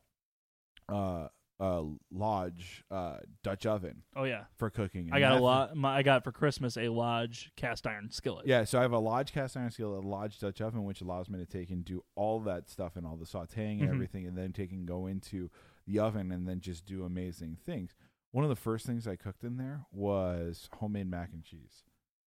uh 0.89 1.27
a 1.59 1.83
Lodge 2.11 2.83
uh 2.91 3.17
Dutch 3.43 3.65
oven 3.65 4.03
oh 4.15 4.23
yeah. 4.25 4.43
for 4.57 4.69
cooking. 4.69 5.09
I 5.11 5.19
got 5.19 5.37
a 5.37 5.39
lot. 5.43 5.75
My, 5.75 5.97
I 5.97 6.03
got 6.03 6.23
for 6.23 6.31
Christmas 6.31 6.77
a 6.77 6.89
Lodge 6.89 7.51
cast 7.55 7.87
iron 7.87 8.09
skillet. 8.11 8.45
Yeah, 8.45 8.63
so 8.63 8.77
I 8.77 8.83
have 8.83 8.91
a 8.91 8.99
Lodge 8.99 9.33
cast 9.33 9.57
iron 9.57 9.71
skillet, 9.71 10.03
a 10.03 10.07
Lodge 10.07 10.39
Dutch 10.39 10.61
oven, 10.61 10.83
which 10.83 11.01
allows 11.01 11.29
me 11.29 11.39
to 11.39 11.45
take 11.45 11.69
and 11.71 11.83
do 11.83 12.03
all 12.15 12.39
that 12.41 12.69
stuff 12.69 12.95
and 12.95 13.05
all 13.07 13.15
the 13.17 13.25
sautéing 13.25 13.79
and 13.79 13.89
Mhm. 13.89 13.93
everything, 13.93 14.27
and 14.27 14.37
then 14.37 14.53
take 14.53 14.71
and 14.71 14.87
go 14.87 15.07
into 15.07 15.49
the 15.87 15.99
oven 15.99 16.31
and 16.31 16.47
then 16.47 16.59
just 16.59 16.85
do 16.85 17.03
amazing 17.03 17.55
things. 17.65 17.95
One 18.31 18.43
of 18.43 18.49
the 18.49 18.55
first 18.55 18.85
things 18.85 19.07
I 19.07 19.15
cooked 19.15 19.43
in 19.43 19.57
there 19.57 19.85
was 19.91 20.69
homemade 20.79 21.09
mac 21.09 21.31
and 21.33 21.43
cheese. 21.43 21.83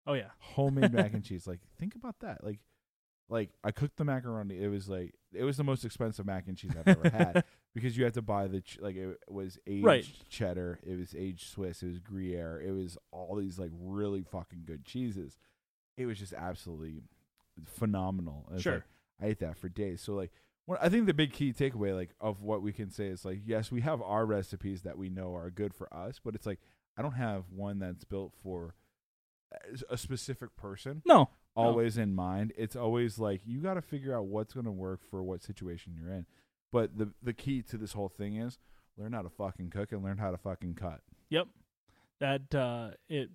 Oh 0.06 0.14
yeah. 0.14 0.30
Homemade 0.38 0.92
mac 0.92 1.12
and 1.14 1.22
cheese. 1.24 1.46
Like, 1.46 1.60
think 1.78 1.94
about 1.94 2.18
that. 2.20 2.42
Like, 2.42 2.58
like 3.30 3.50
I 3.64 3.70
cooked 3.70 3.96
the 3.96 4.04
macaroni. 4.04 4.60
It 4.62 4.68
was 4.68 4.88
like 4.88 5.14
it 5.32 5.44
was 5.44 5.56
the 5.56 5.64
most 5.64 5.84
expensive 5.84 6.26
mac 6.26 6.48
and 6.48 6.56
cheese 6.58 6.72
I've 6.78 6.88
ever 6.88 7.08
had 7.08 7.44
because 7.74 7.96
you 7.96 8.04
had 8.04 8.14
to 8.14 8.22
buy 8.22 8.48
the 8.48 8.60
ch- 8.60 8.78
like 8.80 8.96
it 8.96 9.16
was 9.28 9.58
aged 9.66 9.84
Right. 9.86 10.06
cheddar, 10.28 10.80
it 10.84 10.98
was 10.98 11.14
aged 11.16 11.48
Swiss, 11.48 11.82
it 11.82 11.86
was 11.88 11.98
Gruyere, 12.00 12.60
it 12.60 12.72
was 12.72 12.98
all 13.12 13.36
these 13.36 13.58
like 13.58 13.70
really 13.80 14.22
fucking 14.22 14.64
good 14.66 14.84
cheeses. 14.84 15.38
It 15.96 16.06
was 16.06 16.18
just 16.18 16.32
absolutely 16.32 17.02
phenomenal. 17.64 18.46
Sure. 18.58 18.74
like, 18.74 18.82
I 19.22 19.26
ate 19.26 19.38
that 19.40 19.56
for 19.58 19.68
days. 19.68 20.00
So 20.00 20.14
like, 20.14 20.32
what 20.66 20.78
I 20.82 20.88
think 20.88 21.06
the 21.06 21.14
big 21.14 21.32
key 21.32 21.52
takeaway 21.52 21.94
like 21.94 22.10
of 22.20 22.42
what 22.42 22.62
we 22.62 22.72
can 22.72 22.90
say 22.90 23.06
is 23.06 23.24
like, 23.24 23.40
yes, 23.44 23.70
we 23.72 23.80
have 23.82 24.00
our 24.02 24.24
recipes 24.26 24.82
that 24.82 24.98
we 24.98 25.08
know 25.08 25.34
are 25.34 25.50
good 25.50 25.74
for 25.74 25.92
us, 25.92 26.20
but 26.22 26.34
it's 26.34 26.46
like 26.46 26.60
I 26.96 27.02
don't 27.02 27.12
have 27.12 27.44
one 27.54 27.78
that's 27.78 28.04
built 28.04 28.34
for 28.42 28.74
uh, 29.54 29.76
a- 29.90 29.94
a 29.94 29.98
specific 29.98 30.56
person 30.56 31.02
No. 31.06 31.30
Always 31.60 31.98
in 31.98 32.14
mind. 32.14 32.52
It's 32.56 32.76
always 32.76 33.18
like 33.18 33.42
you 33.44 33.60
got 33.60 33.74
to 33.74 33.82
figure 33.82 34.16
out 34.16 34.26
what's 34.26 34.52
going 34.52 34.66
to 34.66 34.72
work 34.72 35.00
for 35.10 35.22
what 35.22 35.42
situation 35.42 35.94
you're 35.98 36.12
in. 36.12 36.26
But 36.72 36.96
the 36.98 37.10
the 37.22 37.32
key 37.32 37.62
to 37.62 37.76
this 37.76 37.92
whole 37.92 38.08
thing 38.08 38.36
is 38.36 38.58
learn 38.96 39.12
how 39.12 39.22
to 39.22 39.30
fucking 39.30 39.70
cook 39.70 39.92
and 39.92 40.02
learn 40.02 40.18
how 40.18 40.30
to 40.30 40.36
fucking 40.36 40.74
cut. 40.74 41.00
Yep. 41.30 41.48
That 42.20 42.54
uh, 42.54 42.90
it 43.08 43.30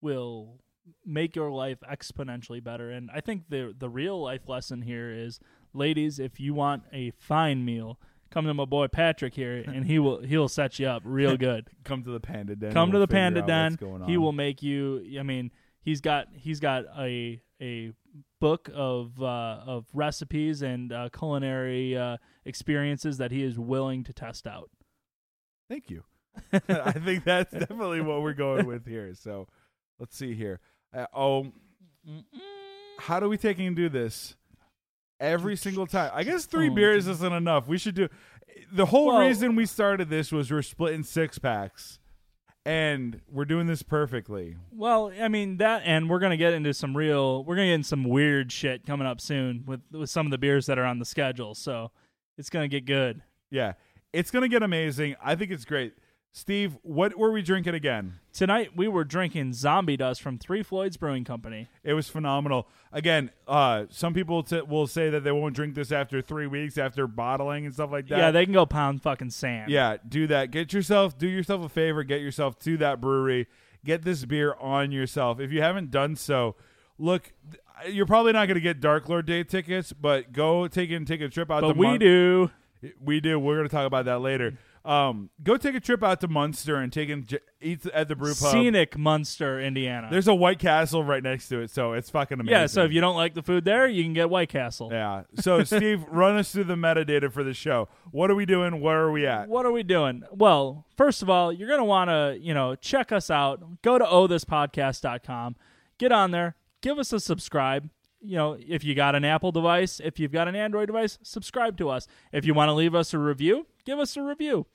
will 0.00 0.60
make 1.04 1.36
your 1.36 1.50
life 1.50 1.78
exponentially 1.88 2.62
better. 2.62 2.90
And 2.90 3.10
I 3.12 3.20
think 3.20 3.44
the 3.48 3.74
the 3.76 3.88
real 3.88 4.20
life 4.20 4.48
lesson 4.48 4.82
here 4.82 5.10
is, 5.10 5.40
ladies, 5.72 6.18
if 6.18 6.40
you 6.40 6.54
want 6.54 6.84
a 6.92 7.12
fine 7.12 7.64
meal, 7.64 7.98
come 8.30 8.46
to 8.46 8.54
my 8.54 8.64
boy 8.64 8.88
Patrick 8.88 9.34
here, 9.34 9.64
and 9.66 9.86
he 9.86 9.98
will 9.98 10.20
he'll 10.22 10.48
set 10.48 10.78
you 10.78 10.86
up 10.86 11.02
real 11.04 11.36
good. 11.36 11.68
Come 11.84 12.02
to 12.04 12.10
the 12.10 12.20
Panda 12.20 12.56
Den. 12.56 12.72
Come 12.72 12.92
to 12.92 12.98
the 12.98 13.08
Panda 13.08 13.42
Den. 13.42 13.74
going 13.76 14.02
on. 14.02 14.08
He 14.08 14.16
will 14.16 14.32
make 14.32 14.62
you. 14.62 15.18
I 15.18 15.22
mean, 15.22 15.52
he's 15.82 16.00
got 16.00 16.28
he's 16.34 16.60
got 16.60 16.84
a 16.98 17.40
a 17.60 17.92
book 18.40 18.68
of 18.74 19.20
uh, 19.22 19.60
of 19.66 19.86
recipes 19.94 20.62
and 20.62 20.92
uh, 20.92 21.08
culinary 21.16 21.96
uh, 21.96 22.16
experiences 22.44 23.18
that 23.18 23.30
he 23.30 23.42
is 23.42 23.58
willing 23.58 24.04
to 24.04 24.12
test 24.12 24.46
out. 24.46 24.70
Thank 25.68 25.90
you. 25.90 26.04
I 26.68 26.92
think 26.92 27.24
that's 27.24 27.52
definitely 27.52 28.00
what 28.00 28.22
we're 28.22 28.34
going 28.34 28.66
with 28.66 28.86
here. 28.86 29.14
So 29.14 29.46
let's 29.98 30.16
see 30.16 30.34
here. 30.34 30.60
Uh, 30.92 31.06
oh, 31.14 31.52
how 32.98 33.20
do 33.20 33.28
we 33.28 33.36
take 33.36 33.58
and 33.58 33.74
do 33.76 33.88
this? 33.88 34.36
Every 35.20 35.56
single 35.56 35.86
time. 35.86 36.10
I 36.12 36.24
guess 36.24 36.44
three 36.44 36.68
Oh, 36.68 36.74
beers 36.74 37.06
isn't 37.06 37.32
enough. 37.32 37.68
We 37.68 37.78
should 37.78 37.94
do. 37.94 38.08
The 38.72 38.86
whole 38.86 39.06
Well- 39.06 39.20
reason 39.20 39.54
we 39.56 39.64
started 39.66 40.10
this 40.10 40.32
was 40.32 40.50
we're 40.50 40.62
splitting 40.62 41.02
six 41.04 41.38
packs, 41.38 41.98
and 42.66 43.20
we're 43.30 43.44
doing 43.44 43.66
this 43.66 43.82
perfectly. 43.82 44.56
Well, 44.72 45.12
I 45.20 45.28
mean 45.28 45.58
that, 45.58 45.82
and 45.84 46.08
we're 46.08 46.18
gonna 46.18 46.36
get 46.36 46.54
into 46.54 46.72
some 46.74 46.96
real, 46.96 47.44
we're 47.44 47.56
gonna 47.56 47.68
get 47.68 47.74
into 47.74 47.88
some 47.88 48.04
weird 48.04 48.50
shit 48.52 48.86
coming 48.86 49.06
up 49.06 49.20
soon 49.20 49.64
with 49.66 49.80
with 49.92 50.10
some 50.10 50.26
of 50.26 50.30
the 50.30 50.38
beers 50.38 50.66
that 50.66 50.78
are 50.78 50.84
on 50.84 50.98
the 50.98 51.04
schedule. 51.04 51.54
So 51.54 51.90
it's 52.38 52.50
gonna 52.50 52.68
get 52.68 52.84
good. 52.86 53.22
Yeah, 53.50 53.74
it's 54.12 54.30
gonna 54.30 54.48
get 54.48 54.62
amazing. 54.62 55.16
I 55.22 55.34
think 55.34 55.50
it's 55.50 55.64
great. 55.64 55.94
Steve, 56.36 56.76
what 56.82 57.16
were 57.16 57.30
we 57.30 57.42
drinking 57.42 57.74
again? 57.74 58.14
Tonight 58.32 58.70
we 58.74 58.88
were 58.88 59.04
drinking 59.04 59.52
Zombie 59.52 59.96
Dust 59.96 60.20
from 60.20 60.36
Three 60.36 60.64
Floyds 60.64 60.96
Brewing 60.96 61.22
Company. 61.22 61.68
It 61.84 61.94
was 61.94 62.08
phenomenal. 62.08 62.66
Again, 62.92 63.30
uh, 63.46 63.84
some 63.88 64.14
people 64.14 64.42
t- 64.42 64.60
will 64.62 64.88
say 64.88 65.10
that 65.10 65.22
they 65.22 65.30
won't 65.30 65.54
drink 65.54 65.76
this 65.76 65.92
after 65.92 66.20
three 66.20 66.48
weeks 66.48 66.76
after 66.76 67.06
bottling 67.06 67.66
and 67.66 67.72
stuff 67.72 67.92
like 67.92 68.08
that. 68.08 68.18
yeah, 68.18 68.30
they 68.32 68.44
can 68.44 68.52
go 68.52 68.66
pound 68.66 69.00
fucking 69.00 69.30
sand. 69.30 69.70
Yeah, 69.70 69.98
do 70.08 70.26
that. 70.26 70.50
Get 70.50 70.72
yourself, 70.72 71.16
do 71.16 71.28
yourself 71.28 71.64
a 71.64 71.68
favor. 71.68 72.02
Get 72.02 72.20
yourself 72.20 72.58
to 72.60 72.76
that 72.78 73.00
brewery. 73.00 73.46
Get 73.84 74.02
this 74.02 74.24
beer 74.24 74.56
on 74.58 74.90
yourself. 74.90 75.38
If 75.38 75.52
you 75.52 75.62
haven't 75.62 75.92
done 75.92 76.16
so, 76.16 76.56
look, 76.98 77.32
you're 77.88 78.06
probably 78.06 78.32
not 78.32 78.46
going 78.46 78.56
to 78.56 78.60
get 78.60 78.80
Dark 78.80 79.08
Lord 79.08 79.26
Day 79.26 79.44
tickets, 79.44 79.92
but 79.92 80.32
go 80.32 80.66
take 80.66 80.90
and 80.90 81.06
take 81.06 81.20
a 81.20 81.28
trip 81.28 81.48
out. 81.48 81.60
but 81.60 81.74
to 81.74 81.78
we 81.78 81.96
do. 81.96 82.50
We 83.00 83.20
do. 83.20 83.38
We're 83.38 83.54
going 83.54 83.68
to 83.68 83.74
talk 83.74 83.86
about 83.86 84.06
that 84.06 84.18
later. 84.20 84.58
Um, 84.84 85.30
go 85.42 85.56
take 85.56 85.74
a 85.74 85.80
trip 85.80 86.02
out 86.02 86.20
to 86.20 86.28
Munster 86.28 86.76
and 86.76 86.92
take 86.92 87.08
and 87.08 87.26
j- 87.26 87.38
eat 87.62 87.86
at 87.86 88.06
the 88.06 88.14
brew 88.14 88.34
pub. 88.34 88.52
Scenic 88.52 88.98
Munster, 88.98 89.58
Indiana. 89.58 90.08
There's 90.10 90.28
a 90.28 90.34
White 90.34 90.58
Castle 90.58 91.02
right 91.02 91.22
next 91.22 91.48
to 91.48 91.60
it, 91.60 91.70
so 91.70 91.94
it's 91.94 92.10
fucking 92.10 92.38
amazing. 92.38 92.52
yeah, 92.52 92.66
so 92.66 92.84
if 92.84 92.92
you 92.92 93.00
don't 93.00 93.16
like 93.16 93.32
the 93.32 93.42
food 93.42 93.64
there, 93.64 93.86
you 93.86 94.02
can 94.02 94.12
get 94.12 94.28
White 94.28 94.50
Castle. 94.50 94.90
yeah. 94.92 95.22
So 95.40 95.64
Steve, 95.64 96.04
run 96.10 96.36
us 96.36 96.52
through 96.52 96.64
the 96.64 96.74
metadata 96.74 97.32
for 97.32 97.42
the 97.42 97.54
show. 97.54 97.88
What 98.10 98.30
are 98.30 98.34
we 98.34 98.44
doing? 98.44 98.82
Where 98.82 99.00
are 99.04 99.10
we 99.10 99.26
at? 99.26 99.48
What 99.48 99.64
are 99.64 99.72
we 99.72 99.82
doing? 99.84 100.22
Well, 100.30 100.84
first 100.98 101.22
of 101.22 101.30
all, 101.30 101.50
you're 101.50 101.68
going 101.68 101.80
to 101.80 101.84
want 101.84 102.10
to, 102.10 102.36
you 102.38 102.52
know, 102.52 102.74
check 102.74 103.10
us 103.10 103.30
out. 103.30 103.80
Go 103.80 103.96
to 103.98 104.04
ohthispodcast.com. 104.04 105.56
Get 105.98 106.12
on 106.12 106.30
there. 106.30 106.56
Give 106.82 106.98
us 106.98 107.12
a 107.12 107.20
subscribe. 107.20 107.88
You 108.24 108.36
know, 108.36 108.56
if 108.58 108.84
you 108.84 108.94
got 108.94 109.14
an 109.14 109.24
Apple 109.24 109.52
device, 109.52 110.00
if 110.02 110.18
you've 110.18 110.32
got 110.32 110.48
an 110.48 110.56
Android 110.56 110.86
device, 110.86 111.18
subscribe 111.22 111.76
to 111.78 111.90
us. 111.90 112.06
If 112.32 112.46
you 112.46 112.54
want 112.54 112.70
to 112.70 112.72
leave 112.72 112.94
us 112.94 113.12
a 113.12 113.18
review, 113.18 113.66
give 113.84 113.98
us 113.98 114.16
a 114.16 114.22
review. 114.22 114.66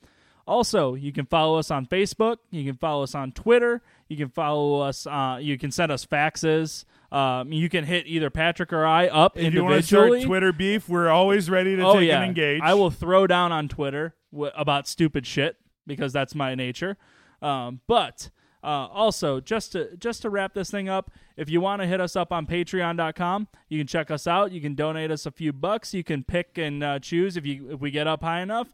Also, 0.46 0.94
you 0.94 1.12
can 1.12 1.26
follow 1.26 1.58
us 1.58 1.70
on 1.70 1.86
Facebook. 1.86 2.38
You 2.50 2.64
can 2.64 2.76
follow 2.76 3.02
us 3.02 3.14
on 3.14 3.32
Twitter. 3.32 3.82
You 4.08 4.16
can 4.16 4.28
follow 4.28 4.80
us. 4.80 5.06
Uh, 5.06 5.38
you 5.40 5.58
can 5.58 5.70
send 5.70 5.92
us 5.92 6.06
faxes. 6.06 6.84
Um, 7.12 7.52
you 7.52 7.68
can 7.68 7.84
hit 7.84 8.06
either 8.06 8.30
Patrick 8.30 8.72
or 8.72 8.84
I 8.84 9.08
up 9.08 9.36
If 9.36 9.52
you 9.52 9.64
want 9.64 9.72
to 9.72 9.76
individually. 9.76 10.24
Twitter 10.24 10.52
beef, 10.52 10.88
we're 10.88 11.08
always 11.08 11.50
ready 11.50 11.76
to 11.76 11.82
oh 11.84 11.94
take 11.94 12.08
yeah, 12.08 12.20
and 12.20 12.28
engage. 12.28 12.60
I 12.62 12.74
will 12.74 12.90
throw 12.90 13.26
down 13.26 13.52
on 13.52 13.68
Twitter 13.68 14.14
w- 14.32 14.52
about 14.56 14.88
stupid 14.88 15.26
shit 15.26 15.56
because 15.86 16.12
that's 16.12 16.34
my 16.34 16.54
nature. 16.54 16.96
Um, 17.42 17.80
but 17.86 18.30
uh, 18.62 18.88
also, 18.92 19.40
just 19.40 19.72
to 19.72 19.96
just 19.96 20.22
to 20.22 20.30
wrap 20.30 20.54
this 20.54 20.70
thing 20.70 20.88
up, 20.88 21.10
if 21.36 21.48
you 21.48 21.60
want 21.60 21.80
to 21.80 21.88
hit 21.88 22.00
us 22.00 22.16
up 22.16 22.32
on 22.32 22.46
Patreon.com, 22.46 23.48
you 23.68 23.78
can 23.78 23.86
check 23.86 24.10
us 24.10 24.26
out. 24.26 24.52
You 24.52 24.60
can 24.60 24.74
donate 24.74 25.10
us 25.10 25.24
a 25.24 25.30
few 25.30 25.52
bucks. 25.52 25.94
You 25.94 26.04
can 26.04 26.24
pick 26.24 26.58
and 26.58 26.84
uh, 26.84 26.98
choose 26.98 27.36
if 27.36 27.46
you 27.46 27.70
if 27.70 27.80
we 27.80 27.90
get 27.90 28.06
up 28.06 28.22
high 28.22 28.40
enough. 28.40 28.68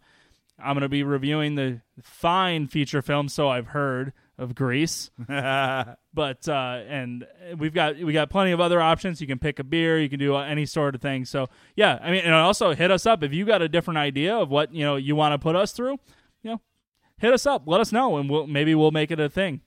I'm 0.58 0.74
going 0.74 0.82
to 0.82 0.88
be 0.88 1.02
reviewing 1.02 1.54
the 1.54 1.82
fine 2.02 2.66
feature 2.66 3.02
film, 3.02 3.28
so 3.28 3.48
I've 3.48 3.68
heard 3.68 4.12
of 4.38 4.54
Greece. 4.54 5.10
but 5.28 6.48
uh, 6.48 6.82
and 6.88 7.26
we've 7.56 7.74
got 7.74 7.98
we 7.98 8.12
got 8.12 8.30
plenty 8.30 8.52
of 8.52 8.60
other 8.60 8.80
options. 8.80 9.20
You 9.20 9.26
can 9.26 9.38
pick 9.38 9.58
a 9.58 9.64
beer, 9.64 9.98
you 9.98 10.08
can 10.08 10.18
do 10.18 10.36
any 10.36 10.66
sort 10.66 10.94
of 10.94 11.00
thing. 11.00 11.24
So 11.24 11.48
yeah, 11.74 11.98
I 12.02 12.10
mean, 12.10 12.22
and 12.24 12.34
also 12.34 12.74
hit 12.74 12.90
us 12.90 13.06
up 13.06 13.22
if 13.22 13.32
you 13.32 13.44
got 13.44 13.62
a 13.62 13.68
different 13.68 13.98
idea 13.98 14.34
of 14.34 14.50
what 14.50 14.74
you 14.74 14.84
know 14.84 14.96
you 14.96 15.14
want 15.14 15.32
to 15.32 15.38
put 15.38 15.56
us 15.56 15.72
through. 15.72 15.98
You 16.42 16.52
know, 16.52 16.60
hit 17.18 17.32
us 17.32 17.46
up, 17.46 17.64
let 17.66 17.80
us 17.80 17.92
know, 17.92 18.16
and 18.16 18.28
we'll 18.28 18.46
maybe 18.46 18.74
we'll 18.74 18.90
make 18.90 19.10
it 19.10 19.20
a 19.20 19.28
thing. 19.28 19.60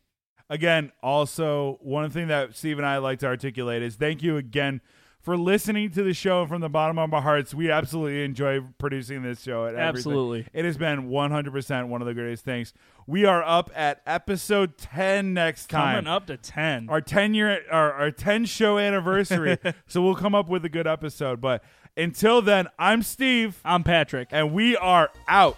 Again, 0.50 0.92
also 1.02 1.80
one 1.82 2.10
thing 2.10 2.28
that 2.28 2.56
Steve 2.56 2.78
and 2.78 2.86
I 2.86 2.98
like 2.98 3.20
to 3.20 3.28
articulate 3.28 3.82
is 3.84 3.96
thank 3.96 4.24
you 4.24 4.38
again 4.38 4.82
for 5.22 5.38
listening 5.38 5.92
to 5.92 6.02
the 6.02 6.14
show 6.14 6.46
from 6.46 6.62
the 6.62 6.70
bottom 6.70 6.98
of 6.98 7.14
our 7.14 7.22
hearts. 7.22 7.54
We 7.54 7.70
absolutely 7.70 8.24
enjoy 8.24 8.62
producing 8.78 9.22
this 9.22 9.42
show. 9.42 9.66
And 9.66 9.78
everything. 9.78 10.12
Absolutely. 10.12 10.48
It 10.54 10.66
has 10.66 10.78
been 10.78 11.10
100% 11.10 11.88
one 11.88 12.02
of 12.02 12.08
the 12.08 12.14
greatest 12.14 12.46
things. 12.46 12.74
We 13.06 13.26
are 13.26 13.44
up 13.44 13.70
at 13.76 14.02
episode 14.08 14.78
10 14.78 15.34
next 15.34 15.68
time. 15.70 15.96
Coming 15.96 16.08
up 16.08 16.28
to 16.28 16.38
ten. 16.38 16.90
Our 16.90 17.02
10 17.02 17.34
year 17.34 17.62
our, 17.70 17.92
our 17.94 18.12
10 18.12 18.46
show 18.46 18.78
anniversary. 18.78 19.58
so 19.88 20.02
we'll 20.02 20.16
come 20.16 20.34
up 20.34 20.48
with 20.48 20.64
a 20.64 20.70
good 20.70 20.88
episode, 20.88 21.42
but 21.42 21.64
until 21.98 22.42
then, 22.42 22.68
I'm 22.78 23.04
Steve 23.04 23.60
I'm 23.66 23.84
Patrick. 23.84 24.30
and 24.32 24.54
we 24.54 24.78
are 24.78 25.10
out. 25.28 25.58